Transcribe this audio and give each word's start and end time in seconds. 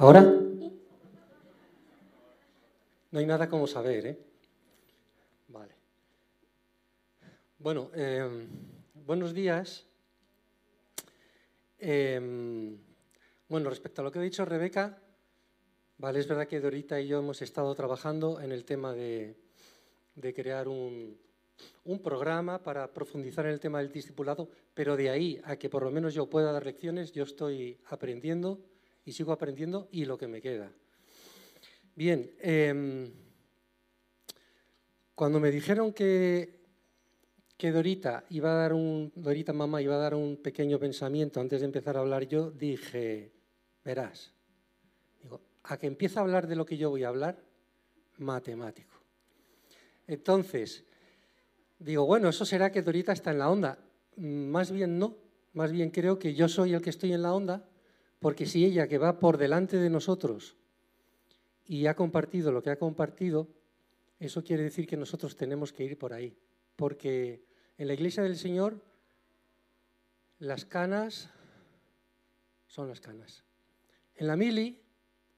¿Ahora? 0.00 0.22
No 0.22 0.72
hay 3.18 3.26
nada 3.26 3.50
como 3.50 3.66
saber, 3.66 4.06
¿eh? 4.06 4.18
Vale. 5.48 5.74
Bueno, 7.58 7.90
em, 7.92 8.48
buenos 8.94 9.34
días. 9.34 9.84
Em, 11.78 12.78
bueno, 13.46 13.68
respecto 13.68 14.00
a 14.00 14.04
lo 14.04 14.10
que 14.10 14.20
ha 14.20 14.22
dicho 14.22 14.46
Rebeca, 14.46 14.98
vale, 15.98 16.20
es 16.20 16.26
verdad 16.26 16.48
que 16.48 16.60
Dorita 16.60 16.98
y 16.98 17.06
yo 17.06 17.18
hemos 17.18 17.42
estado 17.42 17.74
trabajando 17.74 18.40
en 18.40 18.52
el 18.52 18.64
tema 18.64 18.94
de, 18.94 19.36
crear 20.34 20.66
un, 20.66 21.18
un, 21.84 21.98
programa 21.98 22.62
para 22.62 22.90
profundizar 22.90 23.44
en 23.44 23.52
el 23.52 23.60
tema 23.60 23.80
del 23.80 23.92
discipulado, 23.92 24.48
pero 24.72 24.96
de 24.96 25.10
ahí 25.10 25.42
a 25.44 25.56
que 25.56 25.68
por 25.68 25.82
lo 25.82 25.90
menos 25.90 26.14
yo 26.14 26.30
pueda 26.30 26.52
dar 26.52 26.64
lecciones, 26.64 27.12
yo 27.12 27.24
estoy 27.24 27.78
aprendiendo 27.90 28.60
y 29.10 29.12
sigo 29.12 29.32
aprendiendo 29.32 29.88
y 29.90 30.04
lo 30.04 30.16
que 30.16 30.28
me 30.28 30.40
queda. 30.40 30.70
Bien, 31.96 32.30
em, 32.38 33.10
cuando 35.16 35.40
me 35.40 35.50
dijeron 35.50 35.92
que, 35.92 36.60
que 37.56 37.72
Dorita 37.72 38.24
iba 38.30 38.52
a 38.52 38.54
dar 38.54 38.72
un, 38.72 39.10
Dorita 39.16 39.52
mamá 39.52 39.82
iba 39.82 39.96
a 39.96 39.98
dar 39.98 40.14
un 40.14 40.36
pequeño 40.36 40.78
pensamiento 40.78 41.40
antes 41.40 41.58
de 41.58 41.66
empezar 41.66 41.96
a 41.96 42.00
hablar 42.00 42.28
yo, 42.28 42.52
dije, 42.52 43.32
verás, 43.84 44.32
digo, 45.20 45.40
a 45.64 45.76
que 45.76 45.88
empiece 45.88 46.20
a 46.20 46.22
hablar 46.22 46.46
de 46.46 46.54
lo 46.54 46.64
que 46.64 46.76
yo 46.76 46.88
voy 46.90 47.02
a 47.02 47.08
hablar, 47.08 47.42
matemático. 48.18 48.94
Entonces, 50.06 50.84
digo, 51.80 52.06
bueno, 52.06 52.28
eso 52.28 52.44
será 52.44 52.70
que 52.70 52.82
Dorita 52.82 53.12
está 53.12 53.32
en 53.32 53.38
la 53.38 53.50
onda. 53.50 53.76
Más 54.14 54.70
bien 54.70 55.00
no, 55.00 55.16
más 55.52 55.72
bien 55.72 55.90
creo 55.90 56.16
que 56.16 56.32
yo 56.32 56.48
soy 56.48 56.74
el 56.74 56.80
que 56.80 56.90
estoy 56.90 57.12
en 57.12 57.22
la 57.22 57.34
onda, 57.34 57.69
porque 58.20 58.46
si 58.46 58.64
ella 58.64 58.86
que 58.86 58.98
va 58.98 59.18
por 59.18 59.38
delante 59.38 59.78
de 59.78 59.90
nosotros 59.90 60.56
y 61.66 61.86
ha 61.86 61.96
compartido 61.96 62.52
lo 62.52 62.62
que 62.62 62.70
ha 62.70 62.78
compartido, 62.78 63.48
eso 64.18 64.44
quiere 64.44 64.62
decir 64.62 64.86
que 64.86 64.96
nosotros 64.96 65.36
tenemos 65.36 65.72
que 65.72 65.84
ir 65.84 65.98
por 65.98 66.12
ahí. 66.12 66.36
Porque 66.76 67.42
en 67.78 67.88
la 67.88 67.94
iglesia 67.94 68.22
del 68.22 68.36
Señor 68.36 68.80
las 70.38 70.66
canas 70.66 71.30
son 72.66 72.88
las 72.88 73.00
canas. 73.00 73.42
En 74.14 74.26
la 74.26 74.36
mili, 74.36 74.78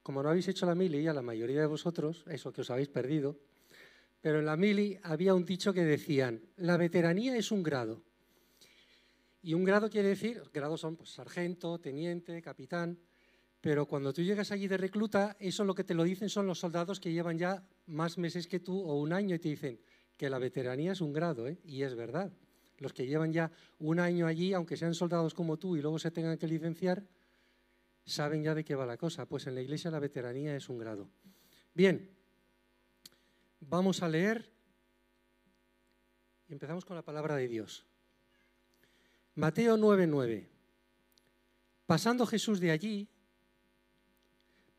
como 0.03 0.23
no 0.23 0.29
habéis 0.29 0.49
hecho 0.49 0.67
la 0.67 0.75
mili, 0.75 1.07
a 1.07 1.15
la 1.15 1.23
mayoría 1.23 1.61
de 1.61 1.67
vosotros, 1.67 2.25
eso 2.29 2.53
que 2.53 2.63
os 2.63 2.71
habéis 2.71 2.89
perdido, 2.89 3.39
pero 4.21 4.41
en 4.41 4.47
la 4.47 4.57
mili 4.57 4.99
había 5.05 5.35
un 5.35 5.45
dicho 5.45 5.73
que 5.73 5.85
decían, 5.85 6.43
la 6.57 6.77
veteranía 6.77 7.37
es 7.37 7.53
un 7.53 7.63
grado. 7.63 8.03
Y 9.43 9.55
un 9.55 9.65
grado 9.65 9.91
quiere 9.91 10.09
decir, 10.09 10.43
grados 10.53 10.81
son 10.81 10.97
pues, 10.97 11.11
sargento, 11.11 11.79
teniente, 11.81 12.41
capitán, 12.41 12.99
pero 13.61 13.87
cuando 13.87 14.13
tú 14.13 14.23
llegas 14.23 14.51
allí 14.51 14.69
de 14.69 14.77
recluta, 14.77 15.37
eso 15.39 15.65
lo 15.65 15.75
que 15.75 15.85
te 15.85 15.95
lo 15.95 16.05
dicen 16.05 16.29
son 16.29 16.47
los 16.47 16.61
soldados 16.61 17.01
que 17.01 17.13
llevan 17.13 17.39
ya 17.39 17.65
más 17.87 18.19
meses 18.19 18.47
que 18.47 18.61
tú 18.61 18.81
o 18.81 19.01
un 19.01 19.13
año 19.13 19.35
y 19.35 19.39
te 19.39 19.49
dicen 19.49 19.81
que 20.17 20.31
la 20.31 20.39
veteranía 20.39 20.93
es 20.93 21.01
un 21.01 21.13
grado, 21.13 21.47
¿eh? 21.49 21.59
y 21.65 21.83
es 21.83 21.95
verdad. 21.95 22.33
Los 22.79 22.93
que 22.93 23.07
llevan 23.07 23.33
ya 23.33 23.53
un 23.79 24.01
año 24.01 24.27
allí, 24.27 24.53
aunque 24.53 24.77
sean 24.77 24.95
soldados 24.95 25.35
como 25.35 25.59
tú 25.59 25.77
y 25.77 25.81
luego 25.81 25.99
se 25.99 26.11
tengan 26.11 26.39
que 26.39 26.49
licenciar, 26.49 27.05
saben 28.05 28.43
ya 28.43 28.55
de 28.55 28.65
qué 28.65 28.75
va 28.75 28.87
la 28.87 28.97
cosa. 28.97 29.27
Pues 29.27 29.47
en 29.47 29.55
la 29.55 29.63
iglesia 29.63 29.91
la 29.91 30.01
veteranía 30.01 30.57
es 30.57 30.69
un 30.69 30.79
grado. 30.79 31.09
Bien, 31.75 32.11
vamos 33.61 34.03
a 34.03 34.09
leer 34.09 34.51
y 36.49 36.53
empezamos 36.53 36.85
con 36.85 36.97
la 36.97 37.05
palabra 37.05 37.37
de 37.37 37.47
Dios. 37.47 37.87
Mateo 39.35 39.77
9:9. 39.77 40.49
Pasando 41.87 42.27
Jesús 42.27 42.61
de 42.61 42.71
allí, 42.71 43.09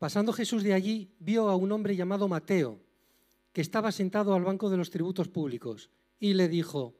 Pasando 0.04 0.34
Jesús 0.34 0.62
de 0.62 0.74
allí, 0.74 1.14
vio 1.18 1.48
a 1.48 1.56
un 1.56 1.72
hombre 1.72 1.96
llamado 1.96 2.28
Mateo, 2.28 2.78
que 3.54 3.62
estaba 3.62 3.90
sentado 3.90 4.34
al 4.34 4.44
banco 4.44 4.68
de 4.68 4.76
los 4.76 4.90
tributos 4.90 5.28
públicos, 5.28 5.88
y 6.20 6.34
le 6.34 6.46
dijo, 6.46 6.94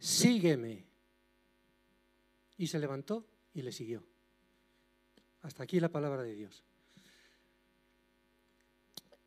sígueme. 0.00 0.86
Y 2.56 2.66
se 2.66 2.80
levantó 2.80 3.26
y 3.54 3.62
le 3.62 3.70
siguió. 3.70 4.04
Hasta 5.42 5.62
aquí 5.62 5.78
la 5.78 5.90
palabra 5.90 6.24
de 6.24 6.34
Dios. 6.34 6.64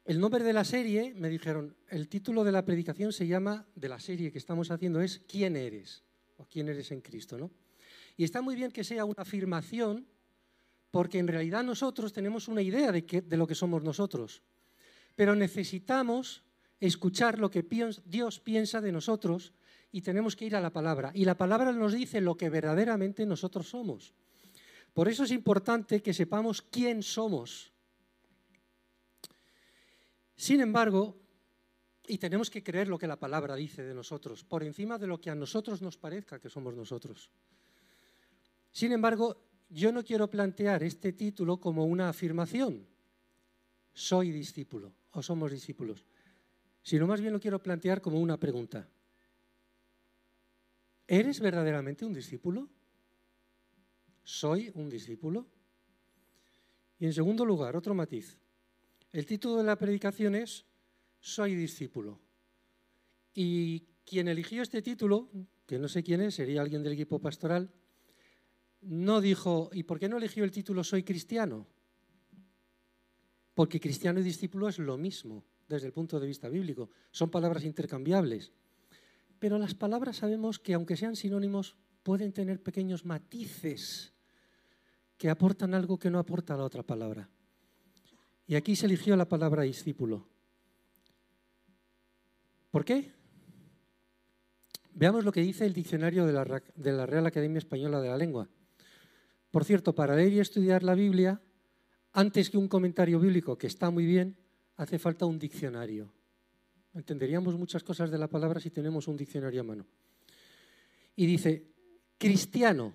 El 0.03 0.19
nombre 0.19 0.43
de 0.43 0.51
la 0.53 0.65
serie, 0.65 1.13
me 1.15 1.29
dijeron, 1.29 1.75
el 1.87 2.09
título 2.09 2.43
de 2.43 2.51
la 2.51 2.65
predicación 2.65 3.13
se 3.13 3.27
llama, 3.27 3.65
de 3.75 3.87
la 3.87 3.99
serie 3.99 4.31
que 4.31 4.37
estamos 4.37 4.71
haciendo, 4.71 4.99
es 4.99 5.19
¿Quién 5.27 5.55
eres? 5.55 6.03
O 6.37 6.45
¿Quién 6.45 6.69
eres 6.69 6.91
en 6.91 7.01
Cristo? 7.01 7.37
¿no? 7.37 7.51
Y 8.17 8.23
está 8.23 8.41
muy 8.41 8.55
bien 8.55 8.71
que 8.71 8.83
sea 8.83 9.05
una 9.05 9.21
afirmación 9.21 10.05
porque 10.91 11.19
en 11.19 11.27
realidad 11.27 11.63
nosotros 11.63 12.13
tenemos 12.13 12.47
una 12.47 12.61
idea 12.61 12.91
de, 12.91 13.01
de 13.01 13.37
lo 13.37 13.47
que 13.47 13.55
somos 13.55 13.83
nosotros, 13.83 14.41
pero 15.15 15.35
necesitamos 15.35 16.43
escuchar 16.79 17.39
lo 17.39 17.49
que 17.51 17.65
Dios 18.05 18.39
piensa 18.39 18.81
de 18.81 18.91
nosotros 18.91 19.53
y 19.91 20.01
tenemos 20.01 20.35
que 20.35 20.45
ir 20.45 20.55
a 20.55 20.61
la 20.61 20.71
palabra. 20.71 21.11
Y 21.13 21.25
la 21.25 21.37
palabra 21.37 21.71
nos 21.71 21.93
dice 21.93 22.21
lo 22.21 22.35
que 22.35 22.49
verdaderamente 22.49 23.25
nosotros 23.25 23.69
somos. 23.69 24.13
Por 24.93 25.09
eso 25.09 25.23
es 25.23 25.31
importante 25.31 26.01
que 26.01 26.13
sepamos 26.13 26.61
quién 26.61 27.03
somos. 27.03 27.71
Sin 30.37 30.61
embargo, 30.61 31.17
y 32.07 32.17
tenemos 32.17 32.49
que 32.49 32.63
creer 32.63 32.87
lo 32.87 32.97
que 32.97 33.07
la 33.07 33.19
palabra 33.19 33.55
dice 33.55 33.83
de 33.83 33.93
nosotros, 33.93 34.43
por 34.43 34.63
encima 34.63 34.97
de 34.97 35.07
lo 35.07 35.19
que 35.19 35.29
a 35.29 35.35
nosotros 35.35 35.81
nos 35.81 35.97
parezca 35.97 36.39
que 36.39 36.49
somos 36.49 36.75
nosotros. 36.75 37.29
Sin 38.71 38.91
embargo, 38.91 39.41
yo 39.69 39.91
no 39.91 40.03
quiero 40.03 40.29
plantear 40.29 40.83
este 40.83 41.13
título 41.13 41.59
como 41.59 41.85
una 41.85 42.09
afirmación, 42.09 42.85
soy 43.93 44.31
discípulo 44.31 44.93
o 45.11 45.23
somos 45.23 45.51
discípulos, 45.51 46.05
sino 46.83 47.07
más 47.07 47.21
bien 47.21 47.33
lo 47.33 47.39
quiero 47.39 47.61
plantear 47.61 48.01
como 48.01 48.19
una 48.19 48.37
pregunta. 48.37 48.87
¿Eres 51.07 51.39
verdaderamente 51.39 52.05
un 52.05 52.13
discípulo? 52.13 52.67
¿Soy 54.23 54.71
un 54.75 54.89
discípulo? 54.89 55.45
Y 56.99 57.05
en 57.05 57.13
segundo 57.13 57.45
lugar, 57.45 57.75
otro 57.75 57.93
matiz. 57.93 58.37
El 59.11 59.25
título 59.25 59.57
de 59.57 59.63
la 59.63 59.77
predicación 59.77 60.35
es 60.35 60.65
Soy 61.25 61.55
discípulo. 61.55 62.19
Y 63.33 63.79
quien 64.05 64.27
eligió 64.27 64.61
este 64.61 64.83
título, 64.83 65.31
que 65.65 65.79
no 65.79 65.87
sé 65.87 66.03
quién 66.03 66.21
es, 66.21 66.35
sería 66.35 66.61
alguien 66.61 66.83
del 66.83 66.93
equipo 66.93 67.17
pastoral, 67.17 67.73
no 68.81 69.21
dijo, 69.21 69.71
¿y 69.73 69.81
por 69.81 69.97
qué 69.97 70.07
no 70.07 70.17
eligió 70.17 70.43
el 70.43 70.51
título 70.51 70.83
Soy 70.83 71.01
cristiano? 71.01 71.65
Porque 73.55 73.79
cristiano 73.79 74.19
y 74.19 74.23
discípulo 74.23 74.69
es 74.69 74.77
lo 74.77 74.99
mismo 74.99 75.43
desde 75.67 75.87
el 75.87 75.93
punto 75.93 76.19
de 76.19 76.27
vista 76.27 76.47
bíblico. 76.47 76.91
Son 77.09 77.31
palabras 77.31 77.63
intercambiables. 77.63 78.51
Pero 79.39 79.57
las 79.57 79.73
palabras 79.73 80.17
sabemos 80.17 80.59
que 80.59 80.75
aunque 80.75 80.95
sean 80.95 81.15
sinónimos, 81.15 81.75
pueden 82.03 82.33
tener 82.33 82.61
pequeños 82.61 83.03
matices 83.03 84.13
que 85.17 85.31
aportan 85.31 85.73
algo 85.73 85.97
que 85.97 86.11
no 86.11 86.19
aporta 86.19 86.55
la 86.55 86.65
otra 86.65 86.83
palabra. 86.83 87.27
Y 88.45 88.53
aquí 88.53 88.75
se 88.75 88.85
eligió 88.85 89.15
la 89.15 89.27
palabra 89.27 89.63
discípulo. 89.63 90.34
¿Por 92.75 92.83
qué? 92.83 93.09
Veamos 94.95 95.23
lo 95.23 95.31
que 95.31 95.39
dice 95.39 95.65
el 95.65 95.71
diccionario 95.71 96.25
de 96.25 96.33
la, 96.91 97.05
Real 97.05 97.25
Academia 97.25 97.59
Española 97.59 98.01
de 98.01 98.09
la 98.09 98.17
Lengua. 98.17 98.49
Por 99.49 99.63
cierto, 99.63 99.95
para 99.95 100.13
leer 100.13 100.33
y 100.33 100.39
estudiar 100.41 100.83
la 100.83 100.93
Biblia, 100.93 101.39
antes 102.11 102.49
que 102.49 102.57
un 102.57 102.67
comentario 102.67 103.17
bíblico, 103.17 103.57
que 103.57 103.67
está 103.67 103.91
muy 103.91 104.05
bien, 104.05 104.35
hace 104.75 104.99
falta 104.99 105.25
un 105.25 105.39
diccionario. 105.39 106.11
Entenderíamos 106.93 107.57
muchas 107.57 107.81
cosas 107.81 108.11
de 108.11 108.17
la 108.17 108.27
palabra 108.27 108.59
si 108.59 108.71
tenemos 108.71 109.07
un 109.07 109.15
diccionario 109.15 109.61
a 109.61 109.63
mano. 109.63 109.85
Y 111.15 111.27
dice, 111.27 111.71
cristiano, 112.17 112.93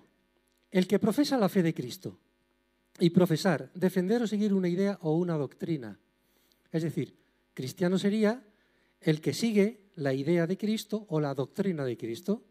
el 0.69 0.85
que 0.85 0.99
profesa 0.99 1.39
la 1.39 1.49
fe 1.49 1.63
de 1.63 1.73
Cristo. 1.73 2.19
Y 2.99 3.09
profesar, 3.09 3.71
defender 3.73 4.21
o 4.21 4.27
seguir 4.27 4.53
una 4.53 4.69
idea 4.69 4.99
o 5.01 5.17
una 5.17 5.37
doctrina. 5.37 5.99
Es 6.71 6.83
decir, 6.83 7.17
cristiano 7.55 7.97
sería 7.97 8.45
el 9.01 9.19
que 9.19 9.33
sigue 9.33 9.80
la 9.95 10.13
idea 10.13 10.47
de 10.47 10.57
Cristo 10.57 11.05
o 11.09 11.19
la 11.19 11.33
doctrina 11.33 11.85
de 11.85 11.97
Cristo. 11.97 12.43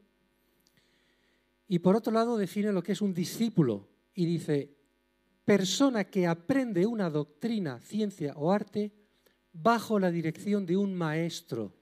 Y 1.69 1.79
por 1.79 1.97
otro 1.97 2.13
lado 2.13 2.37
define 2.37 2.73
lo 2.73 2.83
que 2.83 2.93
es 2.93 3.01
un 3.01 3.15
discípulo, 3.15 3.89
y 4.15 4.27
dice, 4.27 4.77
persona 5.45 6.05
que 6.05 6.27
aprende 6.27 6.87
una 6.87 7.11
doctrina, 7.11 7.81
ciencia 7.81 8.35
o 8.37 8.53
arte 8.53 8.93
bajo 9.53 9.99
la 9.99 10.11
dirección 10.11 10.67
de 10.67 10.77
un 10.77 10.95
maestro. 10.95 11.75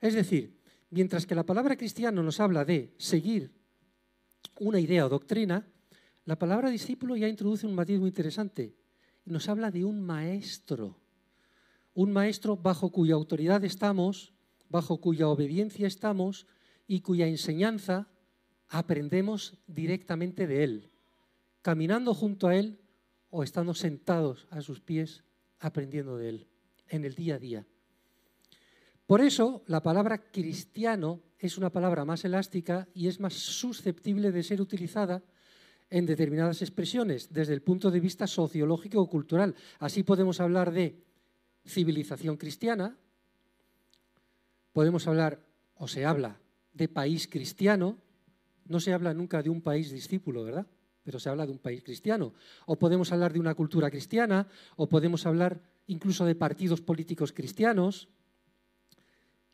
Es 0.00 0.14
decir, 0.14 0.60
mientras 0.90 1.26
que 1.26 1.34
la 1.34 1.44
palabra 1.44 1.76
cristiano 1.76 2.22
nos 2.22 2.40
habla 2.40 2.64
de 2.64 2.94
seguir 2.98 3.52
una 4.60 4.80
idea 4.80 5.06
o 5.06 5.08
doctrina, 5.08 5.66
la 6.24 6.38
palabra 6.38 6.70
discípulo 6.70 7.16
ya 7.16 7.28
introduce 7.28 7.66
un 7.66 7.74
matiz 7.74 7.98
muy 7.98 8.08
interesante. 8.08 8.76
Nos 9.24 9.48
habla 9.48 9.70
de 9.70 9.84
un 9.84 10.00
maestro. 10.00 11.00
Un 11.98 12.12
maestro 12.12 12.54
bajo 12.56 12.92
cuya 12.92 13.16
autoridad 13.18 13.64
estamos, 13.64 14.32
bajo 14.68 15.00
cuya 15.00 15.26
obediencia 15.26 15.88
estamos 15.88 16.46
y 16.86 17.00
cuya 17.00 17.26
enseñanza 17.26 18.06
aprendemos 18.68 19.58
directamente 19.66 20.46
de 20.46 20.62
él 20.62 20.90
caminando 21.68 22.14
junto 22.14 22.48
a 22.48 22.56
Él 22.56 22.78
o 23.28 23.42
estando 23.42 23.74
sentados 23.74 24.46
a 24.50 24.62
sus 24.62 24.80
pies 24.80 25.22
aprendiendo 25.58 26.16
de 26.16 26.28
Él 26.30 26.46
en 26.88 27.04
el 27.04 27.14
día 27.14 27.34
a 27.34 27.38
día. 27.38 27.66
Por 29.06 29.20
eso 29.20 29.64
la 29.66 29.82
palabra 29.82 30.30
cristiano 30.30 31.20
es 31.38 31.58
una 31.58 31.70
palabra 31.70 32.04
más 32.04 32.24
elástica 32.24 32.88
y 32.94 33.08
es 33.08 33.20
más 33.20 33.34
susceptible 33.34 34.32
de 34.32 34.42
ser 34.42 34.60
utilizada 34.62 35.22
en 35.90 36.06
determinadas 36.06 36.60
expresiones 36.62 37.32
desde 37.32 37.54
el 37.54 37.62
punto 37.62 37.90
de 37.90 38.00
vista 38.00 38.26
sociológico 38.26 39.00
o 39.00 39.08
cultural. 39.08 39.54
Así 39.78 40.02
podemos 40.02 40.40
hablar 40.40 40.72
de 40.72 41.04
civilización 41.66 42.36
cristiana, 42.36 42.96
podemos 44.72 45.06
hablar 45.06 45.40
o 45.74 45.88
se 45.88 46.04
habla 46.04 46.38
de 46.72 46.88
país 46.88 47.26
cristiano, 47.26 47.98
no 48.66 48.80
se 48.80 48.92
habla 48.92 49.14
nunca 49.14 49.42
de 49.42 49.50
un 49.50 49.60
país 49.60 49.90
discípulo, 49.90 50.44
¿verdad? 50.44 50.66
Pero 51.02 51.18
se 51.18 51.28
habla 51.28 51.46
de 51.46 51.52
un 51.52 51.58
país 51.58 51.82
cristiano. 51.82 52.34
O 52.66 52.76
podemos 52.76 53.10
hablar 53.12 53.32
de 53.32 53.40
una 53.40 53.54
cultura 53.54 53.90
cristiana, 53.90 54.46
o 54.76 54.88
podemos 54.88 55.26
hablar 55.26 55.60
incluso 55.86 56.24
de 56.24 56.34
partidos 56.34 56.80
políticos 56.80 57.32
cristianos. 57.32 58.08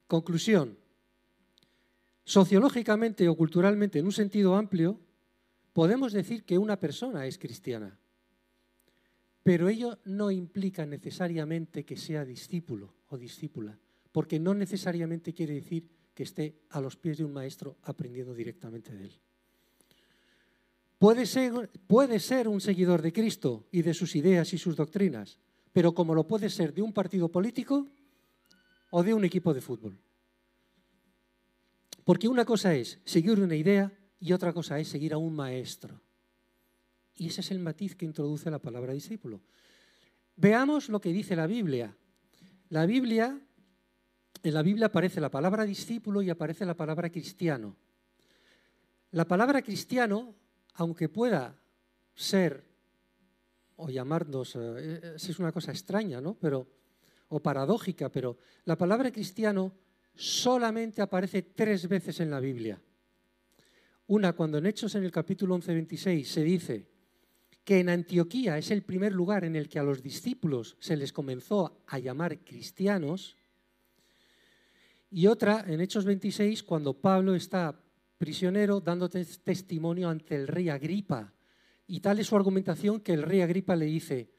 Conclusión. 0.07 0.77
Sociológicamente 2.25 3.29
o 3.29 3.37
culturalmente, 3.37 3.99
en 3.99 4.07
un 4.07 4.13
sentido 4.13 4.57
amplio, 4.57 5.01
podemos 5.73 6.13
decir 6.13 6.45
que 6.45 6.59
una 6.59 6.81
persona 6.81 7.27
es 7.27 7.39
cristiana, 7.39 7.99
pero 9.45 9.69
ello 9.69 9.99
no 10.07 10.31
implica 10.31 10.87
necesariamente 10.87 11.85
que 11.85 11.97
sea 11.97 12.25
discípulo 12.25 12.95
o 13.11 13.19
discípula, 13.19 13.79
porque 14.11 14.41
no 14.41 14.55
necesariamente 14.55 15.35
quiere 15.35 15.55
decir 15.55 15.87
que 16.15 16.23
esté 16.23 16.65
a 16.71 16.81
los 16.81 16.97
pies 16.97 17.19
de 17.19 17.25
un 17.25 17.33
maestro 17.35 17.77
aprendiendo 17.83 18.33
directamente 18.33 18.97
de 18.97 19.05
él. 19.05 19.13
Puede 20.99 21.27
ser, 21.27 21.71
puede 21.87 22.21
ser 22.21 22.49
un 22.49 22.63
seguidor 22.63 23.03
de 23.03 23.13
Cristo 23.13 23.69
y 23.71 23.83
de 23.83 23.93
sus 23.93 24.17
ideas 24.17 24.55
y 24.55 24.59
sus 24.59 24.77
doctrinas, 24.77 25.39
pero 25.73 25.93
como 25.93 26.15
lo 26.15 26.27
puede 26.27 26.49
ser 26.49 26.73
de 26.73 26.81
un 26.81 26.95
partido 26.95 27.29
político 27.29 27.87
o 28.91 29.03
de 29.03 29.13
un 29.13 29.27
equipo 29.27 29.53
de 29.53 29.61
fútbol. 29.61 29.99
Porque 32.05 32.29
una 32.29 32.47
cosa 32.47 32.75
es 32.75 32.99
seguir 33.05 33.41
una 33.41 33.57
idea 33.57 33.93
y 34.21 34.33
otra 34.33 34.55
cosa 34.55 34.79
es 34.79 34.89
seguir 34.89 35.13
a 35.13 35.19
un 35.19 35.35
maestro. 35.35 36.01
Y 37.17 37.29
ese 37.29 37.41
es 37.41 37.51
el 37.51 37.61
matiz 37.61 37.95
que 37.95 38.05
introduce 38.05 38.51
la 38.51 38.59
palabra 38.59 38.93
discípulo. 38.93 39.41
Veamos 40.37 40.89
lo 40.89 41.01
que 41.01 41.13
dice 41.13 41.37
la 41.37 41.47
Biblia. 41.47 41.97
La 42.71 42.87
Biblia, 42.87 43.39
en 44.43 44.55
la 44.55 44.63
Biblia 44.63 44.87
aparece 44.87 45.21
la 45.21 45.31
palabra 45.31 45.65
discípulo 45.65 46.23
y 46.23 46.31
aparece 46.31 46.65
la 46.65 46.77
palabra 46.77 47.11
cristiano. 47.11 47.77
La 49.13 49.27
palabra 49.27 49.63
cristiano, 49.63 50.35
aunque 50.75 51.09
pueda 51.09 51.57
ser 52.15 52.65
o 53.77 53.89
llamarnos, 53.91 54.57
eh, 54.57 55.15
es 55.15 55.39
una 55.39 55.53
cosa 55.53 55.71
extraña, 55.71 56.21
¿no? 56.21 56.35
Pero, 56.35 56.67
o 57.29 57.41
paradójica, 57.41 58.09
pero 58.09 58.39
la 58.65 58.77
palabra 58.77 59.13
cristiano 59.13 59.73
solamente 60.15 61.03
aparece 61.03 61.43
tres 61.43 61.89
veces 61.89 62.21
en 62.21 62.31
la 62.31 62.41
Biblia. 62.41 62.81
Una 64.07 64.33
cuando 64.33 64.59
en 64.59 64.67
Hechos 64.67 64.95
en 64.97 65.05
el 65.05 65.11
capítulo 65.11 65.55
11, 65.55 65.73
26 65.73 66.29
se 66.29 66.43
dice 66.43 66.94
que 67.65 67.81
en 67.81 67.89
Antioquía 67.89 68.59
es 68.59 68.71
el 68.71 68.83
primer 68.83 69.13
lugar 69.13 69.45
en 69.45 69.57
el 69.57 69.69
que 69.69 69.79
a 69.79 69.83
los 69.83 70.03
discípulos 70.03 70.77
se 70.81 70.97
les 70.97 71.13
comenzó 71.13 71.81
a 71.87 71.99
llamar 71.99 72.39
cristianos. 72.41 73.37
Y 75.11 75.27
otra 75.27 75.65
en 75.67 75.81
Hechos 75.81 76.05
26 76.05 76.63
cuando 76.63 76.93
Pablo 76.93 77.35
está 77.35 77.81
prisionero 78.19 78.81
dando 78.81 79.09
testimonio 79.09 80.11
ante 80.11 80.37
el 80.37 80.47
rey 80.47 80.69
Agripa. 80.69 81.33
Y 81.87 82.01
tal 82.01 82.19
es 82.19 82.27
su 82.27 82.37
argumentación 82.37 83.01
que 83.01 83.15
el 83.15 83.23
rey 83.23 83.41
Agripa 83.41 83.77
le 83.77 83.87
dice, 83.87 84.31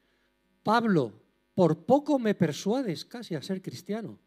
Pablo, 0.62 1.12
por 1.54 1.84
poco 1.84 2.18
me 2.18 2.34
persuades 2.34 3.04
casi 3.04 3.34
a 3.34 3.42
ser 3.42 3.60
cristiano. 3.62 4.18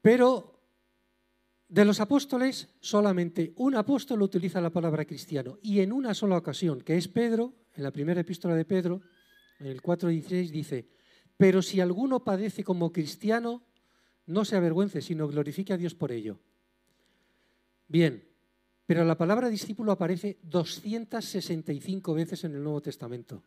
Pero 0.00 0.53
de 1.68 1.84
los 1.84 2.00
apóstoles, 2.00 2.68
solamente 2.80 3.52
un 3.56 3.74
apóstol 3.74 4.22
utiliza 4.22 4.60
la 4.60 4.70
palabra 4.70 5.04
cristiano. 5.04 5.58
Y 5.62 5.80
en 5.80 5.92
una 5.92 6.14
sola 6.14 6.36
ocasión, 6.36 6.80
que 6.80 6.96
es 6.96 7.08
Pedro, 7.08 7.54
en 7.74 7.82
la 7.82 7.90
primera 7.90 8.20
epístola 8.20 8.54
de 8.54 8.64
Pedro, 8.64 9.02
en 9.58 9.66
el 9.66 9.82
4.16 9.82 10.50
dice, 10.50 10.88
pero 11.36 11.62
si 11.62 11.80
alguno 11.80 12.22
padece 12.22 12.64
como 12.64 12.92
cristiano, 12.92 13.62
no 14.26 14.44
se 14.44 14.56
avergüence, 14.56 15.00
sino 15.00 15.28
glorifique 15.28 15.72
a 15.72 15.76
Dios 15.76 15.94
por 15.94 16.12
ello. 16.12 16.38
Bien, 17.88 18.28
pero 18.86 19.04
la 19.04 19.16
palabra 19.16 19.48
discípulo 19.48 19.92
aparece 19.92 20.38
265 20.42 22.14
veces 22.14 22.44
en 22.44 22.54
el 22.54 22.62
Nuevo 22.62 22.82
Testamento, 22.82 23.42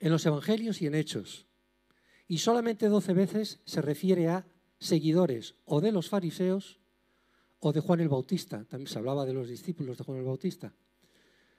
en 0.00 0.10
los 0.10 0.26
Evangelios 0.26 0.82
y 0.82 0.86
en 0.86 0.94
Hechos, 0.94 1.46
y 2.26 2.38
solamente 2.38 2.88
12 2.88 3.12
veces 3.12 3.60
se 3.64 3.82
refiere 3.82 4.28
a 4.28 4.46
seguidores 4.82 5.54
o 5.64 5.80
de 5.80 5.92
los 5.92 6.08
fariseos 6.08 6.80
o 7.60 7.72
de 7.72 7.80
Juan 7.80 8.00
el 8.00 8.08
Bautista. 8.08 8.64
También 8.64 8.88
se 8.88 8.98
hablaba 8.98 9.24
de 9.24 9.32
los 9.32 9.48
discípulos 9.48 9.96
de 9.96 10.04
Juan 10.04 10.18
el 10.18 10.24
Bautista. 10.24 10.74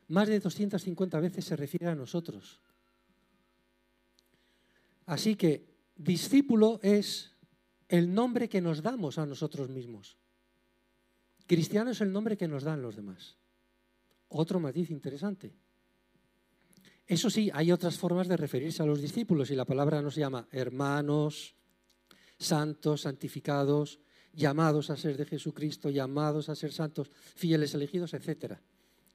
Más 0.10 0.28
de 0.28 0.40
250 0.40 1.20
veces 1.20 1.46
se 1.46 1.56
refiere 1.56 1.88
a 1.88 1.96
nosotros. 1.96 2.62
Así 5.06 5.36
que 5.36 5.66
discípulo 5.96 6.80
es 6.84 7.32
el 7.88 8.14
nombre 8.14 8.50
que 8.50 8.62
nos 8.62 8.82
damos 8.82 9.18
a 9.18 9.26
nosotros 9.26 9.70
mismos. 9.70 10.18
Cristiano 11.48 11.92
es 11.92 12.02
el 12.02 12.12
nombre 12.12 12.38
que 12.38 12.48
nos 12.48 12.64
dan 12.64 12.82
los 12.82 12.96
demás. 12.96 13.38
Otro 14.30 14.60
matiz 14.60 14.90
interesante. 14.90 15.56
Eso 17.06 17.30
sí, 17.30 17.50
hay 17.54 17.72
otras 17.72 17.98
formas 17.98 18.28
de 18.28 18.38
referirse 18.38 18.82
a 18.82 18.86
los 18.86 19.02
discípulos 19.02 19.52
y 19.52 19.56
la 19.56 19.66
palabra 19.66 20.02
nos 20.02 20.16
llama 20.16 20.48
hermanos, 20.52 21.56
santos, 22.46 23.02
santificados, 23.02 24.00
llamados 24.34 24.90
a 24.90 24.98
ser 24.98 25.18
de 25.18 25.26
Jesucristo, 25.26 25.90
llamados 25.90 26.50
a 26.50 26.56
ser 26.56 26.72
santos, 26.72 27.12
fieles 27.36 27.74
elegidos, 27.74 28.14
etc. 28.14 28.56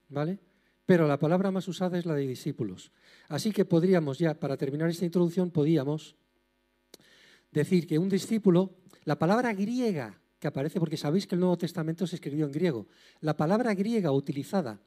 ¿Vale? 0.09 0.39
Pero 0.85 1.07
la 1.07 1.19
palabra 1.19 1.51
más 1.51 1.67
usada 1.67 1.99
es 1.99 2.05
la 2.05 2.15
de 2.15 2.25
discípulos. 2.25 2.91
Así 3.27 3.51
que 3.51 3.65
podríamos 3.65 4.17
ya, 4.17 4.33
para 4.33 4.57
terminar 4.57 4.89
esta 4.89 5.05
introducción, 5.05 5.51
podríamos 5.51 6.15
decir 7.51 7.85
que 7.85 7.99
un 7.99 8.09
discípulo, 8.09 8.75
la 9.05 9.19
palabra 9.19 9.53
griega 9.53 10.19
que 10.39 10.47
aparece, 10.47 10.79
porque 10.79 10.97
sabéis 10.97 11.27
que 11.27 11.35
el 11.35 11.41
Nuevo 11.41 11.57
Testamento 11.57 12.07
se 12.07 12.15
escribió 12.15 12.45
en 12.45 12.51
griego, 12.51 12.87
la 13.19 13.35
palabra 13.35 13.75
griega 13.75 14.11
utilizada, 14.11 14.79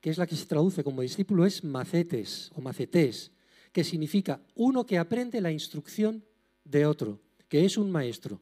que 0.00 0.10
es 0.10 0.18
la 0.18 0.26
que 0.26 0.36
se 0.36 0.46
traduce 0.46 0.84
como 0.84 1.00
discípulo, 1.00 1.46
es 1.46 1.64
macetes 1.64 2.52
o 2.54 2.60
macetés, 2.60 3.32
que 3.72 3.84
significa 3.84 4.40
uno 4.54 4.84
que 4.84 4.98
aprende 4.98 5.40
la 5.40 5.50
instrucción 5.50 6.24
de 6.64 6.84
otro 6.86 7.20
que 7.48 7.64
es 7.64 7.76
un 7.76 7.90
maestro, 7.90 8.40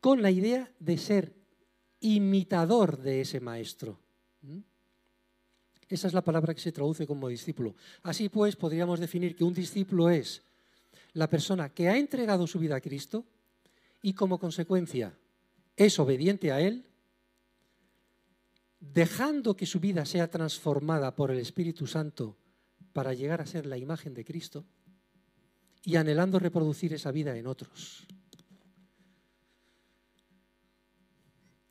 con 0.00 0.22
la 0.22 0.30
idea 0.30 0.70
de 0.78 0.98
ser 0.98 1.34
imitador 2.00 2.98
de 2.98 3.20
ese 3.22 3.40
maestro. 3.40 3.98
¿Mm? 4.42 4.58
Esa 5.88 6.08
es 6.08 6.14
la 6.14 6.22
palabra 6.22 6.54
que 6.54 6.60
se 6.60 6.72
traduce 6.72 7.06
como 7.06 7.28
discípulo. 7.28 7.74
Así 8.02 8.28
pues, 8.28 8.56
podríamos 8.56 9.00
definir 9.00 9.36
que 9.36 9.44
un 9.44 9.54
discípulo 9.54 10.10
es 10.10 10.42
la 11.12 11.30
persona 11.30 11.70
que 11.70 11.88
ha 11.88 11.96
entregado 11.96 12.46
su 12.46 12.58
vida 12.58 12.76
a 12.76 12.80
Cristo 12.80 13.24
y 14.02 14.12
como 14.12 14.38
consecuencia 14.38 15.16
es 15.76 15.98
obediente 15.98 16.52
a 16.52 16.60
Él, 16.60 16.86
dejando 18.80 19.56
que 19.56 19.66
su 19.66 19.80
vida 19.80 20.04
sea 20.04 20.30
transformada 20.30 21.14
por 21.14 21.30
el 21.30 21.38
Espíritu 21.38 21.86
Santo 21.86 22.36
para 22.92 23.14
llegar 23.14 23.40
a 23.40 23.46
ser 23.46 23.66
la 23.66 23.78
imagen 23.78 24.14
de 24.14 24.24
Cristo 24.24 24.64
y 25.86 25.94
anhelando 25.94 26.40
reproducir 26.40 26.92
esa 26.92 27.12
vida 27.12 27.36
en 27.38 27.46
otros. 27.46 28.08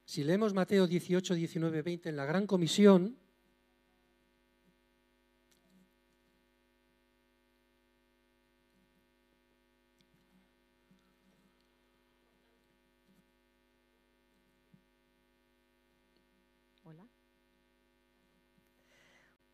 Si 0.05 0.23
leemos 0.23 0.53
Mateo 0.53 0.87
18, 0.87 1.35
19, 1.35 1.81
20 1.81 2.09
en 2.09 2.15
la 2.15 2.25
Gran 2.25 2.47
Comisión. 2.47 3.17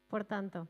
Por 0.08 0.26
tanto, 0.26 0.68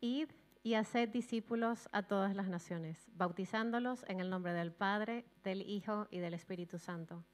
id 0.00 0.28
y 0.66 0.74
haced 0.74 1.10
discípulos 1.10 1.88
a 1.92 2.02
todas 2.02 2.34
las 2.34 2.48
naciones, 2.48 2.98
bautizándolos 3.14 4.04
en 4.08 4.18
el 4.18 4.30
nombre 4.30 4.52
del 4.52 4.72
Padre, 4.72 5.24
del 5.44 5.62
Hijo 5.62 6.08
y 6.10 6.18
del 6.18 6.34
Espíritu 6.34 6.80
Santo, 6.80 7.24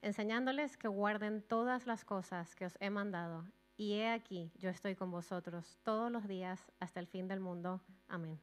enseñándoles 0.00 0.78
que 0.78 0.88
guarden 0.88 1.42
todas 1.42 1.86
las 1.86 2.06
cosas 2.06 2.54
que 2.54 2.64
os 2.64 2.78
he 2.80 2.88
mandado. 2.88 3.44
Y 3.76 3.92
he 3.96 4.08
aquí, 4.08 4.50
yo 4.56 4.70
estoy 4.70 4.94
con 4.94 5.10
vosotros 5.10 5.76
todos 5.82 6.10
los 6.10 6.26
días 6.26 6.62
hasta 6.80 6.98
el 6.98 7.06
fin 7.06 7.28
del 7.28 7.40
mundo. 7.40 7.82
Amén. 8.08 8.40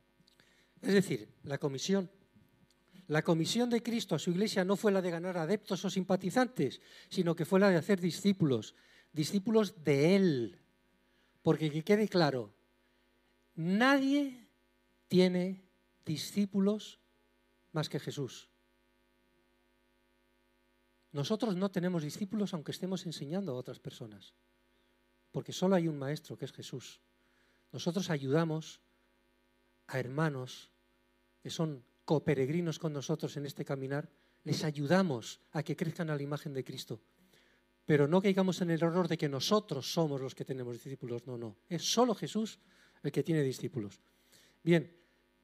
Es 0.79 0.93
decir, 0.93 1.27
la 1.41 1.57
comisión. 1.57 2.07
La 3.07 3.23
comisión 3.23 3.71
de 3.71 3.81
Cristo 3.81 4.13
a 4.13 4.19
su 4.19 4.29
iglesia 4.29 4.63
no 4.63 4.75
fue 4.75 4.91
la 4.91 5.01
de 5.01 5.09
ganar 5.09 5.39
adeptos 5.39 5.83
o 5.85 5.89
simpatizantes, 5.89 6.81
sino 7.09 7.35
que 7.35 7.45
fue 7.45 7.59
la 7.59 7.71
de 7.71 7.77
hacer 7.77 7.99
discípulos, 7.99 8.75
discípulos 9.11 9.83
de 9.83 10.15
Él, 10.15 10.59
Porque 11.41 11.71
que 11.71 11.83
quede 11.83 12.07
claro, 12.07 12.54
nadie 13.55 14.47
tiene 15.07 15.63
discípulos 16.05 16.99
más 17.71 17.89
que 17.89 17.99
Jesús. 17.99 18.49
Nosotros 21.11 21.55
no 21.55 21.71
tenemos 21.71 22.03
discípulos 22.03 22.53
aunque 22.53 22.71
estemos 22.71 23.05
enseñando 23.05 23.53
a 23.53 23.55
otras 23.55 23.79
personas, 23.79 24.33
porque 25.31 25.53
solo 25.53 25.75
hay 25.75 25.87
un 25.87 25.97
maestro 25.97 26.37
que 26.37 26.45
es 26.45 26.51
Jesús. 26.51 26.99
Nosotros 27.71 28.09
ayudamos 28.09 28.81
a 29.87 29.99
hermanos 29.99 30.71
que 31.41 31.49
son 31.49 31.83
coperegrinos 32.05 32.79
con 32.79 32.93
nosotros 32.93 33.35
en 33.37 33.45
este 33.45 33.65
caminar, 33.65 34.09
les 34.43 34.63
ayudamos 34.63 35.39
a 35.51 35.63
que 35.63 35.75
crezcan 35.75 36.09
a 36.09 36.15
la 36.15 36.21
imagen 36.21 36.53
de 36.53 36.63
Cristo. 36.63 36.99
Pero 37.85 38.07
no 38.07 38.21
caigamos 38.21 38.61
en 38.61 38.71
el 38.71 38.81
error 38.81 39.07
de 39.07 39.17
que 39.17 39.29
nosotros 39.29 39.91
somos 39.91 40.19
los 40.19 40.33
que 40.33 40.45
tenemos 40.45 40.73
discípulos. 40.73 41.25
No, 41.27 41.37
no. 41.37 41.55
Es 41.69 41.83
solo 41.83 42.15
Jesús 42.15 42.59
el 43.07 43.11
que 43.11 43.23
tiene 43.23 43.41
discípulos. 43.41 43.99
Bien, 44.63 44.91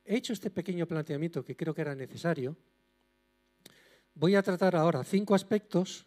he 0.06 0.16
hecho 0.16 0.34
este 0.34 0.50
pequeño 0.50 0.86
planteamiento 0.88 1.44
que 1.44 1.56
creo 1.56 1.74
que 1.74 1.82
era 1.82 1.96
necesario. 1.96 2.58
Voy 4.16 4.36
a 4.36 4.44
tratar 4.44 4.76
ahora 4.76 5.04
cinco 5.04 5.36
aspectos 5.36 6.06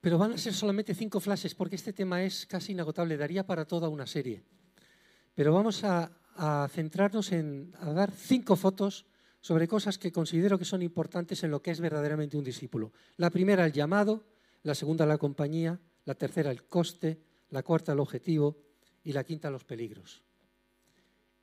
pero 0.00 0.18
van 0.18 0.32
a 0.32 0.38
ser 0.38 0.54
solamente 0.54 0.94
cinco 0.94 1.20
flashes 1.20 1.54
porque 1.54 1.76
este 1.76 1.92
tema 1.92 2.22
es 2.22 2.46
casi 2.46 2.72
inagotable, 2.72 3.16
daría 3.16 3.46
para 3.46 3.64
toda 3.66 3.88
una 3.88 4.06
serie. 4.06 4.42
Pero 5.34 5.52
vamos 5.52 5.84
a, 5.84 6.10
centrarnos 6.70 7.32
en 7.32 7.72
dar 7.72 8.12
cinco 8.12 8.54
fotos 8.54 9.06
sobre 9.40 9.66
cosas 9.66 9.98
que 9.98 10.12
considero 10.12 10.56
que 10.56 10.64
son 10.64 10.82
importantes 10.82 11.42
en 11.42 11.50
lo 11.50 11.60
que 11.60 11.72
es 11.72 11.80
verdaderamente 11.80 12.36
un 12.36 12.44
discípulo. 12.44 12.92
La 13.16 13.28
primera, 13.28 13.66
el 13.66 13.72
llamado, 13.72 14.24
la 14.62 14.76
segunda, 14.76 15.04
la 15.04 15.18
compañía, 15.18 15.80
la 16.08 16.14
tercera, 16.14 16.50
el 16.50 16.64
coste, 16.64 17.22
la 17.50 17.62
cuarta, 17.62 17.92
el 17.92 18.00
objetivo 18.00 18.56
y 19.04 19.12
la 19.12 19.24
quinta, 19.24 19.50
los 19.50 19.64
peligros. 19.64 20.22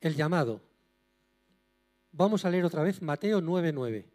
El 0.02 0.16
llamado. 0.16 0.60
Vamos 2.12 2.46
a 2.46 2.50
leer 2.50 2.66
otra 2.66 2.82
vez 2.82 3.00
Mateo 3.00 3.42
9:9. 3.42 4.06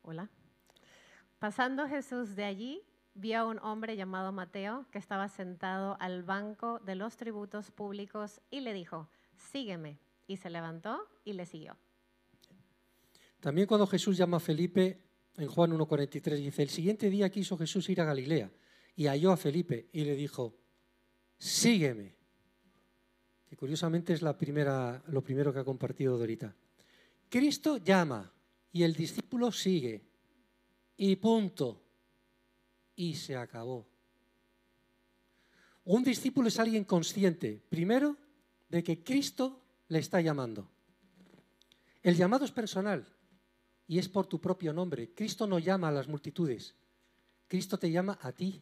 Hola. 0.00 0.30
Pasando 1.38 1.86
Jesús 1.88 2.34
de 2.34 2.44
allí, 2.44 2.82
vio 3.12 3.40
a 3.40 3.44
un 3.44 3.58
hombre 3.58 3.96
llamado 3.96 4.32
Mateo 4.32 4.86
que 4.90 4.98
estaba 4.98 5.28
sentado 5.28 5.98
al 6.00 6.22
banco 6.22 6.78
de 6.78 6.94
los 6.94 7.18
tributos 7.18 7.70
públicos 7.70 8.40
y 8.50 8.60
le 8.60 8.72
dijo, 8.72 9.10
sígueme. 9.50 9.98
Y 10.26 10.36
se 10.36 10.50
levantó 10.50 11.00
y 11.24 11.32
le 11.32 11.46
siguió. 11.46 11.76
También 13.40 13.66
cuando 13.66 13.86
Jesús 13.86 14.16
llama 14.16 14.36
a 14.36 14.40
Felipe, 14.40 15.00
en 15.36 15.48
Juan 15.48 15.72
1.43 15.72 16.36
dice, 16.36 16.62
el 16.62 16.70
siguiente 16.70 17.10
día 17.10 17.30
quiso 17.30 17.58
Jesús 17.58 17.88
ir 17.88 18.00
a 18.00 18.04
Galilea 18.04 18.50
y 18.94 19.06
halló 19.06 19.32
a 19.32 19.36
Felipe 19.36 19.88
y 19.92 20.04
le 20.04 20.14
dijo, 20.14 20.56
sígueme. 21.38 22.14
Que 23.48 23.56
curiosamente 23.56 24.12
es 24.12 24.22
la 24.22 24.38
primera, 24.38 25.02
lo 25.08 25.22
primero 25.22 25.52
que 25.52 25.58
ha 25.58 25.64
compartido 25.64 26.16
Dorita. 26.16 26.54
Cristo 27.28 27.78
llama, 27.78 28.32
y 28.72 28.82
el 28.82 28.94
discípulo 28.94 29.52
sigue. 29.52 30.02
Y 30.96 31.16
punto. 31.16 31.82
Y 32.96 33.14
se 33.14 33.36
acabó. 33.36 33.86
Un 35.84 36.02
discípulo 36.02 36.48
es 36.48 36.58
alguien 36.58 36.84
consciente, 36.84 37.60
primero, 37.68 38.16
de 38.72 38.82
que 38.82 39.04
Cristo 39.04 39.60
le 39.88 39.98
está 39.98 40.20
llamando. 40.20 40.66
El 42.02 42.16
llamado 42.16 42.46
es 42.46 42.50
personal 42.50 43.06
y 43.86 43.98
es 43.98 44.08
por 44.08 44.26
tu 44.26 44.40
propio 44.40 44.72
nombre. 44.72 45.12
Cristo 45.14 45.46
no 45.46 45.58
llama 45.58 45.88
a 45.88 45.92
las 45.92 46.08
multitudes, 46.08 46.74
Cristo 47.46 47.78
te 47.78 47.92
llama 47.92 48.18
a 48.22 48.32
ti. 48.32 48.60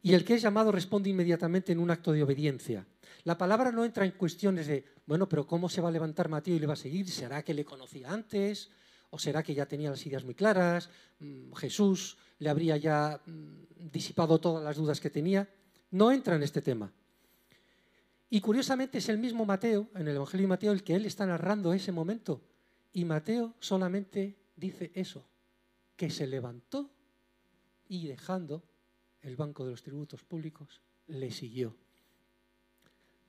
Y 0.00 0.14
el 0.14 0.24
que 0.24 0.34
es 0.34 0.42
llamado 0.42 0.70
responde 0.70 1.10
inmediatamente 1.10 1.72
en 1.72 1.80
un 1.80 1.90
acto 1.90 2.12
de 2.12 2.22
obediencia. 2.22 2.86
La 3.24 3.36
palabra 3.36 3.72
no 3.72 3.84
entra 3.84 4.04
en 4.04 4.12
cuestiones 4.12 4.66
de, 4.66 4.84
bueno, 5.06 5.28
pero 5.28 5.46
¿cómo 5.46 5.68
se 5.68 5.80
va 5.80 5.88
a 5.88 5.92
levantar 5.92 6.28
Mateo 6.28 6.54
y 6.54 6.58
le 6.60 6.66
va 6.66 6.74
a 6.74 6.76
seguir? 6.76 7.10
¿Será 7.10 7.42
que 7.42 7.54
le 7.54 7.64
conocía 7.64 8.12
antes? 8.12 8.70
¿O 9.10 9.18
será 9.18 9.42
que 9.42 9.54
ya 9.54 9.66
tenía 9.66 9.90
las 9.90 10.04
ideas 10.06 10.24
muy 10.24 10.34
claras? 10.34 10.90
Mm, 11.20 11.52
¿Jesús 11.54 12.18
le 12.38 12.50
habría 12.50 12.76
ya 12.76 13.20
mm, 13.24 13.90
disipado 13.90 14.38
todas 14.38 14.62
las 14.62 14.76
dudas 14.76 15.00
que 15.00 15.10
tenía? 15.10 15.48
No 15.90 16.12
entra 16.12 16.36
en 16.36 16.42
este 16.42 16.60
tema. 16.60 16.92
Y 18.34 18.40
curiosamente 18.40 18.98
es 18.98 19.08
el 19.08 19.18
mismo 19.18 19.46
Mateo, 19.46 19.86
en 19.94 20.08
el 20.08 20.16
Evangelio 20.16 20.42
de 20.42 20.48
Mateo, 20.48 20.72
el 20.72 20.82
que 20.82 20.96
él 20.96 21.06
está 21.06 21.24
narrando 21.24 21.72
ese 21.72 21.92
momento. 21.92 22.42
Y 22.92 23.04
Mateo 23.04 23.54
solamente 23.60 24.34
dice 24.56 24.90
eso, 24.96 25.24
que 25.94 26.10
se 26.10 26.26
levantó 26.26 26.90
y 27.86 28.08
dejando 28.08 28.64
el 29.22 29.36
banco 29.36 29.64
de 29.64 29.70
los 29.70 29.84
tributos 29.84 30.24
públicos, 30.24 30.80
le 31.06 31.30
siguió. 31.30 31.76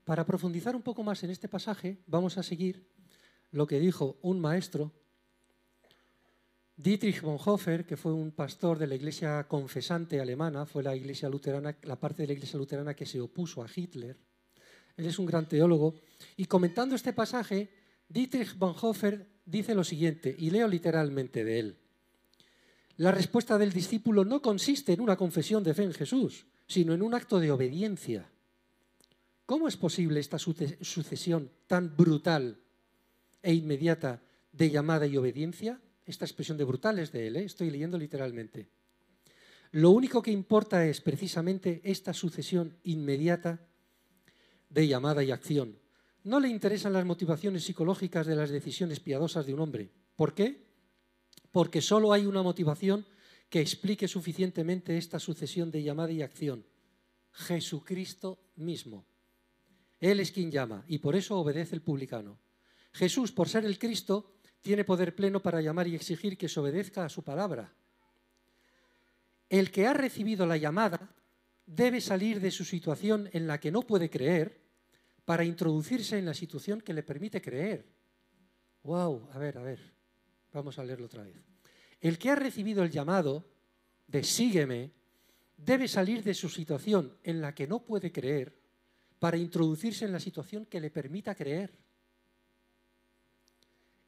Para 0.05 0.25
profundizar 0.25 0.75
un 0.75 0.81
poco 0.81 1.03
más 1.03 1.23
en 1.23 1.29
este 1.29 1.47
pasaje, 1.47 1.99
vamos 2.07 2.39
a 2.39 2.41
seguir 2.41 2.89
lo 3.51 3.67
que 3.67 3.79
dijo 3.79 4.17
un 4.23 4.39
maestro, 4.39 4.91
Dietrich 6.77 7.21
Bonhoeffer, 7.21 7.85
que 7.85 7.95
fue 7.95 8.11
un 8.11 8.31
pastor 8.31 8.79
de 8.79 8.87
la 8.87 8.95
iglesia 8.95 9.47
confesante 9.47 10.19
alemana, 10.19 10.65
fue 10.65 10.81
la 10.81 10.95
iglesia 10.95 11.29
luterana, 11.29 11.77
la 11.83 11.99
parte 11.99 12.23
de 12.23 12.27
la 12.29 12.33
iglesia 12.33 12.57
luterana 12.57 12.95
que 12.95 13.05
se 13.05 13.21
opuso 13.21 13.61
a 13.61 13.67
Hitler. 13.73 14.17
Él 14.97 15.05
es 15.05 15.19
un 15.19 15.25
gran 15.25 15.47
teólogo. 15.47 15.95
Y 16.37 16.45
comentando 16.45 16.95
este 16.95 17.13
pasaje, 17.13 17.69
Dietrich 18.07 18.57
Bonhoeffer 18.57 19.27
dice 19.45 19.75
lo 19.75 19.83
siguiente, 19.83 20.35
y 20.37 20.49
leo 20.49 20.67
literalmente 20.67 21.43
de 21.43 21.59
él. 21.59 21.77
La 22.97 23.11
respuesta 23.11 23.57
del 23.57 23.73
discípulo 23.73 24.23
no 24.23 24.41
consiste 24.41 24.93
en 24.93 25.01
una 25.01 25.17
confesión 25.17 25.63
de 25.63 25.73
fe 25.73 25.83
en 25.83 25.93
Jesús, 25.93 26.45
sino 26.67 26.93
en 26.93 27.01
un 27.01 27.13
acto 27.13 27.39
de 27.39 27.51
obediencia. 27.51 28.29
¿Cómo 29.45 29.67
es 29.67 29.77
posible 29.77 30.19
esta 30.19 30.39
sucesión 30.39 31.51
tan 31.67 31.95
brutal 31.95 32.57
e 33.43 33.53
inmediata 33.53 34.23
de 34.51 34.71
llamada 34.71 35.05
y 35.05 35.17
obediencia? 35.17 35.79
Esta 36.05 36.25
expresión 36.25 36.57
de 36.57 36.63
brutal 36.63 36.99
es 36.99 37.11
de 37.11 37.27
él, 37.27 37.35
¿eh? 37.35 37.43
estoy 37.43 37.69
leyendo 37.69 37.97
literalmente. 37.97 38.69
Lo 39.71 39.91
único 39.91 40.21
que 40.21 40.31
importa 40.31 40.85
es 40.85 41.01
precisamente 41.01 41.81
esta 41.83 42.13
sucesión 42.13 42.77
inmediata 42.83 43.59
de 44.75 44.87
llamada 44.87 45.23
y 45.23 45.31
acción. 45.31 45.79
No 46.23 46.39
le 46.39 46.49
interesan 46.49 46.93
las 46.93 47.05
motivaciones 47.05 47.63
psicológicas 47.63 48.27
de 48.27 48.35
las 48.35 48.51
decisiones 48.51 48.99
piadosas 48.99 49.47
de 49.47 49.55
un 49.55 49.61
hombre. 49.61 49.89
¿Por 50.15 50.35
qué? 50.35 50.65
porque 51.55 51.79
solo 51.79 52.11
hay 52.11 52.25
una 52.25 52.43
motivación 52.43 53.05
que 53.47 53.61
explique 53.61 54.09
suficientemente 54.09 54.97
esta 54.97 55.19
sucesión 55.19 55.71
de 55.71 55.83
llamada 55.83 56.11
y 56.11 56.21
acción. 56.21 56.65
Jesucristo 57.31 58.41
mismo. 58.57 59.05
Él 60.01 60.19
es 60.19 60.33
quien 60.33 60.51
llama 60.51 60.83
y 60.89 60.97
por 60.97 61.15
eso 61.15 61.39
obedece 61.39 61.73
el 61.73 61.81
publicano. 61.81 62.37
Jesús, 62.91 63.31
por 63.31 63.47
ser 63.47 63.63
el 63.63 63.79
Cristo, 63.79 64.35
tiene 64.59 64.83
poder 64.83 65.15
pleno 65.15 65.41
para 65.41 65.61
llamar 65.61 65.87
y 65.87 65.95
exigir 65.95 66.37
que 66.37 66.49
se 66.49 66.59
obedezca 66.59 67.05
a 67.05 67.09
su 67.09 67.23
palabra. 67.23 67.73
El 69.47 69.71
que 69.71 69.87
ha 69.87 69.93
recibido 69.93 70.45
la 70.45 70.57
llamada 70.57 71.15
debe 71.65 72.01
salir 72.01 72.41
de 72.41 72.51
su 72.51 72.65
situación 72.65 73.29
en 73.31 73.47
la 73.47 73.61
que 73.61 73.71
no 73.71 73.81
puede 73.83 74.09
creer 74.09 74.59
para 75.25 75.43
introducirse 75.43 76.17
en 76.17 76.25
la 76.25 76.33
situación 76.33 76.81
que 76.81 76.93
le 76.93 77.03
permite 77.03 77.41
creer. 77.41 77.85
¡Wow! 78.83 79.29
A 79.33 79.39
ver, 79.39 79.57
a 79.57 79.63
ver. 79.63 79.79
Vamos 80.53 80.77
a 80.77 80.83
leerlo 80.83 81.07
otra 81.07 81.23
vez. 81.23 81.35
El 81.99 82.17
que 82.17 82.29
ha 82.29 82.35
recibido 82.35 82.83
el 82.83 82.91
llamado 82.91 83.43
de 84.07 84.23
sígueme 84.23 84.91
debe 85.57 85.87
salir 85.87 86.23
de 86.23 86.33
su 86.33 86.49
situación 86.49 87.17
en 87.23 87.41
la 87.41 87.55
que 87.55 87.67
no 87.67 87.83
puede 87.83 88.11
creer 88.11 88.55
para 89.19 89.37
introducirse 89.37 90.05
en 90.05 90.11
la 90.11 90.19
situación 90.19 90.65
que 90.65 90.79
le 90.79 90.91
permita 90.91 91.33
creer. 91.33 91.73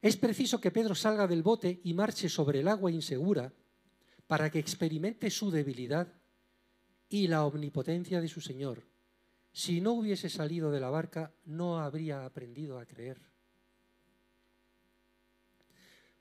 Es 0.00 0.16
preciso 0.16 0.60
que 0.60 0.70
Pedro 0.70 0.94
salga 0.94 1.26
del 1.26 1.42
bote 1.42 1.80
y 1.82 1.92
marche 1.92 2.28
sobre 2.28 2.60
el 2.60 2.68
agua 2.68 2.92
insegura 2.92 3.52
para 4.28 4.50
que 4.50 4.60
experimente 4.60 5.30
su 5.30 5.50
debilidad 5.50 6.06
y 7.08 7.26
la 7.26 7.44
omnipotencia 7.44 8.20
de 8.20 8.28
su 8.28 8.40
Señor. 8.40 8.86
Si 9.52 9.80
no 9.80 9.92
hubiese 9.92 10.28
salido 10.28 10.70
de 10.70 10.80
la 10.80 10.90
barca, 10.90 11.32
no 11.44 11.78
habría 11.78 12.24
aprendido 12.24 12.78
a 12.78 12.86
creer. 12.86 13.20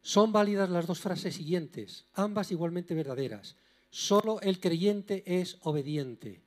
Son 0.01 0.31
válidas 0.31 0.69
las 0.69 0.87
dos 0.87 0.99
frases 0.99 1.35
siguientes, 1.35 2.05
ambas 2.13 2.51
igualmente 2.51 2.95
verdaderas. 2.95 3.57
Solo 3.89 4.39
el 4.41 4.59
creyente 4.59 5.23
es 5.25 5.57
obediente 5.61 6.41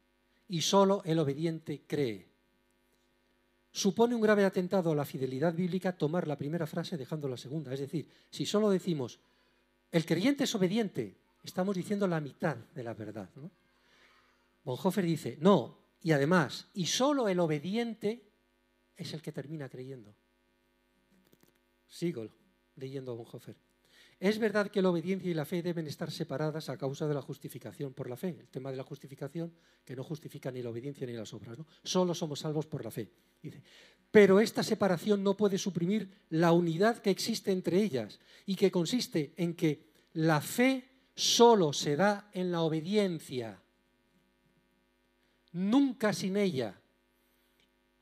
y 0.49 0.63
solo 0.63 1.03
el 1.05 1.19
obediente 1.19 1.83
cree. 1.87 2.29
Supone 3.73 4.15
un 4.15 4.21
grave 4.21 4.45
atentado 4.45 4.93
a 4.93 4.95
la 4.95 5.05
fidelidad 5.05 5.55
bíblica 5.55 5.97
tomar 5.97 6.27
la 6.27 6.37
primera 6.37 6.67
frase 6.67 6.97
dejando 6.97 7.29
la 7.29 7.37
segunda. 7.37 7.73
Es 7.73 7.81
decir, 7.81 8.09
si 8.31 8.47
solo 8.47 8.71
decimos 8.71 9.21
el 9.93 10.07
creyente 10.07 10.45
es 10.45 10.55
obediente, 10.55 11.17
estamos 11.43 11.77
diciendo 11.77 12.07
la 12.07 12.21
mitad 12.21 12.57
de 12.57 12.85
la 12.85 12.95
verdad. 12.95 13.29
Bonhoeffer 14.65 15.05
dice, 15.05 15.37
no, 15.41 15.80
Y 16.03 16.13
además, 16.13 16.69
y 16.75 16.87
solo 16.87 17.29
el 17.29 17.41
obediente 17.41 18.23
es 18.97 19.13
el 19.13 19.23
que 19.23 19.33
termina 19.33 19.69
creyendo. 19.69 20.15
Sigo 21.89 22.29
leyendo 22.77 23.13
a 23.13 23.15
Bonhoeffer. 23.17 23.57
Es 24.21 24.39
verdad 24.39 24.71
que 24.71 24.83
la 24.83 24.91
obediencia 24.91 25.31
y 25.31 25.35
la 25.35 25.47
fe 25.47 25.63
deben 25.63 25.87
estar 25.87 26.11
separadas 26.11 26.69
a 26.69 26.77
causa 26.77 27.09
de 27.09 27.15
la 27.15 27.23
justificación 27.23 27.95
por 27.95 28.09
la 28.09 28.19
fe. 28.19 28.37
El 28.39 28.49
tema 28.49 28.71
de 28.71 28.77
la 28.77 28.83
justificación, 28.83 29.51
que 29.83 29.97
no 29.97 30.05
justifica 30.05 30.51
ni 30.51 30.63
la 30.63 30.69
obediencia 30.69 31.07
ni 31.07 31.15
las 31.15 31.33
obras. 31.33 31.59
¿no? 31.59 31.67
Solo 31.83 32.15
somos 32.15 32.41
salvos 32.41 32.67
por 32.67 32.85
la 32.85 32.91
fe. 32.91 33.11
Pero 34.11 34.41
esta 34.41 34.63
separación 34.63 35.23
no 35.23 35.39
puede 35.39 35.57
suprimir 35.57 36.11
la 36.29 36.53
unidad 36.53 36.99
que 36.99 37.09
existe 37.09 37.51
entre 37.51 37.83
ellas 37.83 38.21
y 38.45 38.57
que 38.57 38.71
consiste 38.71 39.33
en 39.39 39.55
que 39.55 39.89
la 40.13 40.43
fe 40.43 40.87
solo 41.15 41.73
se 41.73 41.97
da 41.97 42.29
en 42.35 42.53
la 42.53 42.61
obediencia, 42.61 43.63
nunca 45.53 46.13
sin 46.13 46.37
ella, 46.37 46.81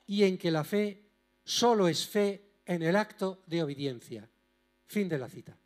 y 0.07 0.25
en 0.25 0.39
que 0.39 0.51
la 0.51 0.65
fe 0.65 1.03
solo 1.45 1.89
es 1.89 2.07
fe 2.07 2.61
en 2.65 2.83
el 2.83 2.97
acto 2.97 3.43
de 3.47 3.63
obediencia. 3.63 4.29
Fin 4.87 5.09
de 5.09 5.19
la 5.19 5.29
cita. 5.29 5.57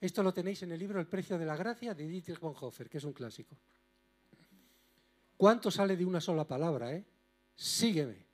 Esto 0.00 0.22
lo 0.22 0.32
tenéis 0.32 0.62
en 0.62 0.72
el 0.72 0.78
libro 0.78 1.00
El 1.00 1.06
precio 1.06 1.38
de 1.38 1.46
la 1.46 1.56
gracia 1.56 1.94
de 1.94 2.06
Dietrich 2.06 2.38
Bonhoeffer, 2.38 2.88
que 2.88 2.98
es 2.98 3.04
un 3.04 3.12
clásico. 3.12 3.56
¿Cuánto 5.36 5.70
sale 5.70 5.96
de 5.96 6.04
una 6.04 6.20
sola 6.20 6.46
palabra? 6.46 6.92
Eh? 6.92 7.04
Sígueme. 7.54 8.26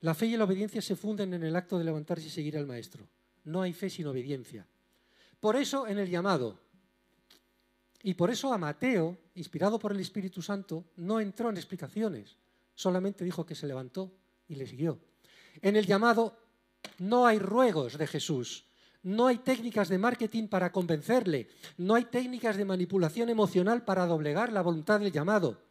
La 0.00 0.14
fe 0.14 0.26
y 0.26 0.36
la 0.36 0.44
obediencia 0.44 0.82
se 0.82 0.96
funden 0.96 1.34
en 1.34 1.44
el 1.44 1.54
acto 1.54 1.78
de 1.78 1.84
levantarse 1.84 2.26
y 2.26 2.30
seguir 2.30 2.56
al 2.56 2.66
Maestro. 2.66 3.08
No 3.44 3.62
hay 3.62 3.72
fe 3.72 3.88
sin 3.88 4.06
obediencia. 4.06 4.66
Por 5.38 5.56
eso 5.56 5.86
en 5.86 5.98
el 5.98 6.10
llamado, 6.10 6.60
y 8.02 8.14
por 8.14 8.30
eso 8.30 8.52
a 8.52 8.58
Mateo, 8.58 9.16
inspirado 9.34 9.78
por 9.78 9.92
el 9.92 10.00
Espíritu 10.00 10.42
Santo, 10.42 10.84
no 10.96 11.20
entró 11.20 11.50
en 11.50 11.56
explicaciones, 11.56 12.36
solamente 12.74 13.24
dijo 13.24 13.46
que 13.46 13.54
se 13.54 13.66
levantó 13.66 14.12
y 14.48 14.56
le 14.56 14.66
siguió. 14.66 14.98
En 15.60 15.76
el 15.76 15.86
llamado 15.86 16.36
no 16.98 17.26
hay 17.26 17.38
ruegos 17.38 17.96
de 17.96 18.06
Jesús, 18.06 18.66
no 19.04 19.26
hay 19.26 19.38
técnicas 19.38 19.88
de 19.88 19.98
marketing 19.98 20.48
para 20.48 20.72
convencerle, 20.72 21.48
no 21.76 21.94
hay 21.94 22.04
técnicas 22.06 22.56
de 22.56 22.64
manipulación 22.64 23.28
emocional 23.28 23.84
para 23.84 24.06
doblegar 24.06 24.52
la 24.52 24.62
voluntad 24.62 25.00
del 25.00 25.12
llamado. 25.12 25.62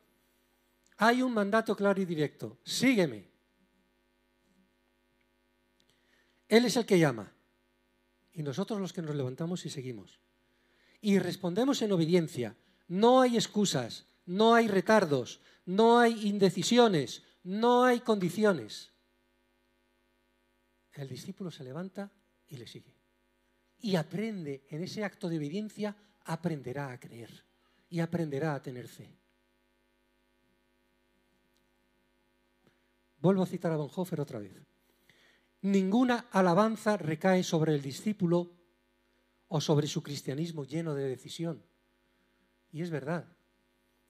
Hay 0.98 1.22
un 1.22 1.34
mandato 1.34 1.76
claro 1.76 2.02
y 2.02 2.06
directo, 2.06 2.60
sígueme. 2.64 3.30
Él 6.48 6.66
es 6.66 6.76
el 6.76 6.86
que 6.86 7.00
llama 7.00 7.32
y 8.34 8.44
nosotros 8.44 8.80
los 8.80 8.94
que 8.94 9.02
nos 9.02 9.16
levantamos 9.16 9.66
y 9.66 9.70
seguimos. 9.70 10.20
Y 11.02 11.20
respondemos 11.20 11.82
en 11.82 11.92
obediencia. 11.92 12.56
No 12.88 13.22
hay 13.22 13.36
excusas, 13.36 14.06
no 14.26 14.54
hay 14.54 14.68
retardos, 14.68 15.42
no 15.66 16.00
hay 16.00 16.28
indecisiones, 16.28 17.24
no 17.44 17.84
hay 17.84 18.00
condiciones 18.02 18.92
el 21.02 21.08
discípulo 21.08 21.52
se 21.52 21.64
levanta 21.64 22.12
y 22.48 22.58
le 22.58 22.68
sigue. 22.68 22.94
Y 23.80 23.96
aprende, 23.96 24.66
en 24.70 24.84
ese 24.84 25.04
acto 25.04 25.30
de 25.30 25.38
obediencia, 25.38 25.96
aprenderá 26.26 26.92
a 26.92 27.00
creer 27.00 27.44
y 27.90 28.00
aprenderá 28.00 28.54
a 28.54 28.62
tener 28.62 28.88
fe. 28.88 29.10
Vuelvo 33.20 33.44
a 33.44 33.48
citar 33.48 33.72
a 33.72 33.78
Bonhoeffer 33.78 34.22
otra 34.22 34.40
vez. 34.40 34.54
Ninguna 35.62 36.28
alabanza 36.32 36.98
recae 36.98 37.44
sobre 37.44 37.76
el 37.76 37.82
discípulo 37.82 38.52
o 39.54 39.60
sobre 39.60 39.88
su 39.88 40.02
cristianismo 40.02 40.64
lleno 40.64 40.96
de 40.96 41.10
decisión. 41.10 41.62
Y 42.72 42.82
es 42.84 42.90
verdad. 42.90 43.26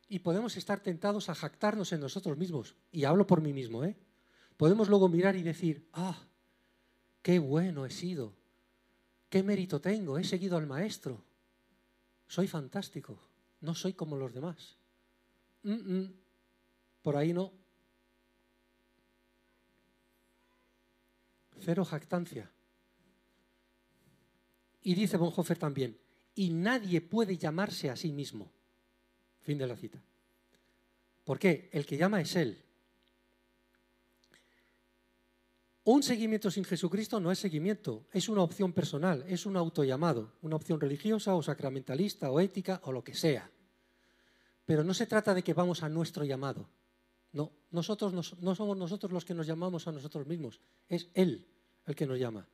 Y 0.07 0.19
podemos 0.19 0.55
estar 0.55 0.81
tentados 0.81 1.29
a 1.29 1.35
jactarnos 1.35 1.91
en 1.93 1.99
nosotros 1.99 2.37
mismos. 2.37 2.75
Y 2.91 3.05
hablo 3.05 3.25
por 3.25 3.41
mí 3.41 3.51
mismo, 3.51 3.83
¿eh? 3.83 3.97
Podemos 4.55 4.87
luego 4.87 5.09
mirar 5.09 5.35
y 5.35 5.41
decir, 5.41 5.89
ah, 5.93 6.27
qué 7.23 7.39
bueno 7.39 7.87
he 7.87 7.89
sido, 7.89 8.35
qué 9.29 9.41
mérito 9.41 9.81
tengo, 9.81 10.19
he 10.19 10.23
seguido 10.23 10.57
al 10.57 10.67
maestro, 10.67 11.23
soy 12.27 12.47
fantástico, 12.47 13.17
no 13.61 13.73
soy 13.73 13.93
como 13.93 14.17
los 14.17 14.35
demás. 14.35 14.77
por 17.01 17.17
ahí 17.17 17.33
no. 17.33 17.51
Cero 21.61 21.83
jactancia. 21.83 22.51
Y 24.81 24.95
dice 24.95 25.17
Bonhoeffer 25.17 25.57
también, 25.57 25.97
y 26.35 26.49
nadie 26.49 27.01
puede 27.01 27.37
llamarse 27.37 27.89
a 27.89 27.95
sí 27.95 28.11
mismo. 28.11 28.51
Fin 29.41 29.57
de 29.57 29.67
la 29.67 29.75
cita. 29.75 30.01
¿Por 31.23 31.39
qué? 31.39 31.69
El 31.71 31.85
que 31.85 31.97
llama 31.97 32.21
es 32.21 32.35
Él. 32.35 32.63
Un 35.83 36.03
seguimiento 36.03 36.51
sin 36.51 36.63
Jesucristo 36.63 37.19
no 37.19 37.31
es 37.31 37.39
seguimiento, 37.39 38.05
es 38.11 38.29
una 38.29 38.43
opción 38.43 38.71
personal, 38.71 39.25
es 39.27 39.47
un 39.47 39.57
autollamado, 39.57 40.33
una 40.43 40.55
opción 40.55 40.79
religiosa 40.79 41.33
o 41.33 41.41
sacramentalista 41.41 42.29
o 42.29 42.39
ética 42.39 42.81
o 42.83 42.91
lo 42.91 43.03
que 43.03 43.15
sea. 43.15 43.49
Pero 44.65 44.83
no 44.83 44.93
se 44.93 45.07
trata 45.07 45.33
de 45.33 45.43
que 45.43 45.55
vamos 45.55 45.81
a 45.81 45.89
nuestro 45.89 46.23
llamado. 46.23 46.69
No, 47.33 47.51
nosotros 47.71 48.13
no, 48.13 48.55
somos 48.55 48.77
nosotros 48.77 49.11
los 49.11 49.25
que 49.25 49.33
nos 49.33 49.47
llamamos 49.47 49.87
a 49.87 49.91
nosotros 49.91 50.27
mismos, 50.27 50.61
es 50.87 51.09
Él 51.15 51.47
el 51.87 51.95
que 51.95 52.05
nos 52.05 52.19
llama. 52.19 52.47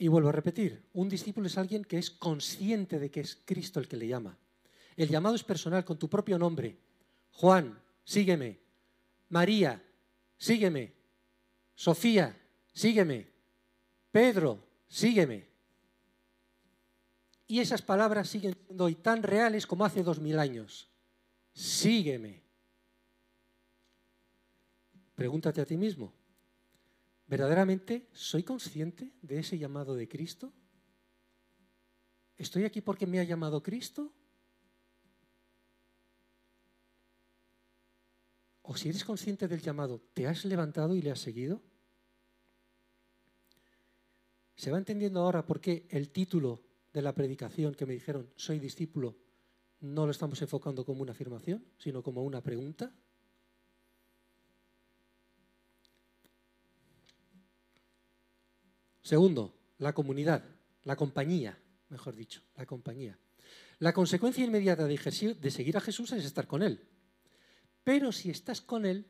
Y 0.00 0.06
vuelvo 0.06 0.28
a 0.28 0.32
repetir, 0.32 0.84
un 0.92 1.08
discípulo 1.08 1.48
es 1.48 1.58
alguien 1.58 1.84
que 1.84 1.98
es 1.98 2.08
consciente 2.08 3.00
de 3.00 3.10
que 3.10 3.20
es 3.20 3.36
Cristo 3.44 3.80
el 3.80 3.88
que 3.88 3.96
le 3.96 4.06
llama. 4.06 4.38
El 4.96 5.08
llamado 5.08 5.34
es 5.34 5.42
personal, 5.42 5.84
con 5.84 5.98
tu 5.98 6.08
propio 6.08 6.38
nombre. 6.38 6.78
Juan, 7.32 7.76
sígueme. 8.04 8.60
María, 9.28 9.82
sígueme. 10.36 10.92
Sofía, 11.74 12.36
sígueme. 12.72 13.28
Pedro, 14.12 14.64
sígueme. 14.86 15.48
Y 17.48 17.58
esas 17.58 17.82
palabras 17.82 18.28
siguen 18.28 18.56
siendo 18.66 18.84
hoy 18.84 18.94
tan 18.94 19.24
reales 19.24 19.66
como 19.66 19.84
hace 19.84 20.04
dos 20.04 20.20
mil 20.20 20.38
años. 20.38 20.88
Sígueme. 21.52 22.42
Pregúntate 25.16 25.60
a 25.60 25.66
ti 25.66 25.76
mismo, 25.76 26.12
¿verdaderamente 27.28 28.08
soy 28.12 28.42
consciente 28.42 29.12
de 29.22 29.38
ese 29.38 29.58
llamado 29.58 29.94
de 29.94 30.08
Cristo? 30.08 30.52
¿Estoy 32.36 32.64
aquí 32.64 32.80
porque 32.80 33.06
me 33.06 33.20
ha 33.20 33.24
llamado 33.24 33.62
Cristo? 33.62 34.12
O 38.62 38.76
si 38.76 38.88
eres 38.88 39.04
consciente 39.04 39.48
del 39.48 39.60
llamado, 39.60 40.00
¿te 40.14 40.26
has 40.26 40.44
levantado 40.44 40.94
y 40.94 41.02
le 41.02 41.10
has 41.10 41.20
seguido? 41.20 41.62
¿Se 44.56 44.70
va 44.70 44.78
entendiendo 44.78 45.20
ahora 45.20 45.46
por 45.46 45.60
qué 45.60 45.86
el 45.90 46.10
título 46.10 46.62
de 46.92 47.02
la 47.02 47.14
predicación 47.14 47.74
que 47.74 47.86
me 47.86 47.94
dijeron, 47.94 48.30
soy 48.36 48.58
discípulo, 48.58 49.16
no 49.80 50.04
lo 50.04 50.10
estamos 50.10 50.40
enfocando 50.42 50.84
como 50.84 51.02
una 51.02 51.12
afirmación, 51.12 51.64
sino 51.78 52.02
como 52.02 52.22
una 52.24 52.42
pregunta? 52.42 52.92
Segundo, 59.08 59.54
la 59.78 59.94
comunidad, 59.94 60.44
la 60.84 60.94
compañía, 60.94 61.58
mejor 61.88 62.14
dicho, 62.14 62.42
la 62.58 62.66
compañía. 62.66 63.18
La 63.78 63.94
consecuencia 63.94 64.44
inmediata 64.44 64.86
de, 64.86 65.50
seguir 65.50 65.78
a 65.78 65.80
Jesús 65.80 66.12
es 66.12 66.26
estar 66.26 66.46
con 66.46 66.62
Él. 66.62 66.86
Pero 67.82 68.12
si 68.12 68.28
estás 68.28 68.60
con 68.60 68.84
Él, 68.84 69.06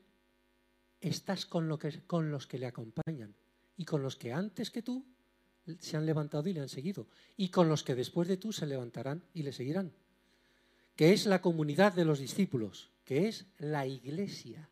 estás 1.00 1.46
con, 1.46 1.76
con 2.06 2.30
los 2.30 2.46
que 2.46 2.60
le 2.60 2.66
acompañan 2.66 3.34
y 3.76 3.84
con 3.86 4.04
los 4.04 4.14
que 4.14 4.32
antes 4.32 4.70
que 4.70 4.82
tú 4.82 5.04
se 5.80 5.96
han 5.96 6.06
levantado 6.06 6.48
y 6.48 6.52
le 6.52 6.60
han 6.60 6.68
seguido, 6.68 7.08
y 7.36 7.48
con 7.48 7.68
los 7.68 7.82
que 7.82 7.96
después 7.96 8.28
de 8.28 8.36
tú 8.36 8.52
se 8.52 8.66
levantarán 8.68 9.24
y 9.34 9.42
le 9.42 9.52
seguirán, 9.52 9.90
que 10.94 11.12
es 11.12 11.26
la 11.26 11.42
comunidad 11.42 11.92
de 11.92 12.04
los 12.04 12.20
discípulos, 12.20 12.92
que 13.04 13.26
es 13.26 13.46
la 13.58 13.84
iglesia. 13.84 14.70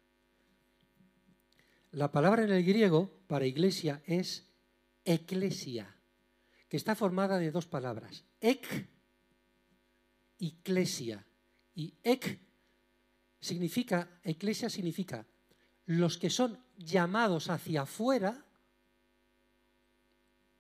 La 1.90 2.12
palabra 2.12 2.44
en 2.44 2.52
el 2.52 2.64
griego 2.64 3.10
para 3.26 3.44
iglesia 3.44 4.04
es 4.06 4.46
eclesia, 5.06 5.96
que 6.68 6.76
está 6.76 6.94
formada 6.94 7.38
de 7.38 7.50
dos 7.50 7.66
palabras, 7.66 8.24
ek 8.40 8.90
y 10.38 10.60
clesia. 10.62 11.24
Y 11.74 11.94
ek 12.02 12.40
significa, 13.40 14.20
eclesia 14.22 14.68
significa 14.68 15.24
los 15.86 16.18
que 16.18 16.28
son 16.28 16.58
llamados 16.76 17.48
hacia 17.48 17.82
afuera 17.82 18.44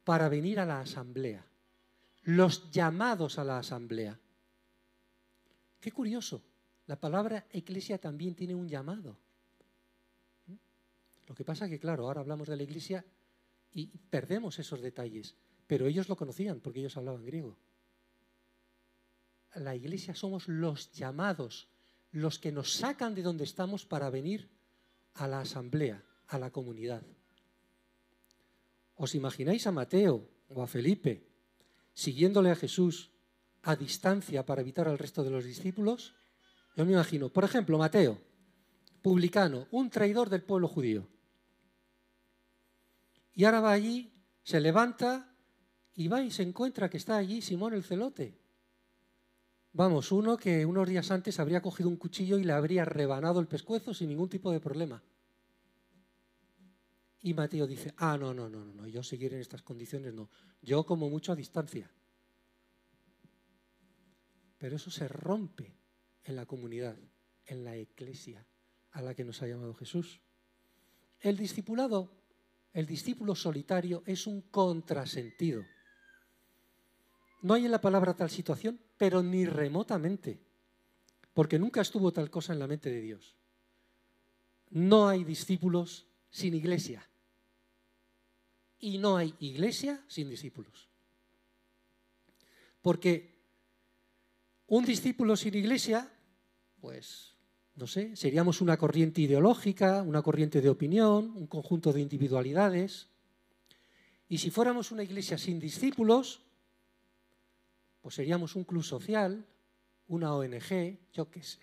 para 0.04 0.28
venir 0.28 0.60
a 0.60 0.66
la 0.66 0.80
asamblea, 0.80 1.44
los 2.22 2.70
llamados 2.70 3.38
a 3.38 3.44
la 3.44 3.58
asamblea. 3.58 4.18
Qué 5.80 5.90
curioso, 5.90 6.42
la 6.86 6.96
palabra 7.00 7.46
iglesia 7.52 7.98
también 7.98 8.36
tiene 8.36 8.54
un 8.54 8.68
llamado. 8.68 9.18
Lo 11.26 11.34
que 11.34 11.44
pasa 11.44 11.64
es 11.64 11.70
que, 11.72 11.80
claro, 11.80 12.06
ahora 12.06 12.20
hablamos 12.20 12.48
de 12.48 12.56
la 12.56 12.62
iglesia 12.62 13.04
y 13.76 13.88
perdemos 14.08 14.58
esos 14.58 14.80
detalles, 14.80 15.36
pero 15.66 15.86
ellos 15.86 16.08
lo 16.08 16.16
conocían 16.16 16.60
porque 16.60 16.80
ellos 16.80 16.96
hablaban 16.96 17.26
griego. 17.26 17.58
La 19.54 19.76
iglesia 19.76 20.14
somos 20.14 20.48
los 20.48 20.92
llamados, 20.92 21.68
los 22.10 22.38
que 22.38 22.52
nos 22.52 22.72
sacan 22.72 23.14
de 23.14 23.20
donde 23.20 23.44
estamos 23.44 23.84
para 23.84 24.08
venir 24.08 24.48
a 25.12 25.28
la 25.28 25.40
asamblea, 25.40 26.02
a 26.26 26.38
la 26.38 26.50
comunidad. 26.50 27.02
¿Os 28.94 29.14
imagináis 29.14 29.66
a 29.66 29.72
Mateo 29.72 30.26
o 30.48 30.62
a 30.62 30.66
Felipe 30.66 31.28
siguiéndole 31.92 32.50
a 32.50 32.56
Jesús 32.56 33.10
a 33.60 33.76
distancia 33.76 34.46
para 34.46 34.62
evitar 34.62 34.88
al 34.88 34.96
resto 34.96 35.22
de 35.22 35.30
los 35.30 35.44
discípulos? 35.44 36.14
Yo 36.76 36.86
me 36.86 36.92
imagino, 36.92 37.28
por 37.28 37.44
ejemplo, 37.44 37.76
Mateo, 37.76 38.16
publicano, 39.02 39.68
un 39.70 39.90
traidor 39.90 40.30
del 40.30 40.42
pueblo 40.42 40.66
judío. 40.66 41.06
Y 43.36 43.44
ahora 43.44 43.60
va 43.60 43.72
allí, 43.72 44.10
se 44.42 44.60
levanta 44.60 45.30
y 45.94 46.08
va 46.08 46.22
y 46.22 46.30
se 46.30 46.42
encuentra 46.42 46.88
que 46.88 46.96
está 46.96 47.18
allí 47.18 47.42
Simón 47.42 47.74
el 47.74 47.84
celote. 47.84 48.40
Vamos, 49.74 50.10
uno 50.10 50.38
que 50.38 50.64
unos 50.64 50.88
días 50.88 51.10
antes 51.10 51.38
habría 51.38 51.60
cogido 51.60 51.90
un 51.90 51.98
cuchillo 51.98 52.38
y 52.38 52.44
le 52.44 52.54
habría 52.54 52.86
rebanado 52.86 53.38
el 53.38 53.46
pescuezo 53.46 53.92
sin 53.92 54.08
ningún 54.08 54.30
tipo 54.30 54.50
de 54.50 54.58
problema. 54.58 55.02
Y 57.20 57.34
Mateo 57.34 57.66
dice, 57.66 57.92
ah, 57.98 58.16
no, 58.16 58.32
no, 58.32 58.48
no, 58.48 58.64
no, 58.64 58.86
yo 58.86 59.02
seguir 59.02 59.34
en 59.34 59.40
estas 59.40 59.60
condiciones 59.60 60.14
no. 60.14 60.30
Yo 60.62 60.86
como 60.86 61.10
mucho 61.10 61.32
a 61.32 61.36
distancia. 61.36 61.90
Pero 64.56 64.76
eso 64.76 64.90
se 64.90 65.08
rompe 65.08 65.76
en 66.24 66.36
la 66.36 66.46
comunidad, 66.46 66.96
en 67.44 67.64
la 67.64 67.76
iglesia 67.76 68.46
a 68.92 69.02
la 69.02 69.14
que 69.14 69.24
nos 69.24 69.42
ha 69.42 69.46
llamado 69.46 69.74
Jesús. 69.74 70.22
El 71.20 71.36
discipulado, 71.36 72.10
el 72.76 72.84
discípulo 72.84 73.34
solitario 73.34 74.02
es 74.04 74.26
un 74.26 74.42
contrasentido. 74.42 75.64
No 77.40 77.54
hay 77.54 77.64
en 77.64 77.70
la 77.70 77.80
palabra 77.80 78.14
tal 78.14 78.28
situación, 78.28 78.78
pero 78.98 79.22
ni 79.22 79.46
remotamente, 79.46 80.38
porque 81.32 81.58
nunca 81.58 81.80
estuvo 81.80 82.12
tal 82.12 82.28
cosa 82.28 82.52
en 82.52 82.58
la 82.58 82.66
mente 82.66 82.90
de 82.90 83.00
Dios. 83.00 83.34
No 84.68 85.08
hay 85.08 85.24
discípulos 85.24 86.06
sin 86.28 86.52
iglesia 86.52 87.08
y 88.78 88.98
no 88.98 89.16
hay 89.16 89.34
iglesia 89.40 90.04
sin 90.06 90.28
discípulos. 90.28 90.90
Porque 92.82 93.40
un 94.66 94.84
discípulo 94.84 95.34
sin 95.34 95.54
iglesia, 95.54 96.12
pues, 96.82 97.35
no 97.76 97.86
sé, 97.86 98.16
seríamos 98.16 98.62
una 98.62 98.78
corriente 98.78 99.20
ideológica, 99.20 100.02
una 100.02 100.22
corriente 100.22 100.62
de 100.62 100.70
opinión, 100.70 101.32
un 101.36 101.46
conjunto 101.46 101.92
de 101.92 102.00
individualidades. 102.00 103.08
Y 104.28 104.38
si 104.38 104.50
fuéramos 104.50 104.92
una 104.92 105.02
iglesia 105.02 105.36
sin 105.36 105.60
discípulos, 105.60 106.40
pues 108.00 108.14
seríamos 108.14 108.56
un 108.56 108.64
club 108.64 108.82
social, 108.82 109.46
una 110.08 110.34
ONG, 110.34 110.98
yo 111.12 111.30
qué 111.30 111.42
sé. 111.42 111.60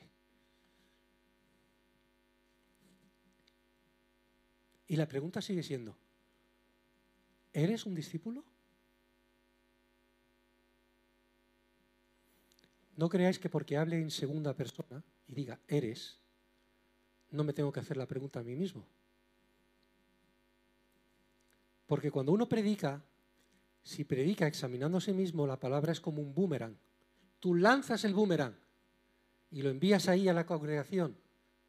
Y 4.87 4.95
la 4.95 5.07
pregunta 5.07 5.41
sigue 5.41 5.63
siendo, 5.63 5.97
¿eres 7.51 7.87
un 7.87 7.95
discípulo? 7.95 8.45
No 12.97 13.09
creáis 13.09 13.39
que 13.39 13.49
porque 13.49 13.77
hable 13.77 13.99
en 13.99 14.11
segunda 14.11 14.53
persona 14.53 15.03
y 15.27 15.35
diga 15.35 15.59
eres, 15.67 16.19
no 17.31 17.43
me 17.43 17.53
tengo 17.53 17.71
que 17.71 17.79
hacer 17.79 17.97
la 17.97 18.07
pregunta 18.07 18.39
a 18.39 18.43
mí 18.43 18.55
mismo. 18.55 18.85
Porque 21.87 22.11
cuando 22.11 22.31
uno 22.31 22.47
predica, 22.47 23.03
si 23.83 24.03
predica 24.03 24.47
examinando 24.47 24.97
a 24.97 25.01
sí 25.01 25.13
mismo, 25.13 25.45
la 25.45 25.59
palabra 25.59 25.91
es 25.91 25.99
como 25.99 26.21
un 26.21 26.33
boomerang. 26.33 26.77
Tú 27.39 27.55
lanzas 27.55 28.05
el 28.05 28.13
boomerang 28.13 28.55
y 29.51 29.61
lo 29.61 29.69
envías 29.69 30.07
ahí 30.07 30.27
a 30.27 30.33
la 30.33 30.45
congregación, 30.45 31.17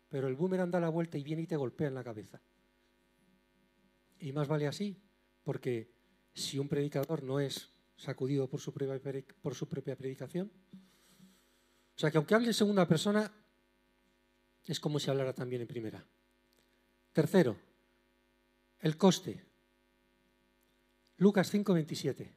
pero 0.08 0.28
el 0.28 0.36
boomerang 0.36 0.70
da 0.70 0.80
la 0.80 0.88
vuelta 0.88 1.18
y 1.18 1.24
viene 1.24 1.42
y 1.42 1.46
te 1.46 1.56
golpea 1.56 1.88
en 1.88 1.94
la 1.94 2.04
cabeza. 2.04 2.40
Y 4.20 4.32
más 4.32 4.48
vale 4.48 4.66
así, 4.66 4.96
porque 5.42 5.90
si 6.32 6.58
un 6.58 6.68
predicador 6.68 7.22
no 7.22 7.40
es 7.40 7.70
sacudido 7.96 8.48
por 8.48 8.60
su 8.60 8.72
propia, 8.72 9.00
por 9.42 9.54
su 9.54 9.68
propia 9.68 9.96
predicación, 9.96 10.50
o 11.96 12.00
sea 12.00 12.10
que 12.10 12.16
aunque 12.16 12.34
hable 12.34 12.48
en 12.48 12.54
segunda 12.54 12.88
persona, 12.88 13.30
es 14.72 14.80
como 14.80 14.98
si 14.98 15.10
hablara 15.10 15.34
también 15.34 15.62
en 15.62 15.68
primera. 15.68 16.04
Tercero, 17.12 17.56
el 18.80 18.96
coste. 18.96 19.44
Lucas 21.18 21.48
5, 21.50 21.74
27. 21.74 22.34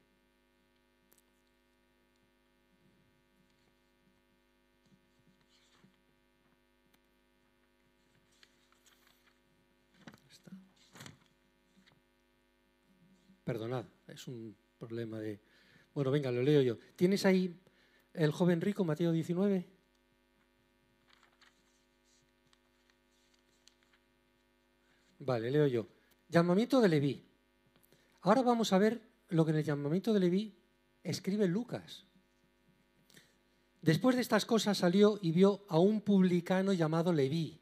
Perdonad, 13.44 13.86
es 14.08 14.28
un 14.28 14.58
problema 14.78 15.20
de... 15.20 15.40
Bueno, 15.94 16.12
venga, 16.12 16.30
lo 16.32 16.44
leo 16.44 16.62
yo. 16.62 16.78
¿Tienes 16.98 17.26
ahí 17.26 17.58
el 18.14 18.32
joven 18.32 18.60
rico, 18.60 18.84
Mateo 18.84 19.14
19? 19.14 19.77
Vale, 25.28 25.52
leo 25.52 25.68
yo. 25.68 25.86
Llamamiento 26.30 26.80
de 26.80 26.88
Leví. 26.88 27.22
Ahora 28.22 28.42
vamos 28.44 28.72
a 28.72 28.78
ver 28.78 29.02
lo 29.28 29.44
que 29.44 29.52
en 29.52 29.58
el 29.58 29.66
llamamiento 29.66 30.14
de 30.14 30.22
Leví 30.22 30.56
escribe 31.04 31.50
Lucas. 31.50 32.06
Después 33.82 34.16
de 34.16 34.22
estas 34.22 34.46
cosas 34.46 34.78
salió 34.78 35.20
y 35.22 35.34
vio 35.34 35.66
a 35.68 35.80
un 35.80 36.00
publicano 36.00 36.72
llamado 36.72 37.12
Leví, 37.12 37.60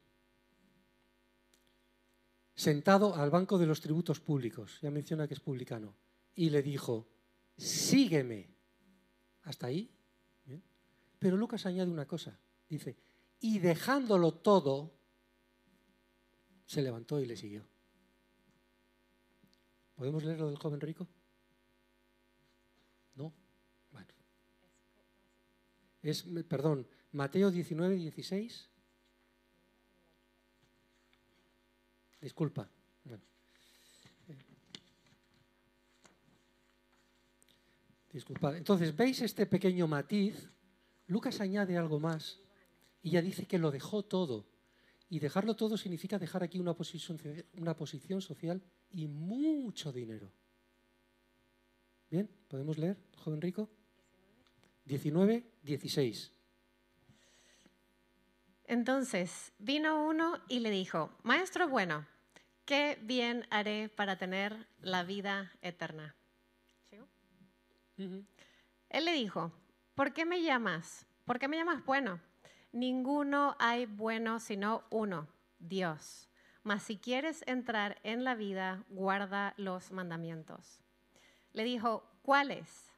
sentado 2.54 3.16
al 3.16 3.30
banco 3.30 3.58
de 3.58 3.66
los 3.66 3.80
tributos 3.80 4.20
públicos, 4.20 4.78
ya 4.80 4.92
menciona 4.92 5.26
que 5.26 5.34
es 5.34 5.40
publicano, 5.40 5.92
y 6.36 6.50
le 6.50 6.62
dijo, 6.62 7.08
sígueme. 7.56 8.48
Hasta 9.42 9.66
ahí. 9.66 9.90
Pero 11.18 11.36
Lucas 11.36 11.66
añade 11.66 11.90
una 11.90 12.06
cosa, 12.06 12.38
dice, 12.68 12.96
y 13.40 13.58
dejándolo 13.58 14.34
todo, 14.34 14.95
se 16.66 16.82
levantó 16.82 17.20
y 17.20 17.26
le 17.26 17.36
siguió. 17.36 17.64
¿Podemos 19.94 20.22
leer 20.24 20.38
lo 20.38 20.48
del 20.48 20.58
joven 20.58 20.80
rico? 20.80 21.08
¿No? 23.14 23.32
Bueno. 23.90 24.08
Es, 26.02 26.24
perdón, 26.48 26.86
Mateo 27.12 27.50
19, 27.50 27.96
16. 27.96 28.68
Disculpa. 32.20 32.68
Bueno. 33.04 33.22
Disculpad. 38.12 38.56
Entonces, 38.56 38.94
¿veis 38.94 39.22
este 39.22 39.46
pequeño 39.46 39.86
matiz? 39.86 40.50
Lucas 41.06 41.40
añade 41.40 41.78
algo 41.78 42.00
más 42.00 42.40
y 43.02 43.10
ya 43.10 43.22
dice 43.22 43.46
que 43.46 43.58
lo 43.58 43.70
dejó 43.70 44.02
todo. 44.04 44.55
Y 45.08 45.20
dejarlo 45.20 45.54
todo 45.54 45.76
significa 45.76 46.18
dejar 46.18 46.42
aquí 46.42 46.58
una 46.58 46.74
posición, 46.74 47.18
una 47.54 47.76
posición 47.76 48.20
social 48.20 48.62
y 48.90 49.06
mucho 49.06 49.92
dinero. 49.92 50.32
Bien, 52.10 52.28
¿podemos 52.48 52.78
leer, 52.78 52.96
joven 53.16 53.40
rico? 53.40 53.68
19, 54.84 55.44
16. 55.62 56.32
Entonces 58.64 59.52
vino 59.58 60.06
uno 60.06 60.40
y 60.48 60.60
le 60.60 60.70
dijo, 60.70 61.10
Maestro 61.22 61.68
bueno, 61.68 62.06
¿qué 62.64 62.98
bien 63.02 63.46
haré 63.50 63.88
para 63.88 64.18
tener 64.18 64.66
la 64.80 65.04
vida 65.04 65.52
eterna? 65.62 66.16
Él 67.96 69.04
le 69.04 69.12
dijo, 69.12 69.52
¿por 69.94 70.12
qué 70.12 70.24
me 70.24 70.42
llamas? 70.42 71.06
¿Por 71.24 71.38
qué 71.38 71.48
me 71.48 71.56
llamas 71.56 71.84
bueno? 71.84 72.20
Ninguno 72.76 73.56
hay 73.58 73.86
bueno 73.86 74.38
sino 74.38 74.84
uno, 74.90 75.28
Dios. 75.58 76.28
Mas 76.62 76.82
si 76.82 76.98
quieres 76.98 77.42
entrar 77.46 77.98
en 78.02 78.22
la 78.22 78.34
vida, 78.34 78.84
guarda 78.90 79.54
los 79.56 79.92
mandamientos. 79.92 80.82
Le 81.54 81.64
dijo, 81.64 82.06
¿cuáles? 82.20 82.92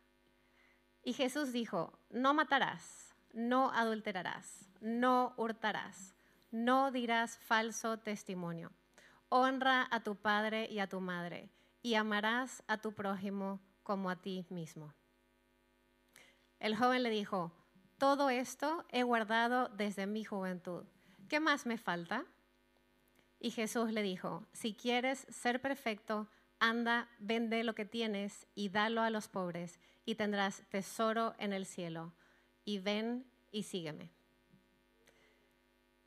Y 1.04 1.12
Jesús 1.12 1.52
dijo, 1.52 1.96
no 2.10 2.34
matarás, 2.34 3.14
no 3.32 3.70
adulterarás, 3.70 4.68
no 4.80 5.32
hurtarás, 5.36 6.16
no 6.50 6.90
dirás 6.90 7.38
falso 7.38 7.98
testimonio. 8.00 8.72
Honra 9.28 9.86
a 9.92 10.02
tu 10.02 10.16
padre 10.16 10.66
y 10.68 10.80
a 10.80 10.88
tu 10.88 11.00
madre, 11.00 11.52
y 11.82 11.94
amarás 11.94 12.64
a 12.66 12.78
tu 12.78 12.94
prójimo 12.94 13.60
como 13.84 14.10
a 14.10 14.16
ti 14.16 14.44
mismo. 14.50 14.92
El 16.58 16.74
joven 16.74 17.04
le 17.04 17.10
dijo, 17.10 17.52
todo 17.98 18.30
esto 18.30 18.84
he 18.90 19.02
guardado 19.02 19.68
desde 19.76 20.06
mi 20.06 20.24
juventud. 20.24 20.84
¿Qué 21.28 21.40
más 21.40 21.66
me 21.66 21.78
falta? 21.78 22.24
Y 23.40 23.50
Jesús 23.50 23.92
le 23.92 24.02
dijo, 24.02 24.46
si 24.52 24.74
quieres 24.74 25.26
ser 25.28 25.60
perfecto, 25.60 26.28
anda, 26.58 27.08
vende 27.18 27.62
lo 27.64 27.74
que 27.74 27.84
tienes 27.84 28.46
y 28.54 28.68
dalo 28.68 29.02
a 29.02 29.10
los 29.10 29.28
pobres, 29.28 29.78
y 30.04 30.14
tendrás 30.14 30.62
tesoro 30.70 31.34
en 31.38 31.52
el 31.52 31.66
cielo. 31.66 32.14
Y 32.64 32.78
ven 32.78 33.26
y 33.52 33.64
sígueme. 33.64 34.10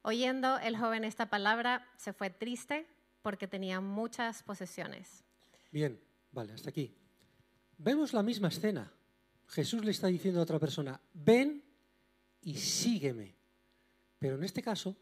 Oyendo 0.01 0.57
el 0.57 0.77
joven 0.77 1.03
esta 1.03 1.29
palabra, 1.29 1.87
se 1.97 2.11
fue 2.11 2.29
triste 2.31 2.87
porque 3.21 3.47
tenía 3.47 3.79
muchas 3.79 4.41
posesiones. 4.43 5.23
Bien, 5.71 6.01
vale, 6.31 6.53
hasta 6.53 6.69
aquí. 6.69 6.95
Vemos 7.77 8.13
la 8.13 8.23
misma 8.23 8.47
escena. 8.47 8.91
Jesús 9.47 9.85
le 9.85 9.91
está 9.91 10.07
diciendo 10.07 10.39
a 10.39 10.43
otra 10.43 10.59
persona, 10.59 10.99
ven 11.13 11.70
y 12.41 12.57
sígueme. 12.57 13.35
Pero 14.19 14.35
en 14.35 14.43
este 14.43 14.61
caso, 14.61 14.95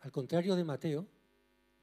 al 0.00 0.12
contrario 0.12 0.56
de 0.56 0.64
Mateo, 0.64 1.06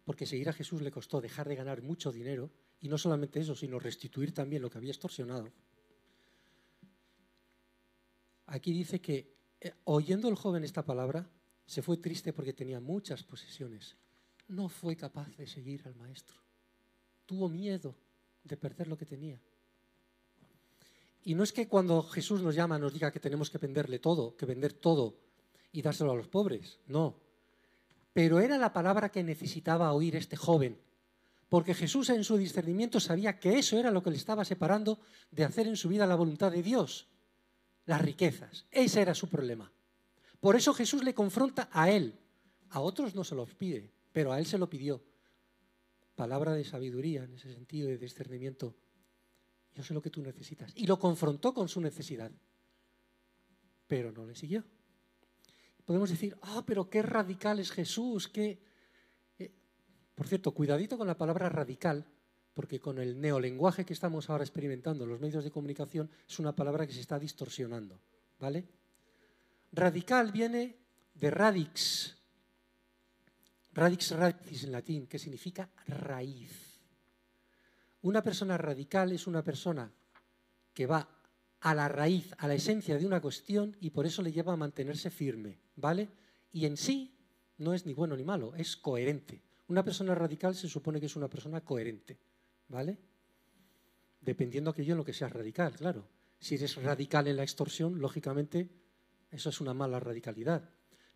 porque 0.03 0.25
seguir 0.25 0.49
a 0.49 0.53
Jesús 0.53 0.81
le 0.81 0.91
costó 0.91 1.21
dejar 1.21 1.47
de 1.47 1.55
ganar 1.55 1.81
mucho 1.81 2.11
dinero, 2.11 2.51
y 2.79 2.87
no 2.87 2.97
solamente 2.97 3.39
eso, 3.39 3.55
sino 3.55 3.79
restituir 3.79 4.33
también 4.33 4.61
lo 4.61 4.69
que 4.69 4.77
había 4.77 4.91
extorsionado. 4.91 5.51
Aquí 8.47 8.73
dice 8.73 8.99
que, 8.99 9.35
eh, 9.61 9.73
oyendo 9.85 10.27
el 10.27 10.35
joven 10.35 10.63
esta 10.63 10.83
palabra, 10.83 11.29
se 11.65 11.81
fue 11.81 11.97
triste 11.97 12.33
porque 12.33 12.53
tenía 12.53 12.79
muchas 12.79 13.23
posesiones. 13.23 13.95
No 14.47 14.67
fue 14.67 14.97
capaz 14.97 15.29
de 15.37 15.47
seguir 15.47 15.83
al 15.85 15.95
maestro. 15.95 16.41
Tuvo 17.25 17.47
miedo 17.47 17.95
de 18.43 18.57
perder 18.57 18.87
lo 18.87 18.97
que 18.97 19.05
tenía. 19.05 19.39
Y 21.23 21.35
no 21.35 21.43
es 21.43 21.53
que 21.53 21.67
cuando 21.67 22.01
Jesús 22.03 22.41
nos 22.41 22.55
llama 22.55 22.79
nos 22.79 22.93
diga 22.93 23.11
que 23.11 23.19
tenemos 23.19 23.49
que 23.49 23.57
venderle 23.57 23.99
todo, 23.99 24.35
que 24.35 24.45
vender 24.45 24.73
todo 24.73 25.15
y 25.71 25.81
dárselo 25.81 26.11
a 26.11 26.15
los 26.15 26.27
pobres. 26.27 26.79
No. 26.87 27.15
Pero 28.13 28.39
era 28.39 28.57
la 28.57 28.73
palabra 28.73 29.09
que 29.09 29.23
necesitaba 29.23 29.93
oír 29.93 30.15
este 30.15 30.35
joven. 30.35 30.77
Porque 31.47 31.73
Jesús 31.73 32.09
en 32.09 32.23
su 32.23 32.37
discernimiento 32.37 32.99
sabía 32.99 33.39
que 33.39 33.59
eso 33.59 33.77
era 33.77 33.91
lo 33.91 34.01
que 34.01 34.09
le 34.09 34.17
estaba 34.17 34.45
separando 34.45 34.99
de 35.31 35.43
hacer 35.43 35.67
en 35.67 35.77
su 35.77 35.89
vida 35.89 36.07
la 36.07 36.15
voluntad 36.15 36.51
de 36.51 36.63
Dios. 36.63 37.07
Las 37.85 38.01
riquezas. 38.01 38.65
Ese 38.71 39.01
era 39.01 39.13
su 39.13 39.27
problema. 39.27 39.71
Por 40.39 40.55
eso 40.55 40.73
Jesús 40.73 41.03
le 41.03 41.13
confronta 41.13 41.69
a 41.71 41.91
él. 41.91 42.17
A 42.69 42.79
otros 42.79 43.15
no 43.15 43.23
se 43.23 43.35
los 43.35 43.53
pide, 43.53 43.91
pero 44.11 44.31
a 44.31 44.39
él 44.39 44.45
se 44.45 44.57
lo 44.57 44.69
pidió. 44.69 45.01
Palabra 46.15 46.53
de 46.53 46.63
sabiduría 46.63 47.23
en 47.23 47.33
ese 47.33 47.53
sentido 47.53 47.89
de 47.89 47.97
discernimiento. 47.97 48.73
Yo 49.75 49.83
sé 49.83 49.93
lo 49.93 50.01
que 50.01 50.09
tú 50.09 50.21
necesitas. 50.21 50.71
Y 50.75 50.85
lo 50.85 50.99
confrontó 50.99 51.53
con 51.53 51.69
su 51.69 51.79
necesidad. 51.81 52.31
Pero 53.87 54.11
no 54.11 54.25
le 54.25 54.35
siguió. 54.35 54.63
Podemos 55.85 56.09
decir, 56.09 56.37
ah, 56.41 56.63
pero 56.65 56.89
qué 56.89 57.01
radical 57.01 57.59
es 57.59 57.71
Jesús, 57.71 58.27
qué... 58.27 58.61
Eh, 59.37 59.51
por 60.15 60.27
cierto, 60.27 60.53
cuidadito 60.53 60.97
con 60.97 61.07
la 61.07 61.17
palabra 61.17 61.49
radical, 61.49 62.05
porque 62.53 62.79
con 62.79 62.99
el 62.99 63.19
neolenguaje 63.19 63.85
que 63.85 63.93
estamos 63.93 64.29
ahora 64.29 64.43
experimentando 64.43 65.03
en 65.03 65.09
los 65.09 65.19
medios 65.19 65.43
de 65.43 65.51
comunicación 65.51 66.09
es 66.27 66.39
una 66.39 66.55
palabra 66.55 66.85
que 66.85 66.93
se 66.93 67.01
está 67.01 67.17
distorsionando, 67.17 67.99
¿vale? 68.39 68.67
Radical 69.71 70.31
viene 70.31 70.77
de 71.13 71.31
radix, 71.31 72.17
radix 73.73 74.11
radix 74.11 74.63
en 74.63 74.71
latín, 74.71 75.07
que 75.07 75.17
significa 75.17 75.69
raíz. 75.87 76.70
Una 78.01 78.23
persona 78.23 78.57
radical 78.57 79.11
es 79.11 79.27
una 79.27 79.43
persona 79.43 79.91
que 80.73 80.87
va 80.87 81.07
a 81.59 81.75
la 81.75 81.87
raíz, 81.87 82.33
a 82.39 82.47
la 82.47 82.55
esencia 82.55 82.97
de 82.97 83.05
una 83.05 83.21
cuestión 83.21 83.77
y 83.79 83.91
por 83.91 84.05
eso 84.05 84.21
le 84.21 84.31
lleva 84.31 84.53
a 84.53 84.57
mantenerse 84.57 85.11
firme, 85.11 85.59
¿vale? 85.75 86.09
Y 86.51 86.65
en 86.65 86.77
sí 86.77 87.15
no 87.57 87.73
es 87.73 87.85
ni 87.85 87.93
bueno 87.93 88.17
ni 88.17 88.23
malo, 88.23 88.55
es 88.55 88.75
coherente. 88.75 89.43
Una 89.67 89.83
persona 89.83 90.15
radical 90.15 90.55
se 90.55 90.67
supone 90.67 90.99
que 90.99 91.05
es 91.05 91.15
una 91.15 91.29
persona 91.29 91.61
coherente, 91.61 92.17
¿vale? 92.67 92.97
Dependiendo 94.19 94.71
aquello 94.71 94.93
en 94.93 94.97
lo 94.97 95.05
que 95.05 95.13
sea 95.13 95.29
radical, 95.29 95.73
claro. 95.73 96.07
Si 96.39 96.55
eres 96.55 96.75
radical 96.81 97.27
en 97.27 97.37
la 97.37 97.43
extorsión, 97.43 97.99
lógicamente 97.99 98.69
eso 99.29 99.49
es 99.49 99.61
una 99.61 99.75
mala 99.75 99.99
radicalidad. 99.99 100.67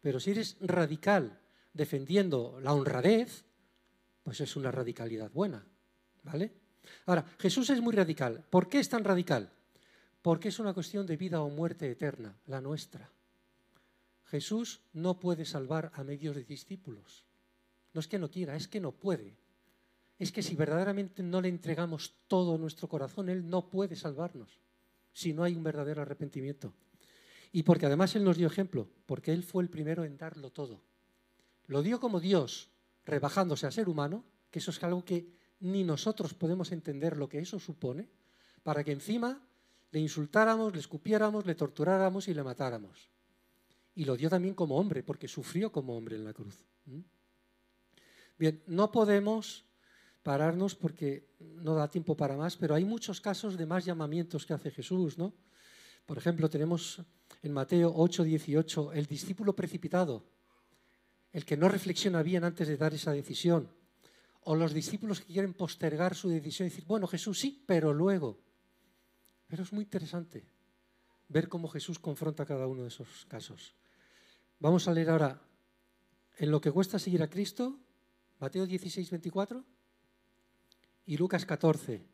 Pero 0.01 0.19
si 0.19 0.31
eres 0.31 0.57
radical 0.61 1.41
defendiendo 1.73 2.59
la 2.61 2.73
honradez, 2.73 3.45
pues 4.23 4.39
es 4.39 4.55
una 4.55 4.71
radicalidad 4.71 5.31
buena. 5.31 5.65
¿Vale? 6.23 6.64
Ahora, 7.05 7.25
Jesús 7.39 7.69
es 7.69 7.81
muy 7.81 7.93
radical. 7.93 8.43
¿Por 8.49 8.69
qué 8.69 8.79
es 8.79 8.89
tan 8.89 9.03
radical? 9.03 9.51
Porque 10.21 10.49
es 10.49 10.59
una 10.59 10.73
cuestión 10.73 11.05
de 11.05 11.17
vida 11.17 11.41
o 11.41 11.49
muerte 11.49 11.89
eterna, 11.89 12.35
la 12.47 12.61
nuestra. 12.61 13.09
Jesús 14.25 14.81
no 14.93 15.19
puede 15.19 15.45
salvar 15.45 15.91
a 15.93 16.03
medios 16.03 16.35
de 16.35 16.43
discípulos. 16.43 17.25
No 17.93 17.99
es 17.99 18.07
que 18.07 18.19
no 18.19 18.29
quiera, 18.29 18.55
es 18.55 18.67
que 18.67 18.79
no 18.79 18.91
puede. 18.91 19.35
Es 20.17 20.31
que 20.31 20.41
si 20.41 20.55
verdaderamente 20.55 21.23
no 21.23 21.41
le 21.41 21.49
entregamos 21.49 22.13
todo 22.27 22.57
nuestro 22.57 22.87
corazón, 22.87 23.29
Él 23.29 23.49
no 23.49 23.69
puede 23.69 23.95
salvarnos 23.95 24.59
si 25.13 25.33
no 25.33 25.43
hay 25.43 25.55
un 25.55 25.63
verdadero 25.63 26.01
arrepentimiento. 26.01 26.73
Y 27.51 27.63
porque 27.63 27.85
además 27.85 28.15
Él 28.15 28.23
nos 28.23 28.37
dio 28.37 28.47
ejemplo, 28.47 28.89
porque 29.05 29.31
Él 29.31 29.43
fue 29.43 29.63
el 29.63 29.69
primero 29.69 30.03
en 30.03 30.17
darlo 30.17 30.51
todo. 30.51 30.81
Lo 31.67 31.81
dio 31.81 31.99
como 31.99 32.19
Dios, 32.19 32.69
rebajándose 33.05 33.65
a 33.65 33.71
ser 33.71 33.87
humano, 33.87 34.25
que 34.51 34.59
eso 34.59 34.71
es 34.71 34.83
algo 34.83 35.05
que 35.05 35.27
ni 35.59 35.83
nosotros 35.83 36.33
podemos 36.33 36.71
entender 36.71 37.17
lo 37.17 37.29
que 37.29 37.39
eso 37.39 37.59
supone, 37.59 38.09
para 38.63 38.83
que 38.83 38.91
encima 38.91 39.41
le 39.91 39.99
insultáramos, 39.99 40.73
le 40.73 40.79
escupiéramos, 40.79 41.45
le 41.45 41.55
torturáramos 41.55 42.27
y 42.27 42.33
le 42.33 42.43
matáramos. 42.43 43.09
Y 43.95 44.05
lo 44.05 44.17
dio 44.17 44.29
también 44.29 44.53
como 44.53 44.77
hombre, 44.77 45.03
porque 45.03 45.27
sufrió 45.27 45.71
como 45.71 45.95
hombre 45.95 46.17
en 46.17 46.25
la 46.25 46.33
cruz. 46.33 46.65
Bien, 48.37 48.61
no 48.67 48.91
podemos 48.91 49.65
pararnos 50.21 50.75
porque 50.75 51.29
no 51.39 51.75
da 51.75 51.89
tiempo 51.89 52.17
para 52.17 52.35
más, 52.35 52.57
pero 52.57 52.75
hay 52.75 52.83
muchos 52.83 53.21
casos 53.21 53.57
de 53.57 53.65
más 53.65 53.85
llamamientos 53.85 54.45
que 54.45 54.53
hace 54.53 54.71
Jesús, 54.71 55.17
¿no? 55.17 55.33
Por 56.05 56.17
ejemplo, 56.17 56.49
tenemos 56.49 57.01
en 57.41 57.53
Mateo 57.53 57.93
8, 57.95 58.23
18, 58.23 58.93
el 58.93 59.05
discípulo 59.05 59.55
precipitado, 59.55 60.25
el 61.31 61.45
que 61.45 61.57
no 61.57 61.69
reflexiona 61.69 62.23
bien 62.23 62.43
antes 62.43 62.67
de 62.67 62.77
dar 62.77 62.93
esa 62.93 63.11
decisión, 63.11 63.69
o 64.45 64.55
los 64.55 64.73
discípulos 64.73 65.21
que 65.21 65.33
quieren 65.33 65.53
postergar 65.53 66.15
su 66.15 66.29
decisión 66.29 66.67
y 66.67 66.69
decir, 66.69 66.85
bueno, 66.85 67.07
Jesús 67.07 67.39
sí, 67.39 67.63
pero 67.65 67.93
luego. 67.93 68.39
Pero 69.47 69.63
es 69.63 69.73
muy 69.73 69.83
interesante 69.83 70.45
ver 71.27 71.49
cómo 71.49 71.67
Jesús 71.67 71.97
confronta 71.99 72.45
cada 72.45 72.67
uno 72.67 72.83
de 72.83 72.89
esos 72.89 73.25
casos. 73.25 73.75
Vamos 74.59 74.87
a 74.87 74.93
leer 74.93 75.09
ahora 75.09 75.41
en 76.37 76.51
lo 76.51 76.61
que 76.61 76.71
cuesta 76.71 76.99
seguir 76.99 77.23
a 77.23 77.29
Cristo, 77.29 77.79
Mateo 78.39 78.67
16, 78.67 79.09
24 79.09 79.65
y 81.07 81.17
Lucas 81.17 81.45
14, 81.45 82.05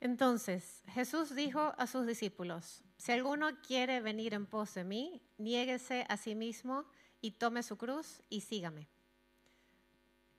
Entonces 0.00 0.82
Jesús 0.86 1.34
dijo 1.34 1.74
a 1.76 1.86
sus 1.86 2.06
discípulos, 2.06 2.82
si 2.96 3.12
alguno 3.12 3.60
quiere 3.60 4.00
venir 4.00 4.32
en 4.32 4.46
pos 4.46 4.72
de 4.74 4.82
mí, 4.82 5.22
niéguese 5.36 6.06
a 6.08 6.16
sí 6.16 6.34
mismo 6.34 6.86
y 7.20 7.32
tome 7.32 7.62
su 7.62 7.76
cruz 7.76 8.22
y 8.28 8.40
sígame. 8.40 8.88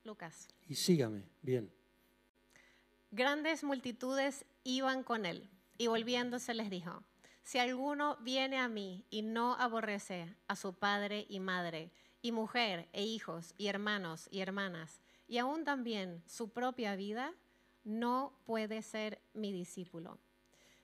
Lucas. 0.04 0.48
Y 0.68 0.76
sígame, 0.76 1.24
bien. 1.42 1.72
Grandes 3.12 3.64
multitudes 3.64 4.46
iban 4.64 5.04
con 5.04 5.26
él 5.26 5.50
y 5.78 5.88
volviéndose 5.88 6.54
les 6.54 6.70
dijo, 6.70 7.04
si 7.44 7.60
alguno 7.60 8.18
viene 8.22 8.58
a 8.58 8.68
mí 8.68 9.06
y 9.10 9.22
no 9.22 9.56
aborrece 9.56 10.36
a 10.48 10.56
su 10.56 10.74
padre 10.74 11.26
y 11.28 11.40
madre, 11.40 11.92
y 12.22 12.32
mujer 12.32 12.88
e 12.94 13.04
hijos 13.04 13.54
y 13.58 13.68
hermanos 13.68 14.28
y 14.32 14.40
hermanas, 14.40 15.02
y 15.28 15.38
aún 15.40 15.64
también 15.64 16.24
su 16.28 16.50
propia 16.50 16.96
vida, 16.96 17.34
no 17.84 18.34
puede 18.46 18.82
ser 18.82 19.22
mi 19.34 19.52
discípulo. 19.52 20.20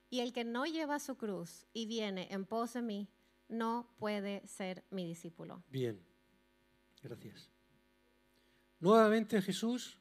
Y 0.10 0.22
el 0.22 0.34
que 0.34 0.44
no 0.44 0.66
lleva 0.66 1.00
su 1.00 1.16
cruz 1.16 1.66
y 1.74 1.86
viene 1.86 2.28
en 2.32 2.46
pos 2.46 2.74
de 2.74 2.82
mí, 2.82 3.08
no 3.50 3.90
puede 3.98 4.46
ser 4.48 4.84
mi 4.92 5.06
discípulo. 5.06 5.64
Bien, 5.70 6.00
gracias. 7.02 7.50
Nuevamente 8.80 9.42
Jesús, 9.42 10.00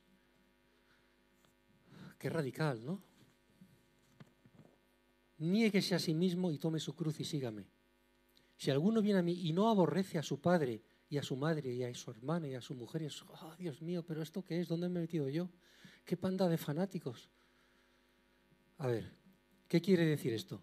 qué 2.18 2.28
radical, 2.28 2.84
¿no? 2.84 3.02
Niéguese 5.38 5.94
a 5.94 5.98
sí 5.98 6.14
mismo 6.14 6.50
y 6.50 6.58
tome 6.58 6.80
su 6.80 6.94
cruz 6.94 7.20
y 7.20 7.24
sígame. 7.24 7.68
Si 8.56 8.70
alguno 8.70 9.02
viene 9.02 9.18
a 9.18 9.22
mí 9.22 9.32
y 9.32 9.52
no 9.52 9.68
aborrece 9.68 10.18
a 10.18 10.22
su 10.22 10.40
padre 10.40 10.82
y 11.08 11.18
a 11.18 11.22
su 11.22 11.36
madre 11.36 11.72
y 11.74 11.82
a 11.82 11.94
su 11.94 12.10
hermana 12.10 12.48
y 12.48 12.54
a 12.54 12.60
su 12.60 12.74
mujer 12.74 13.02
y. 13.02 13.08
Oh, 13.28 13.54
Dios 13.56 13.82
mío, 13.82 14.02
pero 14.02 14.22
¿esto 14.22 14.42
qué 14.42 14.60
es? 14.60 14.68
¿Dónde 14.68 14.88
me 14.88 15.00
he 15.00 15.02
metido 15.02 15.28
yo? 15.28 15.50
¿Qué 16.04 16.16
panda 16.16 16.48
de 16.48 16.56
fanáticos? 16.56 17.30
A 18.78 18.86
ver, 18.86 19.12
¿qué 19.68 19.80
quiere 19.80 20.04
decir 20.04 20.32
esto? 20.32 20.62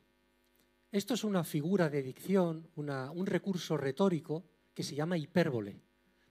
Esto 0.93 1.15
es 1.15 1.23
una 1.23 1.43
figura 1.43 1.89
de 1.89 2.03
dicción, 2.03 2.69
un 2.75 3.25
recurso 3.25 3.75
retórico 3.77 4.43
que 4.75 4.83
se 4.83 4.93
llama 4.93 5.17
hipérbole. 5.17 5.81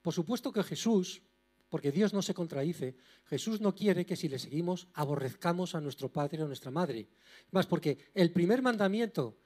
Por 0.00 0.14
supuesto 0.14 0.52
que 0.52 0.62
Jesús, 0.62 1.20
porque 1.68 1.90
Dios 1.90 2.14
no 2.14 2.22
se 2.22 2.32
contradice, 2.32 2.94
Jesús 3.24 3.60
no 3.60 3.74
quiere 3.74 4.06
que 4.06 4.14
si 4.14 4.28
le 4.28 4.38
seguimos 4.38 4.86
aborrezcamos 4.94 5.74
a 5.74 5.80
nuestro 5.80 6.12
padre 6.12 6.44
o 6.44 6.46
nuestra 6.46 6.70
madre. 6.70 7.08
Más 7.50 7.66
porque 7.66 8.12
el 8.14 8.30
primer 8.30 8.62
mandamiento 8.62 9.36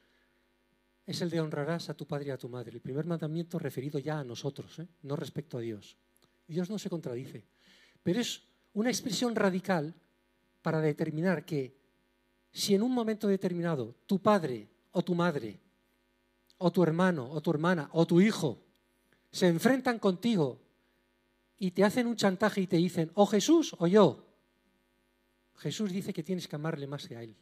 es 1.07 1.19
el 1.23 1.31
de 1.31 1.41
honrarás 1.41 1.89
a 1.89 1.95
tu 1.95 2.05
padre 2.05 2.27
y 2.27 2.29
a 2.29 2.37
tu 2.37 2.47
madre. 2.47 2.73
El 2.75 2.81
primer 2.81 3.07
mandamiento 3.07 3.57
referido 3.57 3.97
ya 3.97 4.19
a 4.19 4.23
nosotros, 4.23 4.77
¿eh? 4.77 4.87
no 5.01 5.15
respecto 5.15 5.57
a 5.57 5.61
Dios. 5.61 5.97
Dios 6.47 6.69
no 6.69 6.77
se 6.77 6.91
contradice. 6.91 7.43
Pero 8.03 8.19
es 8.19 8.43
una 8.73 8.91
expresión 8.91 9.35
radical 9.35 9.95
para 10.61 10.79
determinar 10.79 11.43
que 11.43 11.75
si 12.51 12.75
en 12.75 12.83
un 12.83 12.91
momento 12.91 13.27
determinado 13.27 13.95
tu 14.05 14.21
padre 14.21 14.76
o 14.91 15.01
tu 15.03 15.15
madre 15.15 15.59
o 16.57 16.71
tu 16.71 16.83
hermano, 16.83 17.29
o 17.31 17.41
tu 17.41 17.51
hermana, 17.51 17.89
o 17.93 18.05
tu 18.05 18.19
hijo, 18.19 18.63
se 19.31 19.47
enfrentan 19.47 19.99
contigo 19.99 20.59
y 21.57 21.71
te 21.71 21.83
hacen 21.83 22.07
un 22.07 22.15
chantaje 22.15 22.61
y 22.61 22.67
te 22.67 22.77
dicen, 22.77 23.11
o 23.13 23.25
Jesús 23.25 23.75
o 23.79 23.87
yo, 23.87 24.25
Jesús 25.57 25.91
dice 25.91 26.13
que 26.13 26.23
tienes 26.23 26.47
que 26.47 26.55
amarle 26.55 26.87
más 26.87 27.07
que 27.07 27.17
a 27.17 27.23
Él. 27.23 27.35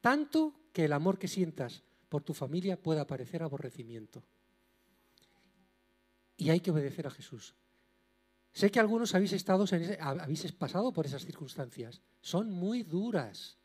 Tanto 0.00 0.54
que 0.72 0.84
el 0.84 0.92
amor 0.92 1.18
que 1.18 1.28
sientas 1.28 1.82
por 2.08 2.22
tu 2.22 2.32
familia 2.32 2.80
pueda 2.80 3.06
parecer 3.06 3.42
aborrecimiento. 3.42 4.22
Y 6.36 6.50
hay 6.50 6.60
que 6.60 6.70
obedecer 6.70 7.06
a 7.06 7.10
Jesús. 7.10 7.54
Sé 8.52 8.70
que 8.70 8.80
algunos 8.80 9.14
habéis, 9.14 9.32
estado 9.32 9.66
habéis 10.00 10.52
pasado 10.52 10.92
por 10.92 11.04
esas 11.04 11.24
circunstancias. 11.24 12.00
Son 12.20 12.50
muy 12.50 12.82
duras, 12.82 13.58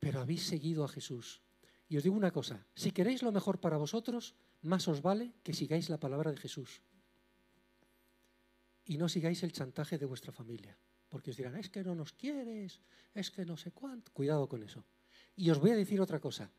pero 0.00 0.20
habéis 0.20 0.44
seguido 0.46 0.84
a 0.84 0.88
Jesús. 0.88 1.40
Y 1.88 1.96
os 1.96 2.02
digo 2.02 2.16
una 2.16 2.30
cosa, 2.30 2.66
si 2.74 2.90
queréis 2.90 3.22
lo 3.22 3.32
mejor 3.32 3.60
para 3.60 3.78
vosotros, 3.78 4.34
más 4.62 4.86
os 4.88 5.00
vale 5.00 5.32
que 5.42 5.54
sigáis 5.54 5.88
la 5.88 5.98
palabra 5.98 6.30
de 6.30 6.36
Jesús. 6.36 6.82
Y 8.84 8.98
no 8.98 9.08
sigáis 9.08 9.42
el 9.42 9.52
chantaje 9.52 9.96
de 9.96 10.06
vuestra 10.06 10.32
familia. 10.32 10.76
Porque 11.08 11.30
os 11.30 11.36
dirán, 11.36 11.56
es 11.56 11.70
que 11.70 11.82
no 11.82 11.94
nos 11.94 12.12
quieres, 12.12 12.80
es 13.14 13.30
que 13.30 13.46
no 13.46 13.56
sé 13.56 13.72
cuánto. 13.72 14.12
Cuidado 14.12 14.48
con 14.48 14.62
eso. 14.62 14.84
Y 15.36 15.48
os 15.50 15.58
voy 15.58 15.70
a 15.70 15.76
decir 15.76 16.00
otra 16.00 16.20
cosa. 16.20 16.50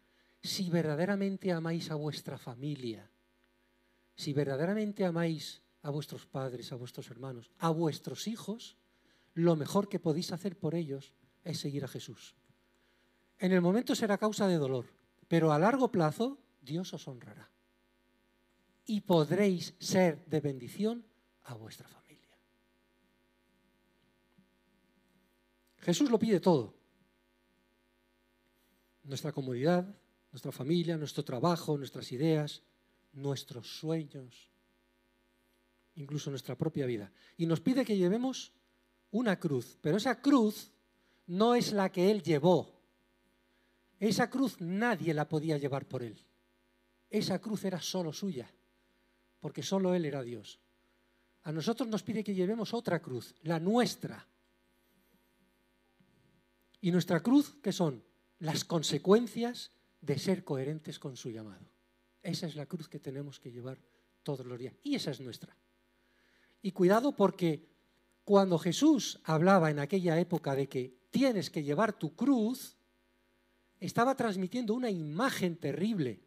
Si 0.42 0.70
verdaderamente 0.70 1.52
amáis 1.52 1.92
a 1.92 1.96
vuestra 1.96 2.38
familia, 2.38 3.12
si 4.16 4.34
verdaderamente 4.34 5.06
amáis 5.06 5.62
a 5.84 5.92
vuestros 5.92 6.26
padres, 6.26 6.72
a 6.72 6.76
vuestros 6.76 7.10
hermanos, 7.12 7.52
a 7.60 7.70
vuestros 7.70 8.28
hijos, 8.28 8.78
lo 9.34 9.56
mejor 9.56 9.90
que 9.90 10.00
podéis 10.00 10.32
hacer 10.32 10.58
por 10.58 10.76
ellos 10.76 11.14
es 11.44 11.60
seguir 11.60 11.84
a 11.84 11.88
Jesús. 11.88 12.36
En 13.38 13.52
el 13.52 13.62
momento 13.62 13.96
será 13.96 14.18
causa 14.18 14.48
de 14.48 14.58
dolor, 14.58 14.99
pero 15.30 15.54
a 15.54 15.60
largo 15.60 15.94
plazo 15.94 16.42
Dios 16.60 16.92
os 16.94 17.08
honrará. 17.08 17.50
Y 18.86 19.02
podréis 19.02 19.76
ser 19.80 20.26
de 20.26 20.42
bendición 20.42 21.06
a 21.44 21.54
vuestra 21.54 21.88
familia. 21.88 22.36
Jesús 25.78 26.10
lo 26.10 26.20
pide 26.20 26.40
todo. 26.42 26.74
Nuestra 29.04 29.32
comodidad, 29.32 29.96
nuestra 30.32 30.52
familia, 30.52 30.98
nuestro 30.98 31.24
trabajo, 31.24 31.78
nuestras 31.78 32.12
ideas, 32.12 32.64
nuestros 33.14 33.80
sueños, 33.80 34.50
incluso 35.96 36.32
nuestra 36.32 36.56
propia 36.56 36.88
vida. 36.88 37.12
Y 37.38 37.46
nos 37.46 37.62
pide 37.62 37.86
que 37.86 37.98
llevemos 37.98 38.52
una 39.12 39.40
cruz, 39.40 39.78
pero 39.82 39.98
esa 39.98 40.22
cruz 40.22 40.72
no 41.28 41.54
es 41.54 41.72
la 41.72 41.92
que 41.92 42.10
Él 42.10 42.24
llevó. 42.24 42.79
Esa 44.00 44.30
cruz 44.30 44.60
nadie 44.62 45.14
la 45.14 45.28
podía 45.28 45.58
llevar 45.58 45.86
por 45.88 46.04
Él. 46.04 46.18
Esa 47.10 47.40
cruz 47.40 47.66
era 47.66 47.82
solo 47.82 48.14
suya, 48.14 48.50
porque 49.40 49.64
solo 49.64 49.94
Él 49.94 50.06
era 50.06 50.22
Dios. 50.22 50.60
A 51.44 51.52
nosotros 51.52 51.90
nos 51.90 52.04
pide 52.04 52.24
que 52.24 52.36
llevemos 52.36 52.74
otra 52.74 53.02
cruz, 53.02 53.36
la 53.44 53.60
nuestra. 53.60 54.28
Y 56.82 56.92
nuestra 56.92 57.22
cruz, 57.22 57.56
¿qué 57.62 57.72
son? 57.72 58.04
Las 58.40 58.64
consecuencias 58.64 59.72
de 60.02 60.18
ser 60.18 60.44
coherentes 60.44 61.00
con 61.00 61.18
su 61.18 61.30
llamado. 61.30 61.66
Esa 62.22 62.48
es 62.48 62.56
la 62.56 62.66
cruz 62.66 62.88
que 62.88 63.00
tenemos 63.00 63.40
que 63.40 63.52
llevar 63.52 63.80
todos 64.24 64.46
los 64.46 64.60
días. 64.60 64.76
Y 64.84 64.96
esa 64.96 65.12
es 65.12 65.20
nuestra. 65.20 65.56
Y 66.62 66.72
cuidado 66.72 67.16
porque 67.16 67.68
cuando 68.24 68.60
Jesús 68.60 69.20
hablaba 69.24 69.72
en 69.72 69.80
aquella 69.80 70.20
época 70.20 70.56
de 70.56 70.68
que 70.70 71.00
tienes 71.10 71.50
que 71.50 71.64
llevar 71.64 71.98
tu 71.98 72.16
cruz, 72.16 72.78
estaba 73.80 74.16
transmitiendo 74.16 74.74
una 74.74 74.90
imagen 74.90 75.56
terrible. 75.56 76.22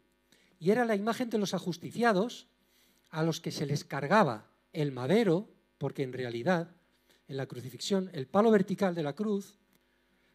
Y 0.59 0.71
era 0.71 0.85
la 0.85 0.95
imagen 0.95 1.29
de 1.29 1.37
los 1.37 1.53
ajusticiados 1.53 2.47
a 3.09 3.23
los 3.23 3.41
que 3.41 3.51
se 3.51 3.65
les 3.65 3.83
cargaba 3.83 4.49
el 4.71 4.91
madero, 4.91 5.49
porque 5.77 6.03
en 6.03 6.13
realidad 6.13 6.75
en 7.27 7.37
la 7.37 7.45
crucifixión 7.45 8.09
el 8.13 8.27
palo 8.27 8.51
vertical 8.51 8.95
de 8.95 9.03
la 9.03 9.13
cruz 9.13 9.59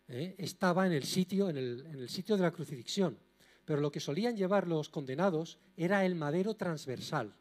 ¿eh? 0.08 0.34
estaba 0.38 0.86
en 0.86 0.92
el, 0.92 1.04
sitio, 1.04 1.48
en 1.48 1.56
el 1.56 2.08
sitio 2.08 2.36
de 2.36 2.42
la 2.42 2.52
crucifixión. 2.52 3.18
Pero 3.64 3.80
lo 3.80 3.92
que 3.92 4.00
solían 4.00 4.36
llevar 4.36 4.66
los 4.66 4.88
condenados 4.88 5.58
era 5.76 6.04
el 6.06 6.14
madero 6.14 6.54
transversal. 6.54 7.34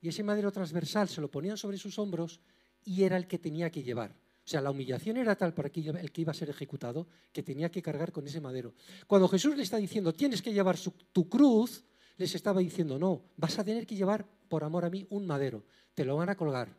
Y 0.00 0.08
ese 0.08 0.24
madero 0.24 0.50
transversal 0.50 1.08
se 1.08 1.20
lo 1.20 1.30
ponían 1.30 1.56
sobre 1.56 1.78
sus 1.78 1.98
hombros 1.98 2.40
y 2.84 3.04
era 3.04 3.16
el 3.16 3.28
que 3.28 3.38
tenía 3.38 3.70
que 3.70 3.84
llevar. 3.84 4.16
O 4.44 4.48
sea, 4.48 4.60
la 4.60 4.70
humillación 4.70 5.16
era 5.16 5.36
tal 5.36 5.54
para 5.54 5.68
el 5.68 5.72
que 6.12 6.20
iba 6.20 6.32
a 6.32 6.34
ser 6.34 6.50
ejecutado 6.50 7.06
que 7.32 7.42
tenía 7.42 7.70
que 7.70 7.80
cargar 7.80 8.10
con 8.10 8.26
ese 8.26 8.40
madero. 8.40 8.74
Cuando 9.06 9.28
Jesús 9.28 9.56
le 9.56 9.62
está 9.62 9.76
diciendo, 9.76 10.12
tienes 10.12 10.42
que 10.42 10.52
llevar 10.52 10.76
tu 11.12 11.28
cruz, 11.28 11.84
les 12.16 12.34
estaba 12.34 12.60
diciendo, 12.60 12.98
no, 12.98 13.22
vas 13.36 13.58
a 13.58 13.64
tener 13.64 13.86
que 13.86 13.94
llevar, 13.94 14.26
por 14.48 14.64
amor 14.64 14.84
a 14.84 14.90
mí, 14.90 15.06
un 15.10 15.26
madero. 15.26 15.64
Te 15.94 16.04
lo 16.04 16.16
van 16.16 16.28
a 16.28 16.36
colgar 16.36 16.76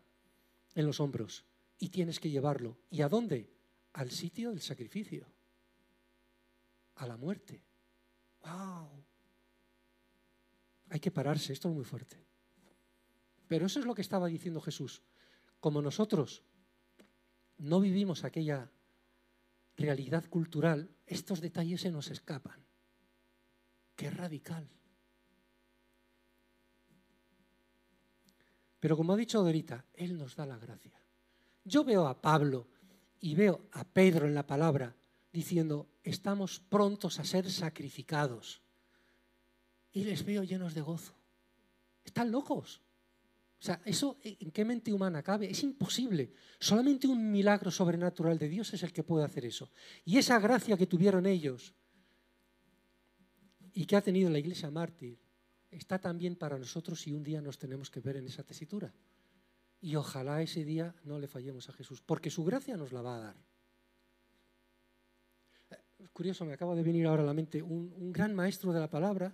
en 0.75 0.85
los 0.85 0.99
hombros 0.99 1.45
y 1.79 1.89
tienes 1.89 2.19
que 2.19 2.29
llevarlo. 2.29 2.77
¿Y 2.91 3.01
a 3.01 3.09
dónde? 3.09 3.49
Al 3.93 4.11
sitio 4.11 4.49
del 4.49 4.61
sacrificio, 4.61 5.25
a 6.95 7.07
la 7.07 7.15
muerte. 7.15 7.61
¡Wow! 8.43 8.89
Hay 10.89 10.99
que 10.99 11.11
pararse, 11.11 11.53
esto 11.53 11.69
es 11.69 11.75
muy 11.75 11.85
fuerte. 11.85 12.23
Pero 13.47 13.67
eso 13.67 13.79
es 13.79 13.85
lo 13.85 13.95
que 13.95 14.01
estaba 14.01 14.27
diciendo 14.27 14.59
Jesús. 14.59 15.01
Como 15.59 15.81
nosotros 15.81 16.43
no 17.63 17.79
vivimos 17.79 18.25
aquella 18.25 18.69
realidad 19.77 20.25
cultural, 20.29 20.89
estos 21.05 21.39
detalles 21.39 21.79
se 21.81 21.91
nos 21.91 22.11
escapan. 22.11 22.61
Qué 23.95 24.09
radical. 24.09 24.67
Pero 28.81 28.97
como 28.97 29.13
ha 29.13 29.15
dicho 29.15 29.41
Dorita, 29.41 29.85
Él 29.93 30.17
nos 30.17 30.35
da 30.35 30.45
la 30.45 30.57
gracia. 30.57 31.01
Yo 31.63 31.85
veo 31.85 32.05
a 32.07 32.21
Pablo 32.21 32.67
y 33.21 33.33
veo 33.33 33.61
a 33.71 33.85
Pedro 33.85 34.27
en 34.27 34.35
la 34.35 34.45
palabra 34.45 34.97
diciendo, 35.31 35.87
estamos 36.03 36.59
prontos 36.59 37.17
a 37.19 37.23
ser 37.23 37.49
sacrificados. 37.49 38.61
Y 39.93 40.03
les 40.03 40.25
veo 40.25 40.43
llenos 40.43 40.73
de 40.73 40.81
gozo. 40.81 41.13
Están 42.03 42.29
locos. 42.29 42.81
O 43.63 43.65
sea, 43.65 43.79
¿eso 43.85 44.19
en 44.21 44.51
qué 44.51 44.65
mente 44.65 44.91
humana 44.91 45.23
cabe? 45.23 45.49
Es 45.49 45.63
imposible. 45.63 46.33
Solamente 46.59 47.07
un 47.07 47.31
milagro 47.31 47.71
sobrenatural 47.71 48.37
de 48.37 48.49
Dios 48.49 48.73
es 48.73 48.83
el 48.83 48.91
que 48.91 49.03
puede 49.03 49.23
hacer 49.23 49.45
eso. 49.45 49.71
Y 50.03 50.17
esa 50.17 50.37
gracia 50.37 50.75
que 50.75 50.85
tuvieron 50.85 51.25
ellos 51.25 51.73
y 53.71 53.85
que 53.85 53.95
ha 53.95 54.01
tenido 54.01 54.29
la 54.29 54.39
iglesia 54.39 54.69
mártir 54.69 55.17
está 55.71 55.97
también 55.97 56.35
para 56.35 56.57
nosotros 56.57 57.07
y 57.07 57.13
un 57.13 57.23
día 57.23 57.39
nos 57.39 57.57
tenemos 57.57 57.89
que 57.89 58.01
ver 58.01 58.17
en 58.17 58.27
esa 58.27 58.43
tesitura. 58.43 58.93
Y 59.79 59.95
ojalá 59.95 60.41
ese 60.41 60.65
día 60.65 60.93
no 61.05 61.17
le 61.17 61.29
fallemos 61.29 61.69
a 61.69 61.71
Jesús, 61.71 62.01
porque 62.01 62.29
su 62.29 62.43
gracia 62.43 62.75
nos 62.75 62.91
la 62.91 63.01
va 63.01 63.15
a 63.15 63.19
dar. 63.19 63.35
Es 65.99 66.09
curioso, 66.09 66.43
me 66.43 66.51
acaba 66.51 66.75
de 66.75 66.83
venir 66.83 67.07
ahora 67.07 67.23
a 67.23 67.27
la 67.27 67.33
mente 67.33 67.61
un 67.61 68.11
gran 68.11 68.35
maestro 68.35 68.73
de 68.73 68.81
la 68.81 68.89
palabra, 68.89 69.33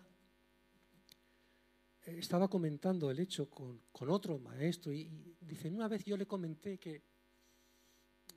estaba 2.05 2.47
comentando 2.47 3.11
el 3.11 3.19
hecho 3.19 3.49
con, 3.49 3.81
otro 4.09 4.39
maestro 4.39 4.91
y, 4.91 5.35
dice, 5.41 5.69
una 5.69 5.87
vez 5.87 6.03
yo 6.05 6.17
le 6.17 6.25
comenté 6.25 6.77
que 6.77 7.03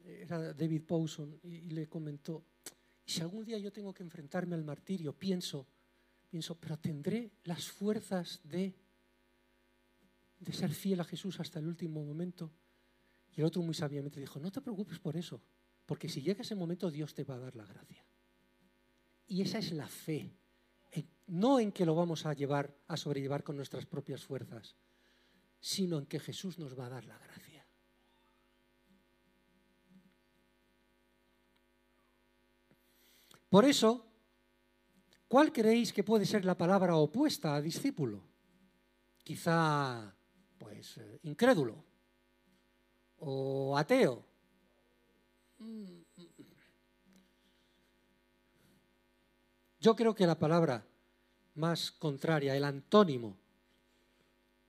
era 0.05 0.53
David 0.53 0.83
Powson 0.83 1.39
y, 1.43 1.71
le 1.71 1.89
comentó, 1.89 2.45
si 3.05 3.21
algún 3.21 3.45
día 3.45 3.59
yo 3.59 3.73
tengo 3.73 3.95
que 3.95 4.03
enfrentarme 4.03 4.55
al 4.55 4.65
martirio, 4.65 5.13
pienso, 5.13 5.67
pienso, 6.29 6.59
pero 6.59 6.79
tendré 6.79 7.31
las 7.45 7.69
fuerzas 7.69 8.41
de, 8.45 8.75
de 10.39 10.53
ser 10.53 10.71
fiel 10.73 11.01
a 11.01 11.05
Jesús 11.05 11.39
hasta 11.41 11.59
el 11.59 11.67
último 11.67 12.05
momento. 12.05 12.53
Y 13.35 13.41
el 13.41 13.47
otro 13.47 13.63
muy 13.63 13.75
sabiamente 13.75 14.21
dijo, 14.21 14.39
no 14.41 14.51
te 14.51 14.61
preocupes 14.61 14.99
por 14.99 15.17
eso, 15.17 15.41
porque 15.87 16.09
si 16.09 16.21
llega 16.21 16.43
ese 16.43 16.55
momento 16.55 16.91
Dios 16.91 17.15
te 17.15 17.25
va 17.25 17.37
a 17.37 17.41
dar 17.41 17.57
la 17.57 17.65
gracia. 17.65 18.05
Y 19.27 19.41
esa 19.41 19.59
es 19.59 19.73
la 19.73 19.89
fe 19.89 20.35
no 21.27 21.59
en 21.59 21.73
que 21.73 21.87
lo 21.87 21.95
vamos 21.95 22.27
a 22.27 22.35
llevar, 22.35 22.75
a 22.89 22.97
sobrellevar 22.97 23.43
con 23.43 23.57
nuestras 23.57 23.87
propias 23.87 24.25
fuerzas, 24.25 24.75
sino 25.61 25.99
en 25.99 26.07
que 26.07 26.21
Jesús 26.21 26.59
nos 26.59 26.79
va 26.79 26.87
a 26.87 26.91
dar 26.91 27.05
la 27.05 27.19
gracia. 27.19 27.67
Por 33.49 33.65
eso, 33.65 34.07
¿cuál 35.29 35.53
creéis 35.53 35.93
que 35.93 36.05
puede 36.05 36.27
ser 36.27 36.45
la 36.45 36.57
palabra 36.57 36.97
opuesta 36.97 37.55
a 37.55 37.61
discípulo? 37.61 38.23
Quizá, 39.23 40.15
pues, 40.59 40.97
eh, 40.99 41.21
incrédulo 41.25 41.85
o 43.19 43.77
ateo. 43.77 44.25
Yo 49.83 49.97
creo 49.97 50.15
que 50.15 50.29
la 50.29 50.39
palabra 50.39 50.87
más 51.57 51.91
contraria, 51.91 52.55
el 52.55 52.63
antónimo 52.63 53.37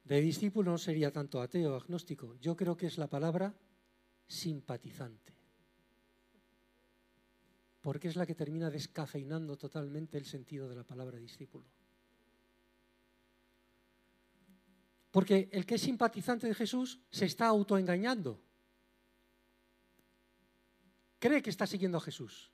de 0.05 0.20
discípulo 0.20 0.72
no 0.72 0.80
sería 0.80 1.14
tanto 1.14 1.39
ateo 1.39 1.74
o 1.74 1.78
agnóstico. 1.78 2.36
Yo 2.41 2.57
creo 2.57 2.76
que 2.76 2.88
es 2.88 2.97
la 2.97 3.05
palabra 3.05 3.53
simpatizante. 4.26 5.32
Porque 7.82 8.07
es 8.07 8.16
la 8.16 8.26
que 8.26 8.34
termina 8.34 8.72
descafeinando 8.72 9.55
totalmente 9.55 10.18
el 10.18 10.26
sentido 10.26 10.68
de 10.68 10.78
la 10.78 10.84
palabra 10.84 11.20
discípulo. 11.20 11.66
Porque 15.11 15.47
el 15.51 15.68
que 15.68 15.76
es 15.76 15.82
simpatizante 15.82 16.47
de 16.47 16.55
Jesús 16.55 16.99
se 17.11 17.26
está 17.26 17.45
autoengañando. 17.45 18.41
Cree 21.20 21.43
que 21.43 21.51
está 21.51 21.68
siguiendo 21.68 21.99
a 21.99 22.01
Jesús, 22.01 22.53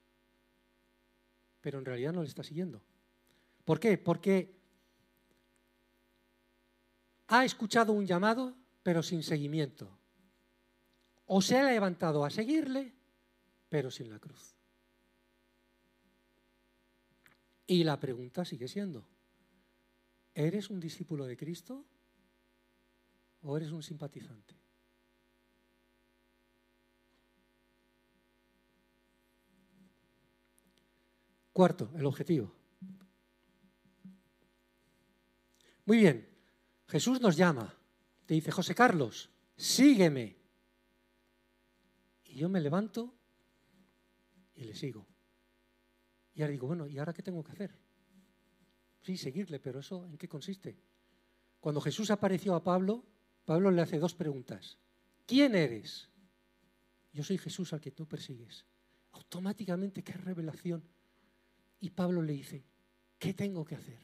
pero 1.62 1.80
en 1.80 1.86
realidad 1.86 2.14
no 2.14 2.22
le 2.22 2.28
está 2.28 2.44
siguiendo. 2.44 2.82
¿Por 3.66 3.80
qué? 3.80 3.98
Porque 3.98 4.56
ha 7.28 7.46
escuchado 7.46 7.94
un 7.94 8.06
llamado, 8.06 8.56
pero 8.84 9.04
sin 9.04 9.24
seguimiento. 9.24 9.90
O 11.26 11.42
se 11.42 11.58
ha 11.58 11.64
levantado 11.64 12.26
a 12.26 12.30
seguirle, 12.30 12.94
pero 13.70 13.92
sin 13.92 14.10
la 14.10 14.20
cruz. 14.20 14.56
Y 17.68 17.84
la 17.84 18.00
pregunta 18.00 18.46
sigue 18.46 18.68
siendo, 18.68 19.06
¿eres 20.34 20.72
un 20.72 20.80
discípulo 20.80 21.28
de 21.28 21.38
Cristo 21.38 21.86
o 23.44 23.56
eres 23.56 23.72
un 23.72 23.84
simpatizante? 23.84 24.56
Cuarto, 31.60 31.92
el 31.98 32.06
objetivo. 32.06 32.56
Muy 35.84 35.98
bien, 35.98 36.26
Jesús 36.88 37.20
nos 37.20 37.36
llama, 37.36 37.78
te 38.26 38.34
dice, 38.34 38.50
José 38.50 38.74
Carlos, 38.74 39.30
sígueme. 39.58 40.38
Y 42.24 42.36
yo 42.36 42.48
me 42.48 42.62
levanto 42.62 43.14
y 44.56 44.64
le 44.64 44.74
sigo. 44.74 45.06
Y 46.34 46.44
ahora 46.44 46.54
digo, 46.54 46.68
bueno, 46.68 46.88
¿y 46.88 46.98
ahora 46.98 47.12
qué 47.12 47.24
tengo 47.24 47.44
que 47.44 47.52
hacer? 47.52 47.78
Sí, 49.02 49.18
seguirle, 49.18 49.60
pero 49.60 49.82
eso 49.82 50.06
¿en 50.06 50.18
qué 50.18 50.30
consiste? 50.30 50.80
Cuando 51.60 51.82
Jesús 51.82 52.10
apareció 52.10 52.56
a 52.56 52.64
Pablo, 52.64 53.04
Pablo 53.44 53.70
le 53.70 53.82
hace 53.82 54.00
dos 54.00 54.16
preguntas. 54.16 54.78
¿Quién 55.26 55.56
eres? 55.56 56.08
Yo 57.12 57.22
soy 57.22 57.38
Jesús 57.38 57.74
al 57.74 57.82
que 57.82 57.92
tú 57.92 58.08
persigues. 58.08 58.66
Automáticamente, 59.12 60.06
qué 60.06 60.14
revelación. 60.14 60.99
Y 61.80 61.90
Pablo 61.92 62.22
le 62.22 62.34
dice, 62.34 62.64
¿qué 63.18 63.34
tengo 63.34 63.64
que 63.64 63.76
hacer? 63.76 64.00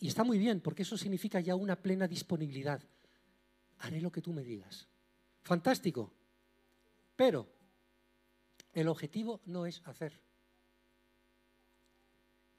Y 0.00 0.08
está 0.08 0.24
muy 0.24 0.38
bien, 0.38 0.60
porque 0.60 0.82
eso 0.82 0.96
significa 0.96 1.40
ya 1.40 1.54
una 1.54 1.76
plena 1.76 2.06
disponibilidad. 2.06 2.82
Haré 3.78 4.00
lo 4.00 4.12
que 4.12 4.22
tú 4.22 4.32
me 4.32 4.42
digas. 4.42 4.88
Fantástico. 5.42 6.12
Pero 7.16 7.48
el 8.72 8.88
objetivo 8.88 9.40
no 9.46 9.66
es 9.66 9.82
hacer. 9.84 10.20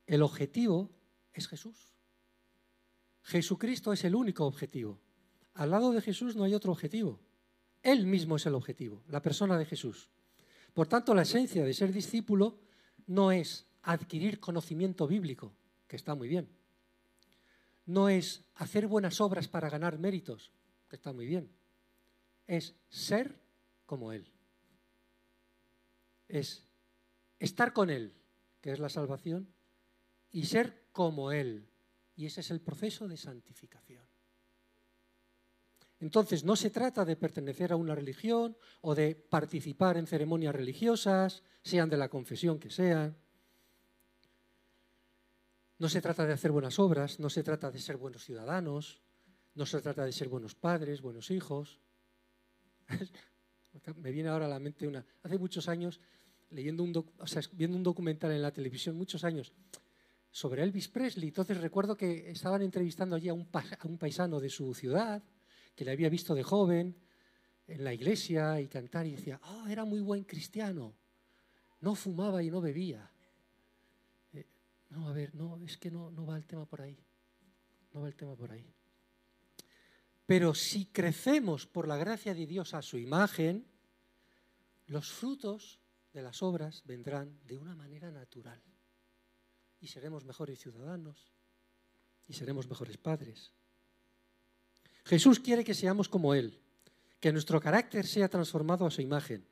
El 0.06 0.22
objetivo 0.22 0.90
es 1.34 1.48
Jesús. 1.48 1.94
Jesucristo 3.24 3.94
es 3.94 4.04
el 4.04 4.16
único 4.16 4.46
objetivo. 4.46 5.00
Al 5.54 5.72
lado 5.72 5.92
de 5.92 6.02
Jesús 6.02 6.36
no 6.36 6.44
hay 6.44 6.54
otro 6.54 6.72
objetivo. 6.72 7.20
Él 7.84 8.06
mismo 8.06 8.36
es 8.36 8.46
el 8.46 8.56
objetivo, 8.56 9.04
la 9.08 9.22
persona 9.22 9.58
de 9.58 9.66
Jesús. 9.66 10.10
Por 10.74 10.88
tanto, 10.88 11.14
la 11.14 11.22
esencia 11.22 11.64
de 11.64 11.74
ser 11.74 11.94
discípulo 11.94 12.60
no 13.10 13.32
es 13.32 13.66
adquirir 13.82 14.40
conocimiento 14.40 15.08
bíblico, 15.08 15.52
que 15.88 15.96
está 15.96 16.14
muy 16.14 16.28
bien. 16.28 16.48
No 17.88 18.08
es 18.08 18.44
hacer 18.54 18.86
buenas 18.86 19.20
obras 19.20 19.48
para 19.48 19.68
ganar 19.68 19.98
méritos, 19.98 20.52
que 20.88 20.96
está 20.96 21.12
muy 21.12 21.26
bien. 21.26 21.50
Es 22.46 22.76
ser 22.88 23.36
como 23.88 24.14
Él. 24.14 24.32
Es 26.28 26.68
estar 27.40 27.74
con 27.74 27.90
Él, 27.90 28.14
que 28.62 28.72
es 28.72 28.80
la 28.80 28.90
salvación, 28.90 29.48
y 30.32 30.46
ser 30.46 30.84
como 30.92 31.32
Él. 31.32 31.68
Y 32.16 32.28
ese 32.28 32.42
es 32.42 32.52
el 32.52 32.62
proceso 32.62 33.08
de 33.08 33.18
santificación. 33.18 34.06
Entonces, 36.00 36.46
no 36.46 36.56
se 36.56 36.70
trata 36.70 37.04
de 37.04 37.18
pertenecer 37.18 37.74
a 37.74 37.76
una 37.76 37.94
religión 37.94 38.56
o 38.82 38.96
de 38.96 39.16
participar 39.16 39.98
en 39.98 40.08
ceremonias 40.08 40.56
religiosas, 40.56 41.44
sean 41.62 41.90
de 41.90 41.98
la 41.98 42.10
confesión 42.10 42.58
que 42.58 42.70
sean. 42.70 43.18
No 45.78 45.90
se 45.90 46.02
trata 46.02 46.26
de 46.26 46.34
hacer 46.34 46.52
buenas 46.52 46.80
obras, 46.80 47.20
no 47.20 47.30
se 47.30 47.44
trata 47.44 47.70
de 47.70 47.80
ser 47.80 47.98
buenos 47.98 48.24
ciudadanos, 48.24 49.02
no 49.56 49.66
se 49.66 49.82
trata 49.82 50.06
de 50.06 50.14
ser 50.14 50.30
buenos 50.30 50.56
padres, 50.56 51.02
buenos 51.02 51.32
hijos. 51.32 51.82
Me 53.98 54.12
viene 54.12 54.30
ahora 54.30 54.46
a 54.46 54.50
la 54.50 54.60
mente 54.60 54.88
una. 54.88 55.06
Hace 55.22 55.38
muchos 55.38 55.68
años, 55.68 56.00
leyendo 56.50 56.84
un 56.84 56.94
viendo 57.54 57.76
un 57.76 57.84
documental 57.84 58.32
en 58.32 58.42
la 58.42 58.52
televisión, 58.52 58.96
muchos 58.96 59.26
años, 59.26 59.52
sobre 60.32 60.64
Elvis 60.64 60.88
Presley. 60.88 61.28
Entonces 61.28 61.58
recuerdo 61.58 61.98
que 61.98 62.32
estaban 62.32 62.62
entrevistando 62.62 63.18
allí 63.18 63.28
a 63.28 63.34
un 63.34 63.48
paisano 63.98 64.40
de 64.40 64.50
su 64.50 64.74
ciudad 64.74 65.22
que 65.80 65.86
le 65.86 65.92
había 65.92 66.10
visto 66.10 66.36
de 66.36 66.44
joven 66.44 66.94
en 67.66 67.86
la 67.86 67.94
iglesia 67.94 68.60
y 68.60 68.68
cantar 68.68 69.08
y 69.08 69.12
decía, 69.12 69.40
ah, 69.42 69.66
era 69.70 69.86
muy 69.86 70.02
buen 70.02 70.26
cristiano, 70.26 70.94
no 71.80 71.96
fumaba 71.96 72.44
y 72.44 72.52
no 72.52 72.60
bebía. 72.60 73.10
Eh, 74.34 74.46
no, 74.90 75.08
a 75.08 75.14
ver, 75.14 75.34
no, 75.36 75.58
es 75.64 75.78
que 75.78 75.90
no, 75.90 76.12
no 76.12 76.26
va 76.26 76.36
el 76.36 76.46
tema 76.46 76.66
por 76.66 76.82
ahí, 76.82 77.02
no 77.94 78.02
va 78.02 78.10
el 78.10 78.16
tema 78.18 78.36
por 78.36 78.52
ahí. 78.52 78.70
Pero 80.26 80.54
si 80.54 80.88
crecemos 80.88 81.66
por 81.66 81.88
la 81.88 81.96
gracia 81.96 82.34
de 82.34 82.46
Dios 82.46 82.74
a 82.74 82.82
su 82.82 82.98
imagen, 82.98 83.66
los 84.88 85.10
frutos 85.10 85.80
de 86.12 86.24
las 86.24 86.44
obras 86.44 86.84
vendrán 86.84 87.40
de 87.46 87.58
una 87.58 87.74
manera 87.74 88.12
natural. 88.12 88.62
Y 89.80 89.88
seremos 89.88 90.26
mejores 90.26 90.60
ciudadanos, 90.60 91.32
y 92.28 92.34
seremos 92.34 92.68
mejores 92.68 92.98
padres, 92.98 93.54
Jesús 95.06 95.40
quiere 95.40 95.64
que 95.64 95.74
seamos 95.74 96.10
como 96.10 96.34
Él, 96.34 96.60
que 97.20 97.32
nuestro 97.32 97.60
carácter 97.60 98.06
sea 98.06 98.30
transformado 98.30 98.86
a 98.86 98.92
su 98.92 99.02
imagen. 99.02 99.46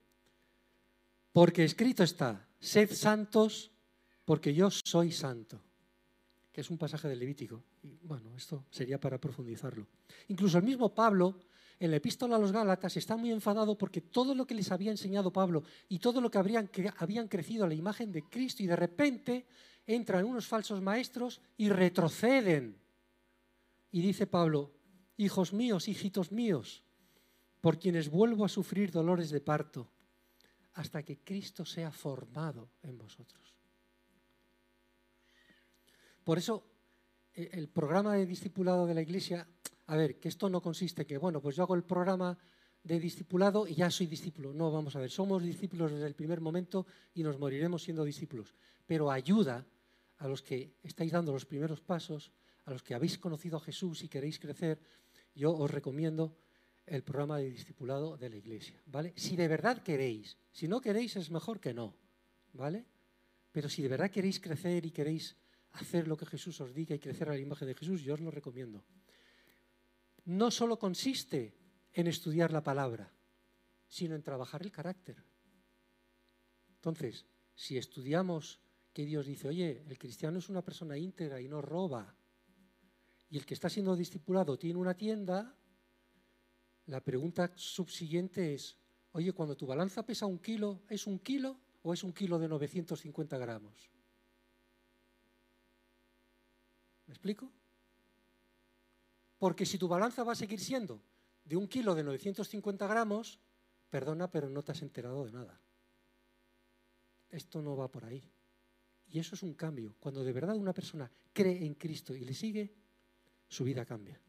Porque 1.32 1.64
escrito 1.64 2.04
está, 2.04 2.48
sed 2.60 2.92
santos 2.92 3.72
porque 4.26 4.54
yo 4.54 4.70
soy 4.72 5.12
santo, 5.12 5.62
que 6.52 6.62
es 6.62 6.70
un 6.70 6.78
pasaje 6.78 7.08
del 7.08 7.20
Levítico. 7.20 7.64
Y 7.84 7.98
bueno, 8.04 8.36
esto 8.36 8.66
sería 8.72 9.00
para 9.00 9.20
profundizarlo. 9.20 9.88
Incluso 10.28 10.58
el 10.58 10.64
mismo 10.64 10.94
Pablo, 10.94 11.40
en 11.80 11.92
la 11.92 11.98
epístola 11.98 12.36
a 12.36 12.40
los 12.40 12.52
Gálatas, 12.52 12.98
está 12.98 13.16
muy 13.16 13.32
enfadado 13.32 13.78
porque 13.78 14.02
todo 14.02 14.36
lo 14.36 14.46
que 14.46 14.56
les 14.56 14.72
había 14.72 14.92
enseñado 14.92 15.32
Pablo 15.32 15.64
y 15.88 16.00
todo 16.00 16.20
lo 16.20 16.30
que 16.30 16.40
habrían, 16.40 16.70
habían 16.98 17.28
crecido 17.28 17.66
a 17.66 17.68
la 17.68 17.74
imagen 17.74 18.12
de 18.12 18.24
Cristo 18.24 18.64
y 18.64 18.68
de 18.68 18.76
repente 18.76 19.46
entran 19.86 20.26
unos 20.26 20.46
falsos 20.46 20.82
maestros 20.82 21.40
y 21.56 21.70
retroceden. 21.70 22.78
Y 23.92 24.02
dice 24.02 24.28
Pablo, 24.28 24.72
hijos 25.18 25.54
míos, 25.54 25.88
hijitos 25.88 26.32
míos, 26.32 26.84
por 27.62 27.80
quienes 27.80 28.10
vuelvo 28.10 28.46
a 28.46 28.50
sufrir 28.50 28.92
dolores 28.92 29.30
de 29.30 29.42
parto, 29.42 29.92
hasta 30.74 31.04
que 31.04 31.18
Cristo 31.18 31.66
sea 31.66 31.92
formado 31.92 32.70
en 32.84 32.98
vosotros. 32.98 33.56
Por 36.24 36.38
eso, 36.38 36.64
e, 37.34 37.50
el 37.54 37.68
programa 37.68 38.14
de 38.14 38.26
discipulado 38.26 38.86
de 38.86 38.94
la 38.94 39.02
Iglesia, 39.02 39.48
a 39.88 39.96
ver, 39.96 40.20
que 40.20 40.30
esto 40.30 40.50
no 40.50 40.62
consiste 40.62 41.06
que, 41.06 41.18
bueno, 41.18 41.42
pues 41.42 41.56
yo 41.56 41.64
hago 41.64 41.74
el 41.74 41.84
programa 41.84 42.38
de 42.84 43.00
discipulado 43.00 43.68
y 43.68 43.76
ya 43.76 43.90
soy 43.90 44.08
discípulo. 44.08 44.54
No, 44.54 44.72
vamos 44.72 44.96
a 44.96 45.00
ver, 45.00 45.10
somos 45.10 45.44
discípulos 45.44 45.92
desde 45.92 46.06
el 46.06 46.16
primer 46.16 46.42
momento 46.42 46.86
y 47.14 47.24
nos 47.24 47.40
moriremos 47.40 47.84
siendo 47.84 48.04
discípulos. 48.04 48.54
Pero 48.86 49.12
ayuda 49.12 49.66
a 50.18 50.28
los 50.28 50.42
que 50.42 50.76
estáis 50.84 51.12
dando 51.12 51.32
los 51.32 51.46
primeros 51.46 51.82
pasos, 51.82 52.32
a 52.66 52.72
los 52.72 52.84
que 52.84 52.94
habéis 52.94 53.18
conocido 53.18 53.58
a 53.58 53.62
Jesús 53.62 54.04
y 54.04 54.10
queréis 54.10 54.40
crecer, 54.40 54.80
yo 55.38 55.54
os 55.56 55.70
recomiendo 55.70 56.36
el 56.88 57.04
programa 57.04 57.38
de 57.38 57.52
discipulado 57.52 58.18
de 58.18 58.30
la 58.30 58.38
iglesia, 58.38 58.82
¿vale? 58.88 59.14
Si 59.16 59.36
de 59.36 59.48
verdad 59.48 59.84
queréis, 59.84 60.38
si 60.52 60.68
no 60.68 60.82
queréis 60.82 61.16
es 61.16 61.30
mejor 61.30 61.60
que 61.60 61.74
no, 61.74 61.96
¿vale? 62.54 62.86
Pero 63.52 63.70
si 63.70 63.82
de 63.84 63.90
verdad 63.90 64.10
queréis 64.10 64.40
crecer 64.40 64.86
y 64.86 64.92
queréis 64.92 65.36
hacer 65.74 66.08
lo 66.08 66.18
que 66.18 66.26
Jesús 66.26 66.60
os 66.60 66.74
diga 66.74 66.96
y 66.96 67.00
crecer 67.00 67.30
a 67.30 67.34
la 67.34 67.40
imagen 67.40 67.68
de 67.68 67.76
Jesús, 67.76 68.02
yo 68.02 68.16
os 68.16 68.20
lo 68.20 68.32
recomiendo. 68.32 68.84
No 70.26 70.50
solo 70.50 70.80
consiste 70.80 71.56
en 71.94 72.08
estudiar 72.08 72.52
la 72.52 72.64
palabra, 72.64 73.14
sino 73.88 74.16
en 74.16 74.24
trabajar 74.24 74.64
el 74.64 74.72
carácter. 74.72 75.24
Entonces, 76.76 77.26
si 77.54 77.78
estudiamos 77.78 78.60
que 78.94 79.06
Dios 79.06 79.28
dice, 79.28 79.48
oye, 79.48 79.84
el 79.88 79.98
cristiano 79.98 80.40
es 80.40 80.50
una 80.50 80.64
persona 80.64 80.98
íntegra 80.98 81.40
y 81.40 81.48
no 81.48 81.62
roba, 81.62 82.16
y 83.30 83.38
el 83.38 83.46
que 83.46 83.54
está 83.54 83.70
siendo 83.70 83.96
discipulado 83.96 84.58
tiene 84.58 84.80
una 84.80 84.96
tienda, 84.96 85.56
la 86.86 87.02
pregunta 87.02 87.52
subsiguiente 87.56 88.54
es, 88.54 88.78
oye, 89.12 89.34
cuando 89.34 89.58
tu 89.58 89.66
balanza 89.66 90.06
pesa 90.06 90.26
un 90.26 90.40
kilo, 90.40 90.82
¿es 90.90 91.08
un 91.08 91.20
kilo 91.20 91.60
o 91.82 91.94
es 91.94 92.04
un 92.04 92.14
kilo 92.14 92.40
de 92.40 92.48
950 92.48 93.38
gramos? 93.38 93.92
¿Me 97.06 97.14
explico? 97.14 97.52
Porque 99.38 99.66
si 99.66 99.78
tu 99.78 99.88
balanza 99.88 100.24
va 100.24 100.32
a 100.32 100.36
seguir 100.36 100.60
siendo 100.60 101.02
de 101.44 101.56
un 101.56 101.68
kilo 101.68 101.96
de 101.96 102.04
950 102.04 102.88
gramos, 102.88 103.40
perdona, 103.90 104.30
pero 104.32 104.50
no 104.50 104.64
te 104.64 104.72
has 104.72 104.82
enterado 104.82 105.26
de 105.26 105.32
nada. 105.32 105.62
Esto 107.30 107.62
no 107.62 107.76
va 107.76 107.90
por 107.90 108.06
ahí. 108.06 108.24
Y 109.10 109.20
eso 109.20 109.36
es 109.36 109.44
un 109.44 109.54
cambio. 109.54 109.96
Cuando 110.00 110.24
de 110.24 110.34
verdad 110.34 110.56
una 110.56 110.74
persona 110.74 111.10
cree 111.34 111.66
en 111.66 111.76
Cristo 111.76 112.16
y 112.16 112.26
le 112.26 112.34
sigue, 112.34 112.76
su 113.48 113.64
vida 113.64 113.86
cambia. 113.86 114.20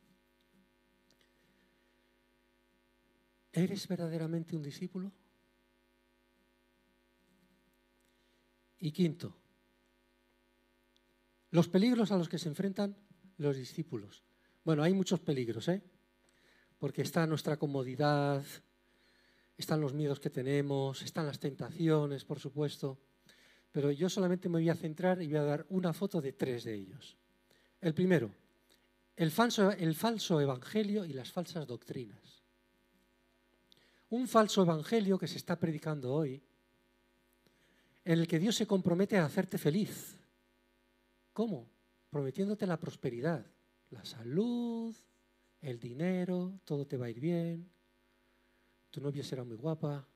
¿Eres 3.52 3.88
verdaderamente 3.88 4.56
un 4.56 4.62
discípulo? 4.62 5.12
Y 8.80 8.92
quinto, 8.92 9.34
los 11.50 11.68
peligros 11.68 12.12
a 12.12 12.16
los 12.16 12.28
que 12.28 12.38
se 12.38 12.48
enfrentan 12.48 12.96
los 13.38 13.56
discípulos. 13.56 14.22
Bueno, 14.64 14.82
hay 14.82 14.92
muchos 14.92 15.18
peligros, 15.20 15.66
¿eh? 15.68 15.82
Porque 16.78 17.02
está 17.02 17.26
nuestra 17.26 17.56
comodidad, 17.56 18.44
están 19.56 19.80
los 19.80 19.94
miedos 19.94 20.20
que 20.20 20.30
tenemos, 20.30 21.02
están 21.02 21.26
las 21.26 21.40
tentaciones, 21.40 22.24
por 22.24 22.38
supuesto. 22.38 22.98
Pero 23.72 23.90
yo 23.90 24.08
solamente 24.08 24.48
me 24.48 24.58
voy 24.58 24.68
a 24.68 24.74
centrar 24.74 25.20
y 25.20 25.26
voy 25.26 25.36
a 25.36 25.42
dar 25.42 25.66
una 25.70 25.92
foto 25.92 26.20
de 26.20 26.32
tres 26.32 26.64
de 26.64 26.74
ellos. 26.74 27.16
El 27.80 27.94
primero, 27.94 28.30
el 29.18 29.32
falso, 29.32 29.72
el 29.72 29.96
falso 29.96 30.40
evangelio 30.40 31.04
y 31.04 31.12
las 31.12 31.32
falsas 31.32 31.66
doctrinas. 31.66 32.44
Un 34.10 34.28
falso 34.28 34.62
evangelio 34.62 35.18
que 35.18 35.26
se 35.26 35.38
está 35.38 35.58
predicando 35.58 36.14
hoy, 36.14 36.40
en 38.04 38.18
el 38.20 38.28
que 38.28 38.38
Dios 38.38 38.54
se 38.54 38.68
compromete 38.68 39.18
a 39.18 39.24
hacerte 39.24 39.58
feliz. 39.58 40.16
¿Cómo? 41.32 41.68
Prometiéndote 42.10 42.64
la 42.64 42.78
prosperidad, 42.78 43.44
la 43.90 44.04
salud, 44.04 44.94
el 45.62 45.80
dinero, 45.80 46.60
todo 46.64 46.86
te 46.86 46.96
va 46.96 47.06
a 47.06 47.10
ir 47.10 47.18
bien, 47.18 47.68
tu 48.88 49.00
novia 49.00 49.24
será 49.24 49.42
muy 49.42 49.56
guapa 49.56 50.06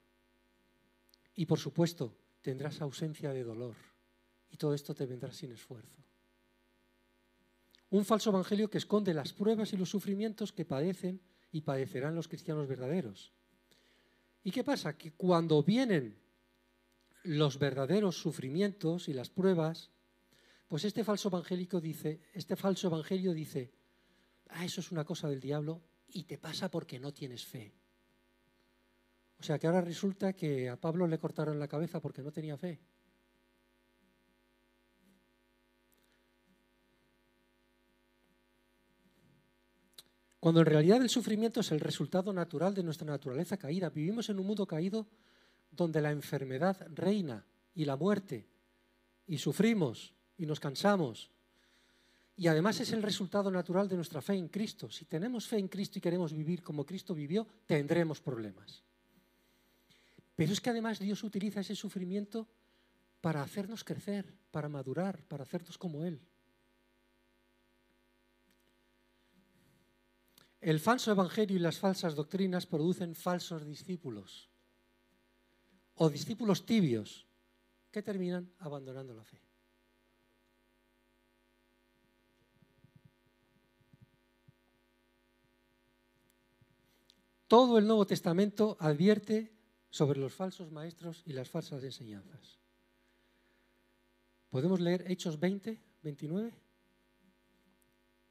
y 1.34 1.44
por 1.44 1.58
supuesto 1.58 2.16
tendrás 2.40 2.80
ausencia 2.80 3.32
de 3.32 3.42
dolor 3.42 3.74
y 4.48 4.56
todo 4.56 4.74
esto 4.74 4.94
te 4.94 5.06
vendrá 5.06 5.32
sin 5.32 5.50
esfuerzo. 5.50 6.02
Un 7.92 8.06
falso 8.06 8.30
evangelio 8.30 8.70
que 8.70 8.78
esconde 8.78 9.12
las 9.12 9.34
pruebas 9.34 9.74
y 9.74 9.76
los 9.76 9.90
sufrimientos 9.90 10.50
que 10.50 10.64
padecen 10.64 11.20
y 11.52 11.60
padecerán 11.60 12.14
los 12.14 12.26
cristianos 12.26 12.66
verdaderos. 12.66 13.34
¿Y 14.42 14.50
qué 14.50 14.64
pasa? 14.64 14.96
Que 14.96 15.12
cuando 15.12 15.62
vienen 15.62 16.16
los 17.24 17.58
verdaderos 17.58 18.16
sufrimientos 18.16 19.08
y 19.08 19.12
las 19.12 19.28
pruebas, 19.28 19.90
pues 20.68 20.86
este 20.86 21.04
falso 21.04 21.28
evangélico 21.28 21.82
dice, 21.82 22.22
este 22.32 22.56
falso 22.56 22.86
evangelio 22.86 23.34
dice, 23.34 23.70
ah, 24.48 24.64
eso 24.64 24.80
es 24.80 24.90
una 24.90 25.04
cosa 25.04 25.28
del 25.28 25.40
diablo 25.40 25.82
y 26.08 26.24
te 26.24 26.38
pasa 26.38 26.70
porque 26.70 26.98
no 26.98 27.12
tienes 27.12 27.44
fe. 27.44 27.74
O 29.38 29.42
sea 29.42 29.58
que 29.58 29.66
ahora 29.66 29.82
resulta 29.82 30.32
que 30.32 30.70
a 30.70 30.80
Pablo 30.80 31.06
le 31.06 31.18
cortaron 31.18 31.58
la 31.58 31.68
cabeza 31.68 32.00
porque 32.00 32.22
no 32.22 32.32
tenía 32.32 32.56
fe. 32.56 32.80
Cuando 40.42 40.58
en 40.58 40.66
realidad 40.66 41.00
el 41.00 41.08
sufrimiento 41.08 41.60
es 41.60 41.70
el 41.70 41.78
resultado 41.78 42.32
natural 42.32 42.74
de 42.74 42.82
nuestra 42.82 43.06
naturaleza 43.06 43.56
caída. 43.56 43.90
Vivimos 43.90 44.28
en 44.28 44.40
un 44.40 44.46
mundo 44.48 44.66
caído 44.66 45.06
donde 45.70 46.00
la 46.02 46.10
enfermedad 46.10 46.84
reina 46.92 47.46
y 47.76 47.84
la 47.84 47.94
muerte, 47.94 48.48
y 49.28 49.38
sufrimos 49.38 50.12
y 50.36 50.44
nos 50.44 50.58
cansamos. 50.58 51.30
Y 52.36 52.48
además 52.48 52.80
es 52.80 52.90
el 52.90 53.04
resultado 53.04 53.52
natural 53.52 53.88
de 53.88 53.94
nuestra 53.94 54.20
fe 54.20 54.34
en 54.34 54.48
Cristo. 54.48 54.90
Si 54.90 55.04
tenemos 55.04 55.46
fe 55.46 55.58
en 55.58 55.68
Cristo 55.68 56.00
y 56.00 56.02
queremos 56.02 56.32
vivir 56.32 56.60
como 56.60 56.84
Cristo 56.84 57.14
vivió, 57.14 57.46
tendremos 57.64 58.20
problemas. 58.20 58.82
Pero 60.34 60.52
es 60.52 60.60
que 60.60 60.70
además 60.70 60.98
Dios 60.98 61.22
utiliza 61.22 61.60
ese 61.60 61.76
sufrimiento 61.76 62.48
para 63.20 63.42
hacernos 63.42 63.84
crecer, 63.84 64.34
para 64.50 64.68
madurar, 64.68 65.22
para 65.22 65.44
hacernos 65.44 65.78
como 65.78 66.04
Él. 66.04 66.20
El 70.62 70.78
falso 70.78 71.10
evangelio 71.10 71.56
y 71.56 71.58
las 71.58 71.80
falsas 71.80 72.14
doctrinas 72.14 72.66
producen 72.66 73.16
falsos 73.16 73.66
discípulos 73.66 74.48
o 75.96 76.08
discípulos 76.08 76.64
tibios 76.64 77.26
que 77.90 78.00
terminan 78.00 78.48
abandonando 78.60 79.12
la 79.12 79.24
fe. 79.24 79.42
Todo 87.48 87.76
el 87.76 87.86
Nuevo 87.88 88.06
Testamento 88.06 88.76
advierte 88.78 89.52
sobre 89.90 90.20
los 90.20 90.32
falsos 90.32 90.70
maestros 90.70 91.24
y 91.26 91.32
las 91.32 91.50
falsas 91.50 91.82
enseñanzas. 91.82 92.60
¿Podemos 94.48 94.78
leer 94.78 95.10
Hechos 95.10 95.40
20, 95.40 95.82
29 96.02 96.54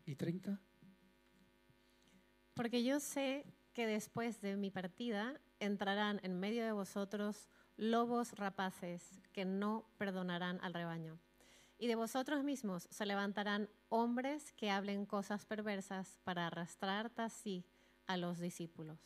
y 0.06 0.16
30? 0.16 0.71
Porque 2.54 2.84
yo 2.84 3.00
sé 3.00 3.46
que 3.74 3.88
después 3.88 4.42
de 4.42 4.58
mi 4.58 4.70
partida 4.72 5.40
entrarán 5.60 6.20
en 6.24 6.40
medio 6.40 6.66
de 6.66 6.72
vosotros 6.72 7.48
lobos 7.78 8.34
rapaces 8.34 9.22
que 9.32 9.46
no 9.46 9.86
perdonarán 9.98 10.60
al 10.62 10.74
rebaño. 10.74 11.20
Y 11.78 11.88
de 11.88 11.96
vosotros 11.96 12.44
mismos 12.44 12.88
se 12.92 13.06
levantarán 13.06 13.70
hombres 13.90 14.54
que 14.54 14.70
hablen 14.70 15.06
cosas 15.06 15.46
perversas 15.46 16.20
para 16.24 16.48
arrastrar 16.48 17.12
así 17.16 17.66
a 18.06 18.18
los 18.18 18.40
discípulos. 18.40 19.00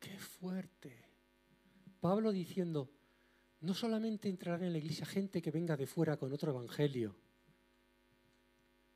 Qué 0.00 0.18
fuerte. 0.18 1.04
Pablo 2.00 2.32
diciendo, 2.32 2.90
no 3.60 3.74
solamente 3.74 4.28
entrará 4.28 4.66
en 4.66 4.72
la 4.72 4.78
iglesia 4.78 5.06
gente 5.06 5.42
que 5.42 5.50
venga 5.50 5.76
de 5.76 5.86
fuera 5.86 6.16
con 6.16 6.32
otro 6.32 6.50
evangelio, 6.50 7.16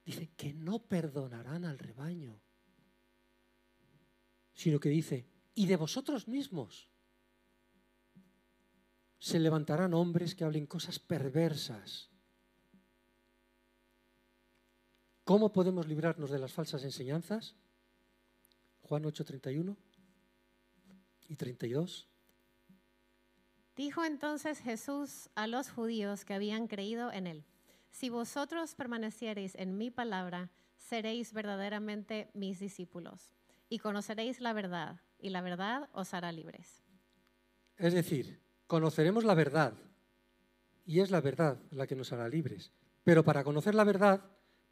dice 0.04 0.30
que 0.36 0.52
no 0.52 0.80
perdonarán 0.80 1.64
al 1.64 1.78
rebaño, 1.78 2.40
sino 4.60 4.78
que 4.78 4.90
dice, 4.90 5.26
y 5.54 5.64
de 5.64 5.76
vosotros 5.76 6.28
mismos 6.28 6.90
se 9.18 9.40
levantarán 9.40 9.94
hombres 9.94 10.34
que 10.34 10.44
hablen 10.44 10.66
cosas 10.66 10.98
perversas. 10.98 12.10
¿Cómo 15.24 15.50
podemos 15.50 15.88
librarnos 15.88 16.28
de 16.28 16.38
las 16.38 16.52
falsas 16.52 16.84
enseñanzas? 16.84 17.56
Juan 18.82 19.04
8:31 19.04 19.78
y 21.28 21.36
32. 21.36 22.06
Dijo 23.76 24.04
entonces 24.04 24.58
Jesús 24.58 25.30
a 25.36 25.46
los 25.46 25.70
judíos 25.70 26.26
que 26.26 26.34
habían 26.34 26.66
creído 26.66 27.10
en 27.10 27.26
él, 27.26 27.46
si 27.90 28.10
vosotros 28.10 28.74
permaneciereis 28.74 29.54
en 29.54 29.78
mi 29.78 29.90
palabra, 29.90 30.50
seréis 30.76 31.32
verdaderamente 31.32 32.30
mis 32.34 32.58
discípulos 32.58 33.39
y 33.70 33.78
conoceréis 33.78 34.40
la 34.40 34.52
verdad, 34.52 35.00
y 35.18 35.30
la 35.30 35.40
verdad 35.40 35.88
os 35.92 36.12
hará 36.12 36.32
libres. 36.32 36.82
Es 37.76 37.94
decir, 37.94 38.42
conoceremos 38.66 39.24
la 39.24 39.34
verdad, 39.34 39.72
y 40.84 41.00
es 41.00 41.10
la 41.10 41.20
verdad 41.20 41.62
la 41.70 41.86
que 41.86 41.94
nos 41.94 42.12
hará 42.12 42.28
libres. 42.28 42.72
Pero 43.04 43.24
para 43.24 43.44
conocer 43.44 43.76
la 43.76 43.84
verdad, 43.84 44.22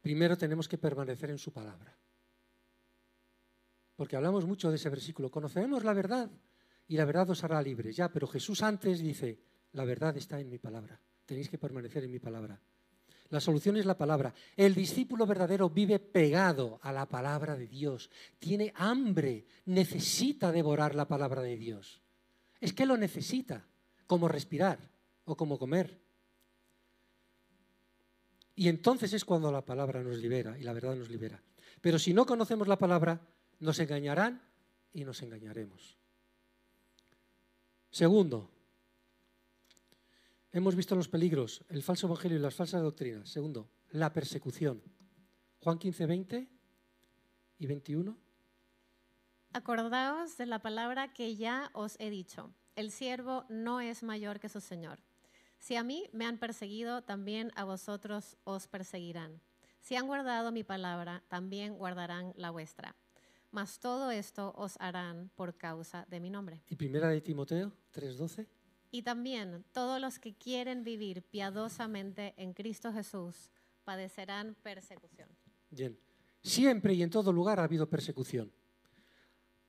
primero 0.01 0.37
tenemos 0.37 0.67
que 0.67 0.77
permanecer 0.77 1.29
en 1.29 1.37
su 1.37 1.53
palabra. 1.53 1.97
Porque 3.95 4.17
hablamos 4.17 4.45
mucho 4.45 4.69
de 4.69 4.75
ese 4.75 4.89
versículo, 4.89 5.31
conoceremos 5.31 5.83
la 5.85 5.93
verdad 5.93 6.29
y 6.85 6.97
la 6.97 7.05
verdad 7.05 7.29
os 7.29 7.43
hará 7.43 7.61
libres. 7.61 7.95
Ya, 7.95 8.11
pero 8.11 8.27
Jesús 8.27 8.61
antes 8.61 8.99
dice, 8.99 9.39
la 9.71 9.85
verdad 9.85 10.15
está 10.17 10.41
en 10.41 10.49
mi 10.49 10.59
palabra, 10.59 11.01
tenéis 11.25 11.49
que 11.49 11.57
permanecer 11.57 12.03
en 12.03 12.11
mi 12.11 12.19
palabra. 12.19 12.61
La 13.29 13.39
solución 13.39 13.77
es 13.77 13.85
la 13.85 13.97
palabra. 13.97 14.33
El 14.57 14.73
discípulo 14.73 15.25
verdadero 15.25 15.69
vive 15.69 15.99
pegado 15.99 16.79
a 16.81 16.91
la 16.91 17.05
palabra 17.05 17.55
de 17.55 17.67
Dios, 17.67 18.09
tiene 18.39 18.73
hambre, 18.75 19.45
necesita 19.65 20.51
devorar 20.51 20.95
la 20.95 21.07
palabra 21.07 21.41
de 21.41 21.55
Dios. 21.55 22.01
Es 22.59 22.73
que 22.73 22.87
lo 22.87 22.97
necesita, 22.97 23.65
como 24.07 24.27
respirar 24.27 24.79
o 25.25 25.37
como 25.37 25.59
comer. 25.59 25.99
Y 28.55 28.67
entonces 28.67 29.13
es 29.13 29.23
cuando 29.23 29.51
la 29.51 29.63
palabra 29.63 30.01
nos 30.01 30.17
libera 30.17 30.57
y 30.57 30.63
la 30.63 30.73
verdad 30.73 30.95
nos 30.95 31.09
libera. 31.09 31.41
Pero 31.81 31.99
si 31.99 32.13
no 32.13 32.25
conocemos 32.25 32.67
la 32.67 32.77
palabra, 32.77 33.21
nos 33.59 33.79
engañarán 33.79 34.41
y 34.91 35.05
nos 35.05 35.21
engañaremos. 35.21 35.97
Segundo, 37.91 38.49
hemos 40.51 40.75
visto 40.75 40.95
los 40.95 41.07
peligros, 41.07 41.63
el 41.69 41.83
falso 41.83 42.07
evangelio 42.07 42.37
y 42.37 42.41
las 42.41 42.55
falsas 42.55 42.81
doctrinas. 42.81 43.29
Segundo, 43.29 43.69
la 43.89 44.13
persecución. 44.13 44.81
Juan 45.59 45.77
15, 45.77 46.05
20 46.05 46.49
y 47.57 47.65
21. 47.67 48.17
Acordaos 49.53 50.37
de 50.37 50.45
la 50.45 50.59
palabra 50.59 51.13
que 51.13 51.35
ya 51.35 51.69
os 51.73 51.95
he 51.99 52.09
dicho. 52.09 52.53
El 52.75 52.91
siervo 52.91 53.45
no 53.49 53.81
es 53.81 54.03
mayor 54.03 54.39
que 54.39 54.49
su 54.49 54.61
Señor. 54.61 54.99
Si 55.57 55.75
a 55.75 55.83
mí 55.83 56.09
me 56.13 56.25
han 56.25 56.37
perseguido, 56.37 57.01
también 57.01 57.51
a 57.55 57.65
vosotros 57.65 58.37
os 58.45 58.67
perseguirán. 58.67 59.41
Si 59.81 59.95
han 59.95 60.07
guardado 60.07 60.51
mi 60.51 60.63
palabra, 60.63 61.23
también 61.27 61.75
guardarán 61.75 62.33
la 62.37 62.51
vuestra 62.51 62.95
mas 63.51 63.79
todo 63.79 64.11
esto 64.11 64.53
os 64.55 64.75
harán 64.79 65.31
por 65.35 65.57
causa 65.57 66.05
de 66.09 66.19
mi 66.19 66.29
nombre. 66.29 66.61
¿Y 66.67 66.75
primera 66.75 67.09
de 67.09 67.21
Timoteo 67.21 67.71
3:12? 67.91 68.47
Y 68.91 69.03
también 69.03 69.63
todos 69.71 70.01
los 70.01 70.19
que 70.19 70.33
quieren 70.33 70.83
vivir 70.83 71.21
piadosamente 71.23 72.33
en 72.37 72.53
Cristo 72.53 72.91
Jesús 72.91 73.51
padecerán 73.83 74.55
persecución. 74.63 75.29
Bien, 75.69 75.99
siempre 76.41 76.93
y 76.93 77.03
en 77.03 77.09
todo 77.09 77.31
lugar 77.31 77.59
ha 77.59 77.63
habido 77.63 77.87
persecución. 77.87 78.51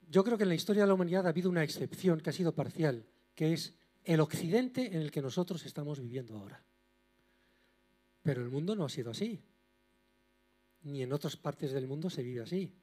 yo 0.08 0.24
creo 0.24 0.36
que 0.36 0.42
en 0.42 0.48
la 0.48 0.54
historia 0.56 0.82
de 0.82 0.88
la 0.88 0.94
humanidad 0.94 1.26
ha 1.26 1.30
habido 1.30 1.50
una 1.50 1.62
excepción 1.62 2.20
que 2.20 2.30
ha 2.30 2.32
sido 2.32 2.52
parcial, 2.52 3.06
que 3.34 3.52
es 3.52 3.74
el 4.04 4.20
occidente 4.20 4.86
en 4.86 5.02
el 5.02 5.10
que 5.10 5.22
nosotros 5.22 5.64
estamos 5.66 6.00
viviendo 6.00 6.36
ahora. 6.36 6.64
Pero 8.22 8.42
el 8.42 8.50
mundo 8.50 8.74
no 8.74 8.84
ha 8.84 8.88
sido 8.88 9.10
así. 9.10 9.40
Ni 10.82 11.02
en 11.02 11.12
otras 11.12 11.36
partes 11.36 11.72
del 11.72 11.86
mundo 11.86 12.10
se 12.10 12.22
vive 12.22 12.42
así. 12.42 12.74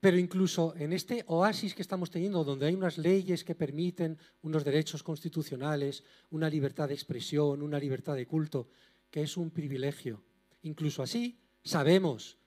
Pero 0.00 0.18
incluso 0.18 0.74
en 0.76 0.92
este 0.92 1.24
oasis 1.26 1.74
que 1.74 1.82
estamos 1.82 2.10
teniendo, 2.10 2.44
donde 2.44 2.66
hay 2.66 2.74
unas 2.74 2.98
leyes 2.98 3.44
que 3.44 3.54
permiten 3.54 4.18
unos 4.42 4.64
derechos 4.64 5.02
constitucionales, 5.02 6.04
una 6.30 6.50
libertad 6.50 6.88
de 6.88 6.94
expresión, 6.94 7.62
una 7.62 7.78
libertad 7.78 8.14
de 8.14 8.26
culto, 8.26 8.68
que 9.10 9.22
es 9.22 9.36
un 9.36 9.50
privilegio, 9.50 10.22
incluso 10.62 11.02
así 11.02 11.38
sabemos 11.64 12.38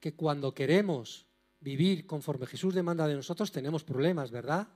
que 0.00 0.14
cuando 0.14 0.54
queremos 0.54 1.26
vivir 1.60 2.06
conforme 2.06 2.46
Jesús 2.46 2.74
demanda 2.74 3.06
de 3.06 3.14
nosotros 3.14 3.52
tenemos 3.52 3.84
problemas, 3.84 4.30
¿verdad? 4.30 4.68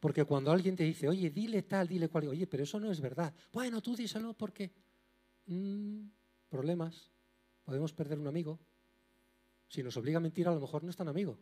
Porque 0.00 0.24
cuando 0.24 0.50
alguien 0.52 0.76
te 0.76 0.84
dice, 0.84 1.08
oye, 1.08 1.30
dile 1.30 1.62
tal, 1.62 1.88
dile 1.88 2.08
cual, 2.08 2.28
oye, 2.28 2.46
pero 2.46 2.62
eso 2.62 2.78
no 2.78 2.90
es 2.90 3.00
verdad. 3.00 3.34
Bueno, 3.52 3.80
tú 3.82 3.96
díselo 3.96 4.34
porque... 4.34 4.70
Mm, 5.46 6.08
problemas. 6.48 7.10
Podemos 7.64 7.92
perder 7.92 8.18
un 8.18 8.26
amigo. 8.26 8.58
Si 9.68 9.82
nos 9.82 9.96
obliga 9.96 10.18
a 10.18 10.20
mentir, 10.20 10.48
a 10.48 10.54
lo 10.54 10.60
mejor 10.60 10.82
no 10.82 10.90
es 10.90 10.96
tan 10.96 11.08
amigo. 11.08 11.38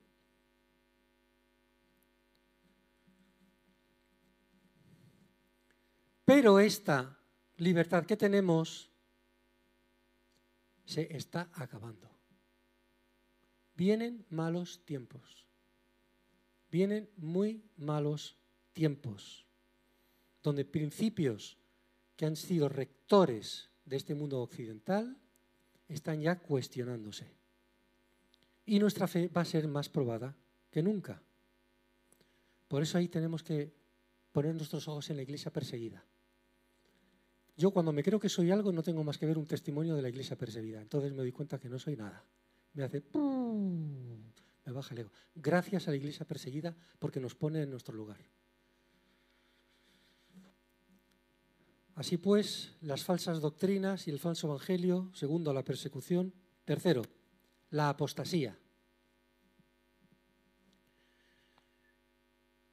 Pero 6.25 6.59
esta 6.59 7.17
libertad 7.57 8.05
que 8.05 8.17
tenemos 8.17 8.91
se 10.85 11.17
está 11.17 11.49
acabando. 11.53 12.11
Vienen 13.77 14.27
malos 14.31 14.85
tiempos. 14.85 15.47
Vienen 16.71 17.09
muy 17.17 17.63
malos 17.77 18.37
tiempos, 18.73 19.47
donde 20.43 20.65
principios 20.65 21.59
que 22.17 22.27
han 22.27 22.35
sido 22.35 22.69
rectores 22.69 23.71
de 23.85 23.97
este 23.97 24.15
mundo 24.15 24.43
occidental 24.43 25.17
están 25.89 26.21
ya 26.21 26.41
cuestionándose. 26.41 27.36
Y 28.67 28.79
nuestra 28.79 29.07
fe 29.07 29.29
va 29.29 29.43
a 29.43 29.45
ser 29.45 29.69
más 29.69 29.89
probada 29.89 30.37
que 30.71 30.83
nunca. 30.83 31.23
Por 32.69 32.83
eso 32.83 32.99
ahí 32.99 33.09
tenemos 33.09 33.43
que 33.43 33.73
poner 34.33 34.55
nuestros 34.55 34.87
ojos 34.89 35.09
en 35.11 35.17
la 35.17 35.23
iglesia 35.23 35.53
perseguida. 35.53 36.05
Yo 37.57 37.71
cuando 37.71 37.93
me 37.93 38.03
creo 38.03 38.21
que 38.21 38.29
soy 38.29 38.51
algo 38.51 38.73
no 38.73 38.83
tengo 38.83 39.03
más 39.03 39.17
que 39.17 39.25
ver 39.25 39.39
un 39.39 39.47
testimonio 39.47 39.95
de 39.95 40.03
la 40.03 40.09
iglesia 40.09 40.37
perseguida. 40.37 40.83
Entonces 40.83 41.13
me 41.13 41.19
doy 41.19 41.33
cuenta 41.33 41.59
que 41.59 41.69
no 41.69 41.79
soy 41.79 41.97
nada. 41.97 42.23
Me 42.75 42.83
hace... 42.83 43.03
Me 43.15 44.73
baja 44.73 44.95
el 44.95 45.01
ego. 45.01 45.13
Gracias 45.35 45.87
a 45.87 45.91
la 45.93 45.97
iglesia 45.97 46.27
perseguida 46.27 46.77
porque 46.99 47.21
nos 47.21 47.37
pone 47.37 47.63
en 47.63 47.71
nuestro 47.71 47.95
lugar. 47.95 48.19
Así 51.95 52.19
pues, 52.19 52.75
las 52.83 53.05
falsas 53.05 53.41
doctrinas 53.41 54.07
y 54.07 54.11
el 54.11 54.19
falso 54.19 54.49
evangelio. 54.49 55.11
Segundo, 55.15 55.55
la 55.55 55.65
persecución. 55.65 56.35
Tercero, 56.65 57.03
la 57.77 57.91
apostasía, 57.91 58.59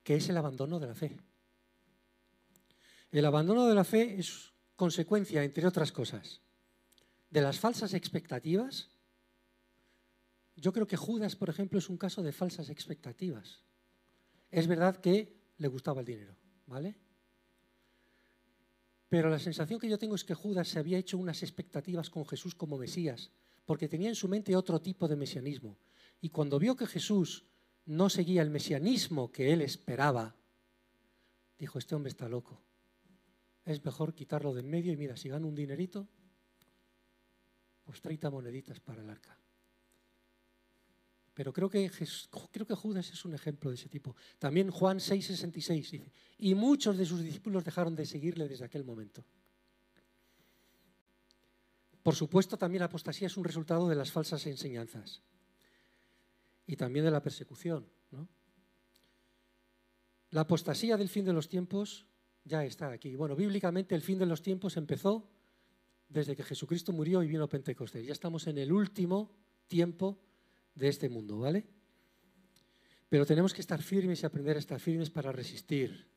que 0.01 0.15
es 0.15 0.29
el 0.29 0.37
abandono 0.37 0.79
de 0.79 0.87
la 0.87 0.95
fe. 0.95 1.19
El 3.11 3.25
abandono 3.25 3.67
de 3.67 3.75
la 3.75 3.83
fe 3.83 4.17
es 4.17 4.53
consecuencia, 4.75 5.43
entre 5.43 5.67
otras 5.67 5.91
cosas, 5.91 6.41
de 7.29 7.41
las 7.41 7.59
falsas 7.59 7.93
expectativas. 7.93 8.89
Yo 10.55 10.71
creo 10.71 10.87
que 10.87 10.97
Judas, 10.97 11.35
por 11.35 11.49
ejemplo, 11.49 11.79
es 11.79 11.89
un 11.89 11.97
caso 11.97 12.23
de 12.23 12.31
falsas 12.31 12.69
expectativas. 12.69 13.61
Es 14.51 14.67
verdad 14.67 15.01
que 15.01 15.35
le 15.57 15.67
gustaba 15.67 15.99
el 15.99 16.07
dinero, 16.07 16.35
¿vale? 16.65 16.95
Pero 19.09 19.29
la 19.29 19.39
sensación 19.39 19.79
que 19.79 19.89
yo 19.89 19.99
tengo 19.99 20.15
es 20.15 20.23
que 20.23 20.33
Judas 20.33 20.69
se 20.69 20.79
había 20.79 20.97
hecho 20.97 21.17
unas 21.17 21.43
expectativas 21.43 22.09
con 22.09 22.25
Jesús 22.25 22.55
como 22.55 22.77
Mesías, 22.77 23.31
porque 23.66 23.88
tenía 23.88 24.09
en 24.09 24.16
su 24.16 24.28
mente 24.28 24.55
otro 24.55 24.82
tipo 24.82 25.07
de 25.07 25.16
mesianismo. 25.16 25.78
Y 26.22 26.30
cuando 26.30 26.59
vio 26.59 26.76
que 26.76 26.88
Jesús 26.88 27.45
no 27.86 28.09
seguía 28.09 28.41
el 28.41 28.49
mesianismo 28.49 29.32
que 29.32 29.53
él 29.53 29.61
esperaba, 29.61 30.36
dijo, 31.57 31.80
este 31.80 31.95
hombre 31.95 32.09
está 32.09 32.28
loco 32.30 32.61
es 33.66 33.84
mejor 33.84 34.14
quitarlo 34.14 34.53
de 34.53 34.61
en 34.61 34.70
medio 34.70 34.91
y 34.91 34.97
mira, 34.97 35.16
si 35.16 35.30
gano 35.30 35.47
un 35.47 35.55
dinerito, 35.55 36.07
pues 37.84 38.01
30 38.01 38.30
moneditas 38.30 38.80
para 38.80 39.01
el 39.01 39.09
arca. 39.09 39.38
Pero 41.34 41.51
creo 41.51 41.70
que, 41.70 41.89
creo 42.51 42.68
que 42.68 42.76
Judas 42.76 43.09
es 43.09 43.26
un 43.26 43.34
ejemplo 43.34 43.72
de 43.72 43.76
ese 43.76 43.89
tipo. 43.89 44.16
También 44.38 44.70
Juan 44.70 44.99
6:66 44.99 45.76
dice, 45.76 46.11
y 46.38 46.53
muchos 46.53 46.97
de 46.97 47.05
sus 47.05 47.22
discípulos 47.22 47.64
dejaron 47.64 47.95
de 47.95 48.05
seguirle 48.05 48.47
desde 48.47 48.66
aquel 48.66 48.84
momento. 48.84 49.26
Por 52.03 52.15
supuesto, 52.15 52.57
también 52.57 52.81
la 52.81 52.87
apostasía 52.87 53.27
es 53.27 53.37
un 53.37 53.45
resultado 53.45 53.87
de 53.87 53.95
las 53.95 54.11
falsas 54.11 54.45
enseñanzas 54.45 55.23
y 56.67 56.75
también 56.75 57.05
de 57.05 57.11
la 57.11 57.21
persecución. 57.21 57.87
La 60.31 60.41
apostasía 60.41 60.97
del 60.97 61.09
fin 61.09 61.23
de 61.23 61.31
los 61.31 61.47
tiempos 61.47 62.05
ya 62.43 62.65
está 62.65 62.91
aquí. 62.91 63.15
Bueno, 63.15 63.35
bíblicamente 63.35 63.95
el 63.95 64.01
fin 64.01 64.19
de 64.19 64.25
los 64.25 64.41
tiempos 64.41 64.75
empezó 64.75 65.29
desde 66.09 66.35
que 66.35 66.43
Jesucristo 66.43 66.91
murió 66.91 67.23
y 67.23 67.27
vino 67.27 67.47
Pentecostés. 67.47 68.05
Ya 68.05 68.13
estamos 68.13 68.47
en 68.47 68.57
el 68.57 68.73
último 68.73 69.31
tiempo 69.67 70.19
de 70.75 70.89
este 70.89 71.07
mundo, 71.07 71.39
¿vale? 71.39 71.65
Pero 73.07 73.25
tenemos 73.25 73.53
que 73.53 73.61
estar 73.61 73.81
firmes 73.81 74.21
y 74.21 74.25
aprender 74.25 74.57
a 74.57 74.59
estar 74.59 74.79
firmes 74.79 75.09
para 75.09 75.31
resistir. 75.31 76.09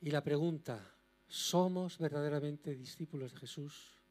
Y 0.00 0.10
la 0.10 0.24
pregunta, 0.24 0.94
¿somos 1.28 1.98
verdaderamente 1.98 2.74
discípulos 2.74 3.32
de 3.32 3.38
Jesús? 3.38 4.01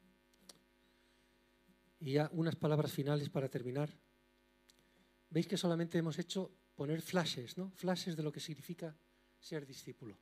Y 2.02 2.14
ya 2.14 2.28
unas 2.32 2.56
palabras 2.56 2.90
finales 2.90 3.30
para 3.30 3.48
terminar. 3.48 3.88
Veis 5.30 5.46
que 5.46 5.56
solamente 5.56 5.98
hemos 5.98 6.18
hecho 6.18 6.50
poner 6.74 7.00
flashes, 7.00 7.56
¿no? 7.56 7.70
Flashes 7.70 8.16
de 8.16 8.24
lo 8.24 8.32
que 8.32 8.40
significa 8.40 8.90
ser 9.38 9.64
discípulo. 9.64 10.18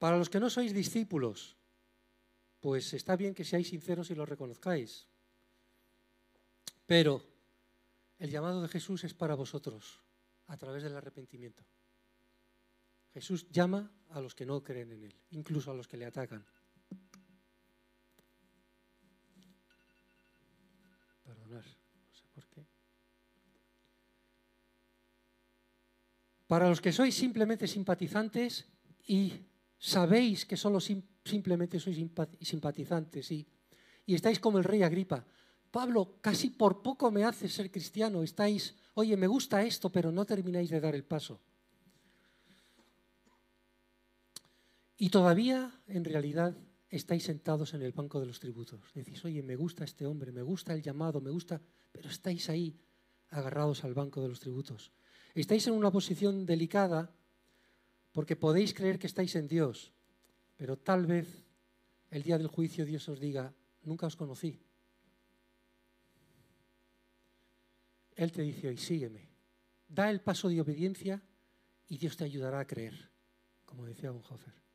Para 0.00 0.18
los 0.18 0.28
que 0.28 0.40
no 0.40 0.50
sois 0.50 0.74
discípulos, 0.74 1.54
pues 2.58 2.92
está 2.92 3.14
bien 3.14 3.38
que 3.38 3.46
seáis 3.46 3.70
sinceros 3.70 4.10
y 4.10 4.18
lo 4.18 4.26
reconozcáis. 4.26 5.06
Pero 6.84 7.22
el 8.18 8.30
llamado 8.30 8.60
de 8.62 8.68
Jesús 8.68 9.04
es 9.04 9.14
para 9.14 9.36
vosotros, 9.36 10.02
a 10.48 10.56
través 10.56 10.82
del 10.82 10.96
arrepentimiento. 10.96 11.62
Jesús 13.14 13.46
llama 13.48 13.94
a 14.10 14.20
los 14.20 14.34
que 14.34 14.44
no 14.44 14.62
creen 14.64 14.90
en 14.90 15.04
Él, 15.04 15.14
incluso 15.30 15.70
a 15.70 15.74
los 15.74 15.86
que 15.86 15.96
le 15.96 16.04
atacan. 16.04 16.44
No 21.64 22.14
sé 22.14 22.24
por 22.34 22.46
qué. 22.48 22.66
Para 26.46 26.68
los 26.68 26.80
que 26.80 26.92
sois 26.92 27.14
simplemente 27.14 27.66
simpatizantes 27.66 28.66
y 29.06 29.32
sabéis 29.78 30.44
que 30.44 30.56
solo 30.56 30.80
simplemente 30.80 31.80
sois 31.80 31.98
simpatizantes 32.40 33.30
y, 33.30 33.46
y 34.06 34.14
estáis 34.14 34.38
como 34.38 34.58
el 34.58 34.64
rey 34.64 34.82
Agripa. 34.82 35.24
Pablo, 35.70 36.18
casi 36.20 36.50
por 36.50 36.82
poco 36.82 37.10
me 37.10 37.24
hace 37.24 37.48
ser 37.48 37.70
cristiano. 37.70 38.22
Estáis, 38.22 38.74
oye, 38.94 39.16
me 39.16 39.26
gusta 39.26 39.62
esto, 39.62 39.90
pero 39.90 40.12
no 40.12 40.24
termináis 40.24 40.70
de 40.70 40.80
dar 40.80 40.94
el 40.94 41.04
paso. 41.04 41.40
Y 44.96 45.10
todavía, 45.10 45.70
en 45.88 46.04
realidad, 46.04 46.56
estáis 46.90 47.24
sentados 47.24 47.74
en 47.74 47.82
el 47.82 47.92
banco 47.92 48.20
de 48.20 48.26
los 48.26 48.38
tributos. 48.38 48.80
Decís, 48.94 49.24
oye, 49.24 49.42
me 49.42 49.56
gusta 49.56 49.84
este 49.84 50.06
hombre, 50.06 50.32
me 50.32 50.42
gusta 50.42 50.72
el 50.72 50.82
llamado, 50.82 51.20
me 51.20 51.30
gusta, 51.30 51.60
pero 51.92 52.08
estáis 52.08 52.48
ahí 52.48 52.78
agarrados 53.30 53.84
al 53.84 53.94
banco 53.94 54.22
de 54.22 54.28
los 54.28 54.40
tributos. 54.40 54.92
Estáis 55.34 55.66
en 55.66 55.74
una 55.74 55.90
posición 55.90 56.46
delicada 56.46 57.12
porque 58.12 58.36
podéis 58.36 58.72
creer 58.72 58.98
que 58.98 59.06
estáis 59.06 59.34
en 59.36 59.48
Dios, 59.48 59.92
pero 60.56 60.78
tal 60.78 61.06
vez 61.06 61.44
el 62.10 62.22
día 62.22 62.38
del 62.38 62.46
juicio 62.46 62.86
Dios 62.86 63.08
os 63.08 63.20
diga, 63.20 63.52
nunca 63.82 64.06
os 64.06 64.16
conocí. 64.16 64.58
Él 68.14 68.32
te 68.32 68.42
dice 68.42 68.68
hoy, 68.68 68.78
sígueme. 68.78 69.28
Da 69.88 70.10
el 70.10 70.20
paso 70.20 70.48
de 70.48 70.60
obediencia 70.60 71.22
y 71.88 71.98
Dios 71.98 72.16
te 72.16 72.24
ayudará 72.24 72.60
a 72.60 72.66
creer, 72.66 73.10
como 73.66 73.84
decía 73.84 74.10
Bonhoeffer. 74.10 74.65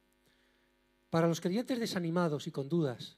Para 1.11 1.27
los 1.27 1.41
creyentes 1.41 1.77
desanimados 1.77 2.47
y 2.47 2.51
con 2.51 2.69
dudas, 2.69 3.17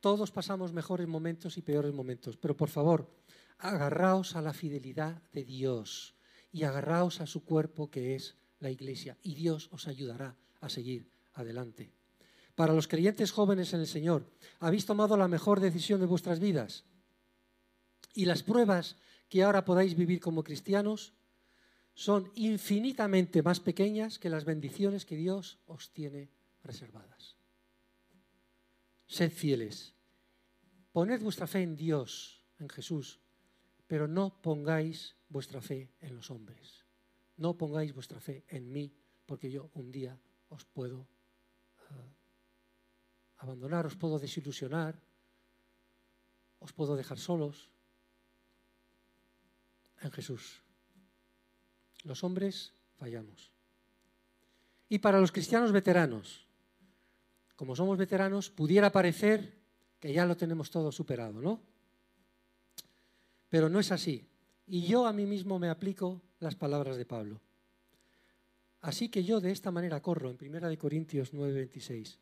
todos 0.00 0.30
pasamos 0.30 0.74
mejores 0.74 1.08
momentos 1.08 1.56
y 1.56 1.62
peores 1.62 1.94
momentos, 1.94 2.36
pero 2.36 2.54
por 2.54 2.68
favor, 2.68 3.10
agarraos 3.56 4.36
a 4.36 4.42
la 4.42 4.52
fidelidad 4.52 5.22
de 5.32 5.42
Dios 5.42 6.14
y 6.52 6.64
agarraos 6.64 7.22
a 7.22 7.26
su 7.26 7.42
cuerpo 7.42 7.90
que 7.90 8.14
es 8.14 8.36
la 8.60 8.70
iglesia 8.70 9.16
y 9.22 9.34
Dios 9.34 9.70
os 9.72 9.88
ayudará 9.88 10.36
a 10.60 10.68
seguir 10.68 11.08
adelante. 11.32 11.90
Para 12.54 12.74
los 12.74 12.86
creyentes 12.86 13.32
jóvenes 13.32 13.72
en 13.72 13.80
el 13.80 13.86
Señor, 13.86 14.30
¿habéis 14.60 14.84
tomado 14.84 15.16
la 15.16 15.26
mejor 15.26 15.60
decisión 15.60 16.00
de 16.00 16.06
vuestras 16.06 16.38
vidas? 16.38 16.84
Y 18.12 18.26
las 18.26 18.42
pruebas 18.42 18.96
que 19.30 19.42
ahora 19.42 19.64
podáis 19.64 19.96
vivir 19.96 20.20
como 20.20 20.44
cristianos 20.44 21.14
son 21.94 22.30
infinitamente 22.34 23.42
más 23.42 23.60
pequeñas 23.60 24.18
que 24.18 24.28
las 24.28 24.44
bendiciones 24.44 25.06
que 25.06 25.16
Dios 25.16 25.58
os 25.66 25.90
tiene 25.94 26.35
reservadas. 26.66 27.36
Sed 29.06 29.30
fieles. 29.30 29.94
Poned 30.92 31.22
vuestra 31.22 31.46
fe 31.46 31.62
en 31.62 31.76
Dios, 31.76 32.42
en 32.58 32.68
Jesús, 32.68 33.20
pero 33.86 34.08
no 34.08 34.42
pongáis 34.42 35.16
vuestra 35.28 35.60
fe 35.60 35.94
en 36.00 36.16
los 36.16 36.30
hombres. 36.30 36.84
No 37.36 37.56
pongáis 37.56 37.94
vuestra 37.94 38.20
fe 38.20 38.44
en 38.48 38.72
mí, 38.72 38.92
porque 39.26 39.50
yo 39.50 39.70
un 39.74 39.92
día 39.92 40.18
os 40.48 40.64
puedo 40.64 41.00
uh, 41.00 41.06
abandonar, 43.38 43.86
os 43.86 43.96
puedo 43.96 44.18
desilusionar, 44.18 44.98
os 46.58 46.72
puedo 46.72 46.96
dejar 46.96 47.18
solos. 47.18 47.70
En 50.00 50.10
Jesús. 50.12 50.62
Los 52.04 52.22
hombres 52.24 52.74
fallamos. 52.98 53.52
Y 54.88 54.98
para 54.98 55.20
los 55.20 55.32
cristianos 55.32 55.72
veteranos, 55.72 56.45
como 57.56 57.74
somos 57.74 57.98
veteranos, 57.98 58.50
pudiera 58.50 58.92
parecer 58.92 59.54
que 59.98 60.12
ya 60.12 60.26
lo 60.26 60.36
tenemos 60.36 60.70
todo 60.70 60.92
superado, 60.92 61.40
¿no? 61.40 61.60
Pero 63.48 63.68
no 63.68 63.80
es 63.80 63.90
así. 63.90 64.28
Y 64.66 64.82
yo 64.82 65.06
a 65.06 65.12
mí 65.12 65.24
mismo 65.24 65.58
me 65.58 65.70
aplico 65.70 66.20
las 66.38 66.54
palabras 66.54 66.96
de 66.96 67.06
Pablo. 67.06 67.40
Así 68.82 69.08
que 69.08 69.24
yo 69.24 69.40
de 69.40 69.50
esta 69.50 69.70
manera 69.70 70.00
corro, 70.02 70.30
en 70.30 70.36
1 70.36 70.78
Corintios 70.78 71.32
9:26, 71.32 72.18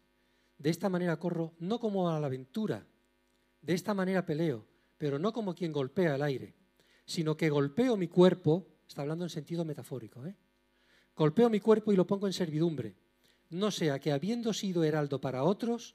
de 0.57 0.71
esta 0.71 0.89
manera 0.89 1.19
corro 1.19 1.53
no 1.59 1.81
como 1.81 2.09
a 2.09 2.21
la 2.21 2.27
aventura, 2.27 2.87
de 3.61 3.75
esta 3.75 3.93
manera 3.93 4.25
peleo, 4.25 4.65
pero 4.97 5.19
no 5.19 5.33
como 5.33 5.55
quien 5.55 5.73
golpea 5.73 6.15
el 6.15 6.23
aire, 6.23 6.55
sino 7.05 7.37
que 7.37 7.51
golpeo 7.51 7.97
mi 7.97 8.09
cuerpo, 8.09 8.67
está 8.87 9.03
hablando 9.03 9.25
en 9.25 9.31
sentido 9.31 9.65
metafórico, 9.65 10.25
¿eh? 10.25 10.35
golpeo 11.17 11.51
mi 11.51 11.61
cuerpo 11.61 11.93
y 11.93 11.97
lo 11.97 12.07
pongo 12.07 12.27
en 12.27 12.33
servidumbre, 12.33 12.95
no 13.55 13.71
sea 13.71 14.01
que 14.01 14.11
habiendo 14.11 14.53
sido 14.53 14.83
heraldo 14.83 15.21
para 15.21 15.45
otros, 15.45 15.95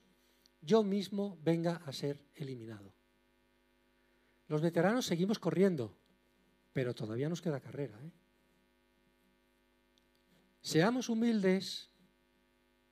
yo 0.61 0.81
mismo 0.81 1.37
venga 1.43 1.75
a 1.85 1.91
ser 1.91 2.23
eliminado. 2.35 2.93
Los 4.47 4.61
veteranos 4.61 5.05
seguimos 5.05 5.39
corriendo, 5.39 5.97
pero 6.71 6.95
todavía 6.95 7.27
nos 7.27 7.41
queda 7.41 7.59
carrera. 7.59 7.99
¿eh? 8.01 8.11
Seamos 10.61 11.09
humildes 11.09 11.89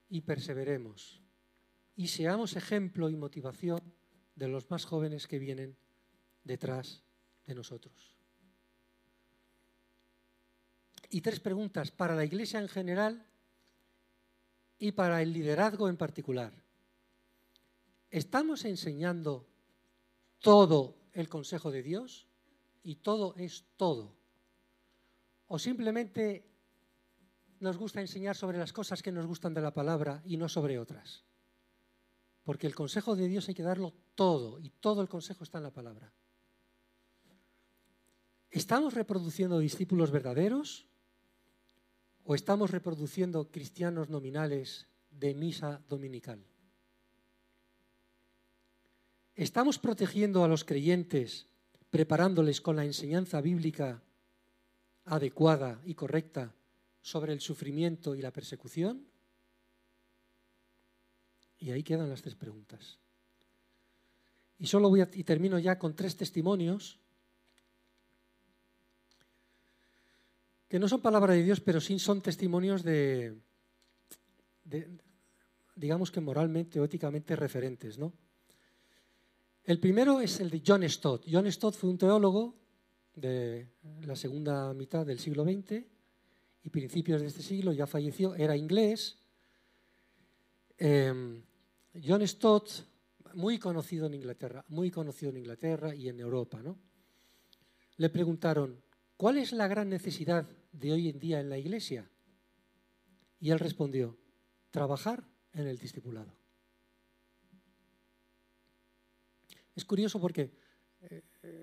y 0.10 0.22
perseveremos. 0.22 1.22
Y 1.96 2.10
seamos 2.10 2.56
ejemplo 2.58 3.10
y 3.10 3.16
motivación 3.16 3.82
de 4.36 4.50
los 4.50 4.70
más 4.70 4.86
jóvenes 4.86 5.28
que 5.28 5.40
vienen 5.40 5.78
detrás 6.44 7.04
de 7.46 7.56
nosotros. 7.56 8.18
Y 11.10 11.22
tres 11.22 11.40
preguntas 11.40 11.90
para 11.90 12.16
la 12.16 12.26
Iglesia 12.26 12.60
en 12.60 12.68
general 12.68 13.26
y 14.80 14.92
para 14.92 15.22
el 15.22 15.34
liderazgo 15.34 15.90
en 15.90 15.98
particular. 15.98 16.54
¿Estamos 18.10 18.66
enseñando 18.66 19.48
todo 20.40 20.98
el 21.14 21.28
consejo 21.30 21.72
de 21.72 21.84
Dios? 21.84 22.28
Y 22.84 22.96
todo 22.96 23.36
es 23.36 23.66
todo. 23.76 24.16
¿O 25.48 25.60
simplemente 25.60 26.50
nos 27.60 27.78
gusta 27.78 28.02
enseñar 28.02 28.36
sobre 28.36 28.58
las 28.58 28.72
cosas 28.72 29.02
que 29.02 29.12
nos 29.12 29.26
gustan 29.26 29.54
de 29.54 29.62
la 29.62 29.74
palabra 29.74 30.22
y 30.26 30.38
no 30.38 30.48
sobre 30.48 30.80
otras? 30.80 31.24
Porque 32.44 32.68
el 32.68 32.76
consejo 32.76 33.16
de 33.16 33.28
Dios 33.28 33.48
hay 33.50 33.56
que 33.56 33.64
darlo 33.64 33.94
todo 34.16 34.60
y 34.60 34.70
todo 34.70 35.02
el 35.02 35.10
consejo 35.10 35.44
está 35.44 35.58
en 35.58 35.66
la 35.66 35.74
palabra. 35.74 36.14
¿Estamos 38.50 38.94
reproduciendo 38.94 39.60
discípulos 39.60 40.12
verdaderos 40.12 40.88
o 42.28 42.36
estamos 42.36 42.72
reproduciendo 42.72 43.48
cristianos 43.50 44.10
nominales 44.12 44.86
de 45.12 45.34
misa 45.34 45.80
dominical? 45.88 46.44
¿Estamos 49.34 49.80
protegiendo 49.80 50.44
a 50.44 50.50
los 50.50 50.66
creyentes, 50.66 51.48
preparándoles 51.90 52.60
con 52.60 52.76
la 52.76 52.84
enseñanza 52.84 53.40
bíblica 53.40 54.04
adecuada 55.06 55.80
y 55.86 55.94
correcta 55.96 56.54
sobre 57.02 57.32
el 57.32 57.40
sufrimiento 57.40 58.14
y 58.14 58.22
la 58.22 58.34
persecución? 58.34 59.08
Y 61.60 61.72
ahí 61.72 61.82
quedan 61.82 62.10
las 62.10 62.22
tres 62.22 62.36
preguntas. 62.36 63.00
Y 64.60 64.68
solo 64.68 64.90
voy 64.90 65.02
y 65.14 65.24
termino 65.24 65.60
ya 65.60 65.80
con 65.80 65.96
tres 65.96 66.18
testimonios 66.18 67.00
que 70.68 70.80
no 70.80 70.88
son 70.88 71.02
palabra 71.02 71.34
de 71.34 71.44
Dios, 71.44 71.62
pero 71.62 71.80
sí 71.80 71.98
son 72.00 72.22
testimonios 72.22 72.84
de, 72.84 73.38
digamos 75.76 76.12
que 76.12 76.20
moralmente 76.20 76.80
o 76.80 76.84
éticamente 76.84 77.36
referentes, 77.36 77.98
¿no? 77.98 78.14
El 79.64 79.80
primero 79.80 80.22
es 80.22 80.40
el 80.40 80.50
de 80.50 80.62
John 80.66 80.88
Stott. 80.88 81.26
John 81.30 81.52
Stott 81.52 81.76
fue 81.76 81.90
un 81.90 81.98
teólogo 81.98 82.56
de 83.16 83.68
la 84.02 84.16
segunda 84.16 84.74
mitad 84.74 85.06
del 85.06 85.20
siglo 85.20 85.44
XX 85.44 85.84
y 86.64 86.70
principios 86.70 87.22
de 87.22 87.28
este 87.28 87.42
siglo, 87.42 87.74
ya 87.74 87.88
falleció, 87.88 88.36
era 88.36 88.56
inglés. 88.56 89.18
Em, 90.78 91.42
John 92.06 92.26
Stott, 92.28 92.70
muy 93.34 93.58
conocido 93.58 94.08
en 94.08 94.14
Inglaterra, 94.14 94.64
muy 94.70 94.92
conocido 94.92 95.32
en 95.32 95.38
Inglaterra 95.38 95.94
y 95.96 96.10
en 96.10 96.20
Europa, 96.20 96.62
¿no? 96.62 96.78
Le 97.98 98.10
preguntaron, 98.10 98.80
¿cuál 99.18 99.38
es 99.38 99.52
la 99.52 99.68
gran 99.68 99.90
necesidad 99.90 100.48
de 100.72 100.94
hoy 100.94 101.10
en 101.10 101.20
día 101.20 101.40
en 101.40 101.50
la 101.50 101.58
iglesia? 101.58 102.10
Y 103.40 103.52
él 103.52 103.60
respondió, 103.60 104.18
trabajar 104.72 105.28
en 105.54 105.68
el 105.68 105.78
discipulado. 105.78 106.34
Es 109.76 109.86
curioso 109.86 110.20
porque 110.20 110.52
eh, 111.02 111.22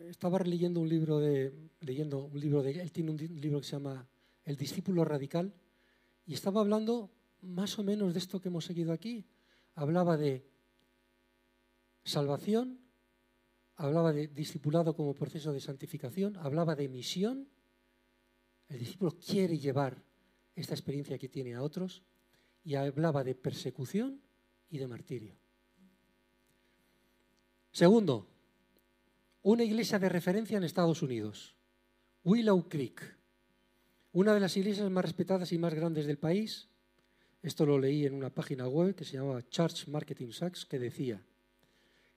estaba 0.08 0.38
leyendo 0.40 0.80
un 0.80 0.88
libro 0.88 1.18
de, 1.18 1.70
leyendo 1.80 2.26
un 2.26 2.38
libro 2.38 2.62
de, 2.62 2.80
él 2.80 2.92
tiene 2.92 3.10
un 3.10 3.16
libro 3.16 3.60
que 3.60 3.66
se 3.66 3.72
llama 3.72 4.08
El 4.44 4.56
discípulo 4.56 5.04
radical, 5.04 5.52
y 6.26 6.34
estaba 6.34 6.60
hablando 6.60 7.10
más 7.40 7.78
o 7.78 7.82
menos 7.82 8.12
de 8.12 8.18
esto 8.18 8.40
que 8.40 8.48
hemos 8.48 8.64
seguido 8.64 8.92
aquí. 8.92 9.26
Hablaba 9.74 10.16
de 10.16 10.46
salvación, 12.04 12.78
hablaba 13.76 14.12
de 14.12 14.28
discipulado 14.28 14.94
como 14.94 15.14
proceso 15.14 15.52
de 15.52 15.60
santificación, 15.60 16.36
hablaba 16.36 16.74
de 16.74 16.88
misión. 16.88 17.48
El 18.68 18.78
discípulo 18.78 19.16
quiere 19.18 19.58
llevar 19.58 20.02
esta 20.54 20.74
experiencia 20.74 21.18
que 21.18 21.28
tiene 21.28 21.54
a 21.54 21.62
otros 21.62 22.02
y 22.64 22.76
hablaba 22.76 23.24
de 23.24 23.34
persecución 23.34 24.20
y 24.70 24.78
de 24.78 24.86
martirio. 24.86 25.36
Segundo, 27.72 28.28
una 29.42 29.64
iglesia 29.64 29.98
de 29.98 30.08
referencia 30.08 30.56
en 30.56 30.64
Estados 30.64 31.02
Unidos, 31.02 31.56
Willow 32.22 32.68
Creek, 32.68 33.18
una 34.12 34.32
de 34.32 34.40
las 34.40 34.56
iglesias 34.56 34.88
más 34.90 35.04
respetadas 35.04 35.52
y 35.52 35.58
más 35.58 35.74
grandes 35.74 36.06
del 36.06 36.18
país. 36.18 36.68
Esto 37.42 37.66
lo 37.66 37.78
leí 37.78 38.06
en 38.06 38.14
una 38.14 38.30
página 38.30 38.68
web 38.68 38.94
que 38.94 39.04
se 39.04 39.14
llamaba 39.14 39.46
Church 39.48 39.88
Marketing 39.88 40.30
Sachs, 40.30 40.64
que 40.64 40.78
decía 40.78 41.22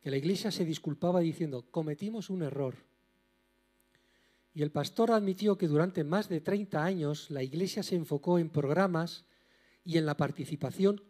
que 0.08 0.12
la 0.12 0.18
iglesia 0.20 0.52
se 0.52 0.64
disculpaba 0.64 1.20
diciendo, 1.20 1.66
cometimos 1.70 2.30
un 2.30 2.42
error. 2.42 2.76
Y 4.54 4.62
el 4.62 4.72
pastor 4.72 5.12
admitió 5.12 5.58
que 5.58 5.68
durante 5.68 6.06
más 6.06 6.30
de 6.30 6.40
30 6.40 6.82
años 6.82 7.30
la 7.30 7.44
iglesia 7.44 7.84
se 7.84 7.98
enfocó 7.98 8.40
en 8.40 8.50
programas 8.50 9.26
y 9.84 9.98
en 9.98 10.06
la 10.06 10.16
participación 10.16 11.04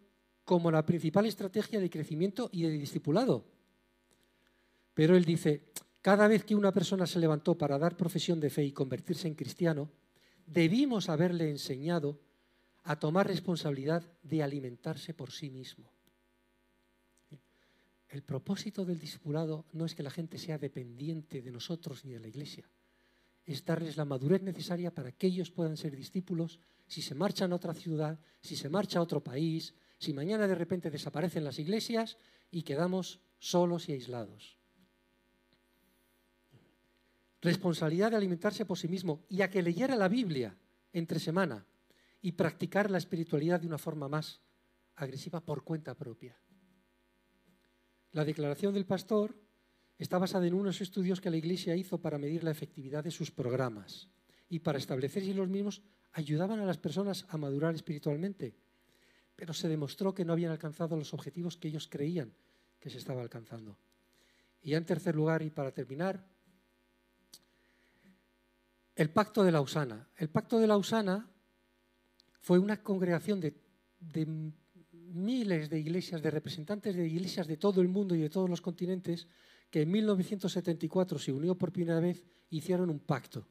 como 0.46 0.72
la 0.72 0.84
principal 0.88 1.28
estrategia 1.28 1.80
de 1.80 1.92
crecimiento 1.92 2.50
y 2.52 2.64
de 2.64 2.72
discipulado 2.72 3.46
pero 4.96 5.16
él 5.16 5.26
dice, 5.26 5.62
cada 6.02 6.28
vez 6.28 6.44
que 6.44 6.56
una 6.56 6.74
persona 6.74 7.06
se 7.06 7.20
levantó 7.20 7.56
para 7.56 7.78
dar 7.78 7.96
profesión 7.96 8.40
de 8.40 8.50
fe 8.50 8.64
y 8.64 8.72
convertirse 8.72 9.28
en 9.28 9.36
cristiano, 9.36 9.92
debimos 10.48 11.08
haberle 11.08 11.52
enseñado 11.52 12.20
a 12.84 12.98
tomar 12.98 13.28
responsabilidad 13.28 14.12
de 14.24 14.42
alimentarse 14.42 15.14
por 15.14 15.30
sí 15.30 15.52
mismo. 15.52 15.97
El 18.10 18.24
propósito 18.24 18.86
del 18.86 19.00
discipulado 19.00 19.66
no 19.74 19.86
es 19.86 19.96
que 19.96 20.04
la 20.04 20.10
gente 20.10 20.38
sea 20.38 20.58
dependiente 20.58 21.42
de 21.42 21.52
nosotros 21.52 22.06
ni 22.06 22.14
de 22.14 22.20
la 22.20 22.28
iglesia, 22.28 22.70
es 23.46 23.64
darles 23.66 23.98
la 23.98 24.06
madurez 24.06 24.42
necesaria 24.42 24.94
para 24.94 25.12
que 25.12 25.28
ellos 25.28 25.52
puedan 25.52 25.78
ser 25.78 25.96
discípulos 25.96 26.60
si 26.88 27.02
se 27.02 27.16
marchan 27.16 27.52
a 27.52 27.56
otra 27.56 27.74
ciudad, 27.74 28.20
si 28.42 28.56
se 28.56 28.70
marcha 28.70 29.00
a 29.00 29.02
otro 29.02 29.24
país, 29.24 29.74
si 30.00 30.14
mañana 30.14 30.48
de 30.48 30.56
repente 30.56 30.92
desaparecen 30.92 31.44
las 31.44 31.60
iglesias 31.60 32.18
y 32.52 32.64
quedamos 32.64 33.20
solos 33.40 33.90
y 33.90 33.94
aislados 33.94 34.58
responsabilidad 37.42 38.12
de 38.12 38.18
alimentarse 38.18 38.66
por 38.66 38.78
sí 38.78 38.88
mismo 38.88 39.26
y 39.30 39.42
a 39.42 39.50
que 39.50 39.62
leyera 39.62 39.96
la 39.96 40.08
Biblia 40.08 40.58
entre 40.94 41.20
semana 41.20 41.66
y 42.22 42.34
practicar 42.34 42.90
la 42.90 42.98
espiritualidad 42.98 43.60
de 43.62 43.68
una 43.68 43.78
forma 43.78 44.08
más 44.08 44.42
agresiva 44.96 45.40
por 45.40 45.64
cuenta 45.64 45.94
propia. 45.94 46.36
La 48.12 48.26
declaración 48.26 48.74
del 48.74 48.86
pastor 48.86 49.36
está 49.98 50.18
basada 50.18 50.48
en 50.48 50.54
unos 50.54 50.82
estudios 50.82 51.22
que 51.22 51.30
la 51.30 51.38
Iglesia 51.38 51.76
hizo 51.76 52.00
para 52.00 52.18
medir 52.18 52.44
la 52.44 52.52
efectividad 52.52 53.04
de 53.04 53.12
sus 53.12 53.32
programas 53.32 54.10
y 54.50 54.60
para 54.60 54.78
establecer 54.78 55.24
si 55.24 55.34
los 55.34 55.50
mismos 55.50 55.82
ayudaban 56.14 56.60
a 56.60 56.66
las 56.66 56.78
personas 56.78 57.26
a 57.30 57.38
madurar 57.38 57.76
espiritualmente. 57.76 58.56
Pero 59.36 59.54
se 59.54 59.68
demostró 59.68 60.14
que 60.14 60.26
no 60.26 60.34
habían 60.34 60.52
alcanzado 60.52 60.96
los 60.96 61.14
objetivos 61.14 61.58
que 61.58 61.68
ellos 61.68 61.88
creían 61.88 62.34
que 62.80 62.90
se 62.90 62.98
estaba 62.98 63.22
alcanzando. 63.22 63.78
Y 64.62 64.74
en 64.74 64.86
tercer 64.86 65.16
lugar, 65.16 65.42
y 65.42 65.50
para 65.50 65.72
terminar, 65.72 66.26
el 68.96 69.10
Pacto 69.12 69.44
de 69.44 69.52
Lausana. 69.52 70.10
El 70.16 70.30
Pacto 70.30 70.60
de 70.60 70.68
Lausana 70.68 71.30
fue 72.40 72.58
una 72.58 72.82
congregación 72.82 73.40
de, 73.40 73.62
de 74.00 74.52
miles 75.18 75.70
de 75.70 75.80
iglesias, 75.80 76.22
de 76.22 76.32
representantes 76.32 76.96
de 76.96 77.08
iglesias 77.08 77.48
de 77.48 77.58
todo 77.58 77.82
el 77.82 77.88
mundo 77.88 78.16
y 78.16 78.20
de 78.20 78.30
todos 78.30 78.50
los 78.50 78.62
continentes, 78.62 79.28
que 79.70 79.82
en 79.82 79.92
1974 79.92 81.20
se 81.20 81.32
unió 81.32 81.56
por 81.56 81.72
primera 81.72 82.00
vez 82.00 82.24
e 82.50 82.58
hicieron 82.58 82.90
un 82.90 83.00
pacto. 83.00 83.48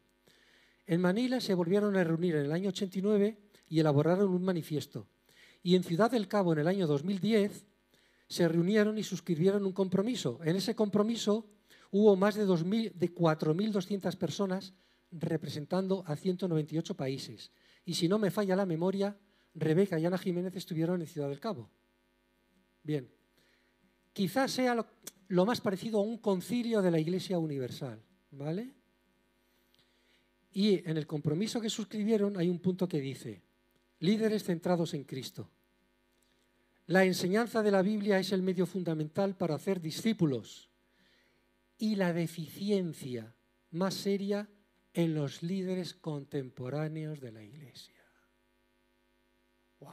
En 0.87 1.01
Manila 1.01 1.41
se 1.41 1.55
volvieron 1.55 1.97
a 1.97 2.05
reunir 2.05 2.37
en 2.37 2.47
el 2.47 2.53
año 2.53 2.69
89 2.69 3.37
y 3.69 3.81
elaboraron 3.81 4.31
un 4.31 4.45
manifiesto. 4.45 5.09
Y 5.63 5.75
en 5.75 5.83
Ciudad 5.83 6.11
del 6.11 6.29
Cabo, 6.29 6.53
en 6.53 6.61
el 6.61 6.69
año 6.69 6.87
2010, 6.87 7.67
se 8.29 8.49
reunieron 8.49 8.99
y 8.99 9.03
suscribieron 9.03 9.67
un 9.67 9.73
compromiso. 9.73 10.39
En 10.45 10.57
ese 10.57 10.75
compromiso 10.75 11.47
hubo 11.91 12.17
más 12.17 12.37
de, 12.37 12.47
de 12.47 13.15
4.200 13.15 14.17
personas 14.17 14.75
representando 15.11 16.05
a 16.07 16.17
198 16.17 16.97
países. 16.97 17.51
Y 17.85 17.95
si 17.95 18.09
no 18.09 18.19
me 18.19 18.31
falla 18.31 18.57
la 18.57 18.67
memoria, 18.67 19.17
Rebeca 19.57 19.99
y 19.99 20.07
Ana 20.07 20.19
Jiménez 20.19 20.55
estuvieron 20.55 21.01
en 21.01 21.07
Ciudad 21.07 21.29
del 21.29 21.41
Cabo. 21.41 21.69
Bien, 22.83 23.11
quizás 24.13 24.53
sea 24.53 24.75
lo, 24.75 24.87
lo 25.29 25.45
más 25.45 25.61
parecido 25.61 25.99
a 25.99 26.03
un 26.03 26.19
concilio 26.19 26.83
de 26.83 26.91
la 26.91 27.01
Iglesia 27.01 27.39
Universal, 27.39 28.01
¿vale? 28.31 28.73
Y 30.53 30.89
en 30.89 30.97
el 30.97 31.07
compromiso 31.07 31.61
que 31.61 31.71
suscribieron 31.71 32.37
hay 32.39 32.49
un 32.49 32.61
punto 32.61 32.89
que 32.89 33.01
dice, 33.01 33.43
líderes 34.01 34.45
centrados 34.45 34.95
en 34.95 35.05
Cristo. 35.05 35.51
La 36.87 37.05
enseñanza 37.05 37.63
de 37.63 37.73
la 37.73 37.83
Biblia 37.83 38.19
es 38.19 38.33
el 38.33 38.43
medio 38.43 38.65
fundamental 38.65 39.37
para 39.37 39.57
hacer 39.57 39.81
discípulos 39.81 40.71
y 41.79 41.97
la 41.97 42.13
deficiencia 42.13 43.35
más 43.73 43.95
seria 43.95 44.49
en 44.95 45.15
los 45.15 45.43
líderes 45.43 45.95
contemporáneos 45.95 47.21
de 47.21 47.33
la 47.33 47.43
Iglesia. 47.43 48.03
¡Wow! 49.81 49.93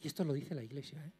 Y 0.00 0.06
esto 0.06 0.24
lo 0.24 0.32
dice 0.32 0.54
la 0.54 0.62
Iglesia. 0.62 1.04
¿eh? 1.04 1.12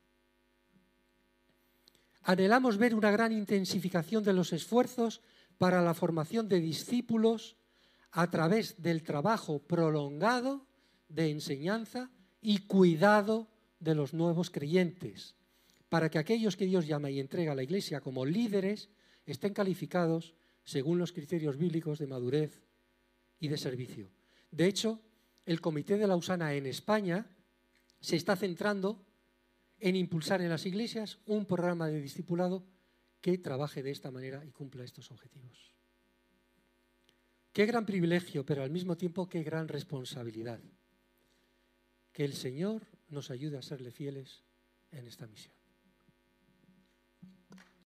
Anhelamos 2.23 2.77
ver 2.77 2.95
una 2.95 3.11
gran 3.11 3.33
intensificación 3.33 4.23
de 4.23 4.33
los 4.33 4.53
esfuerzos 4.53 5.21
para 5.57 5.83
la 5.83 5.95
formación 5.95 6.49
de 6.49 6.61
discípulos 6.61 7.57
a 8.13 8.31
través 8.31 8.81
del 8.81 9.03
trabajo 9.03 9.61
prolongado 9.61 10.67
de 11.09 11.31
enseñanza 11.31 12.11
y 12.41 12.59
cuidado 12.67 13.49
de 13.81 13.95
los 13.95 14.15
nuevos 14.15 14.51
creyentes, 14.51 15.35
para 15.89 16.11
que 16.11 16.19
aquellos 16.19 16.57
que 16.57 16.67
Dios 16.67 16.87
llama 16.87 17.11
y 17.11 17.21
entrega 17.21 17.53
a 17.53 17.55
la 17.55 17.63
Iglesia 17.63 18.01
como 18.01 18.27
líderes 18.27 18.89
estén 19.27 19.53
calificados 19.53 20.35
según 20.65 20.99
los 20.99 21.13
criterios 21.13 21.57
bíblicos 21.57 21.99
de 21.99 22.07
madurez 22.07 22.63
y 23.41 23.49
de 23.49 23.57
servicio. 23.57 24.11
De 24.51 24.67
hecho, 24.67 25.01
el 25.47 25.61
Comité 25.61 25.97
de 25.97 26.07
Lausana 26.07 26.55
en 26.55 26.67
España 26.67 27.27
se 28.01 28.17
está 28.17 28.37
centrando 28.37 29.05
en 29.81 29.97
impulsar 29.97 30.41
en 30.41 30.51
las 30.51 30.67
iglesias 30.67 31.19
un 31.27 31.47
programa 31.47 31.89
de 31.89 32.01
discipulado 32.01 32.65
que 33.21 33.39
trabaje 33.39 33.83
de 33.83 33.91
esta 33.91 34.11
manera 34.11 34.45
y 34.45 34.51
cumpla 34.51 34.85
estos 34.85 35.11
objetivos. 35.11 35.75
Qué 37.53 37.67
gran 37.67 37.87
privilegio, 37.87 38.47
pero 38.47 38.63
al 38.63 38.71
mismo 38.71 38.97
tiempo 38.97 39.29
qué 39.29 39.43
gran 39.43 39.69
responsabilidad. 39.69 40.61
Que 42.13 42.25
el 42.25 42.35
Señor 42.35 42.87
nos 43.09 43.31
ayude 43.31 43.59
a 43.59 43.63
serle 43.63 43.91
fieles 43.91 44.45
en 44.93 45.07
esta 45.07 45.27
misión. 45.27 45.58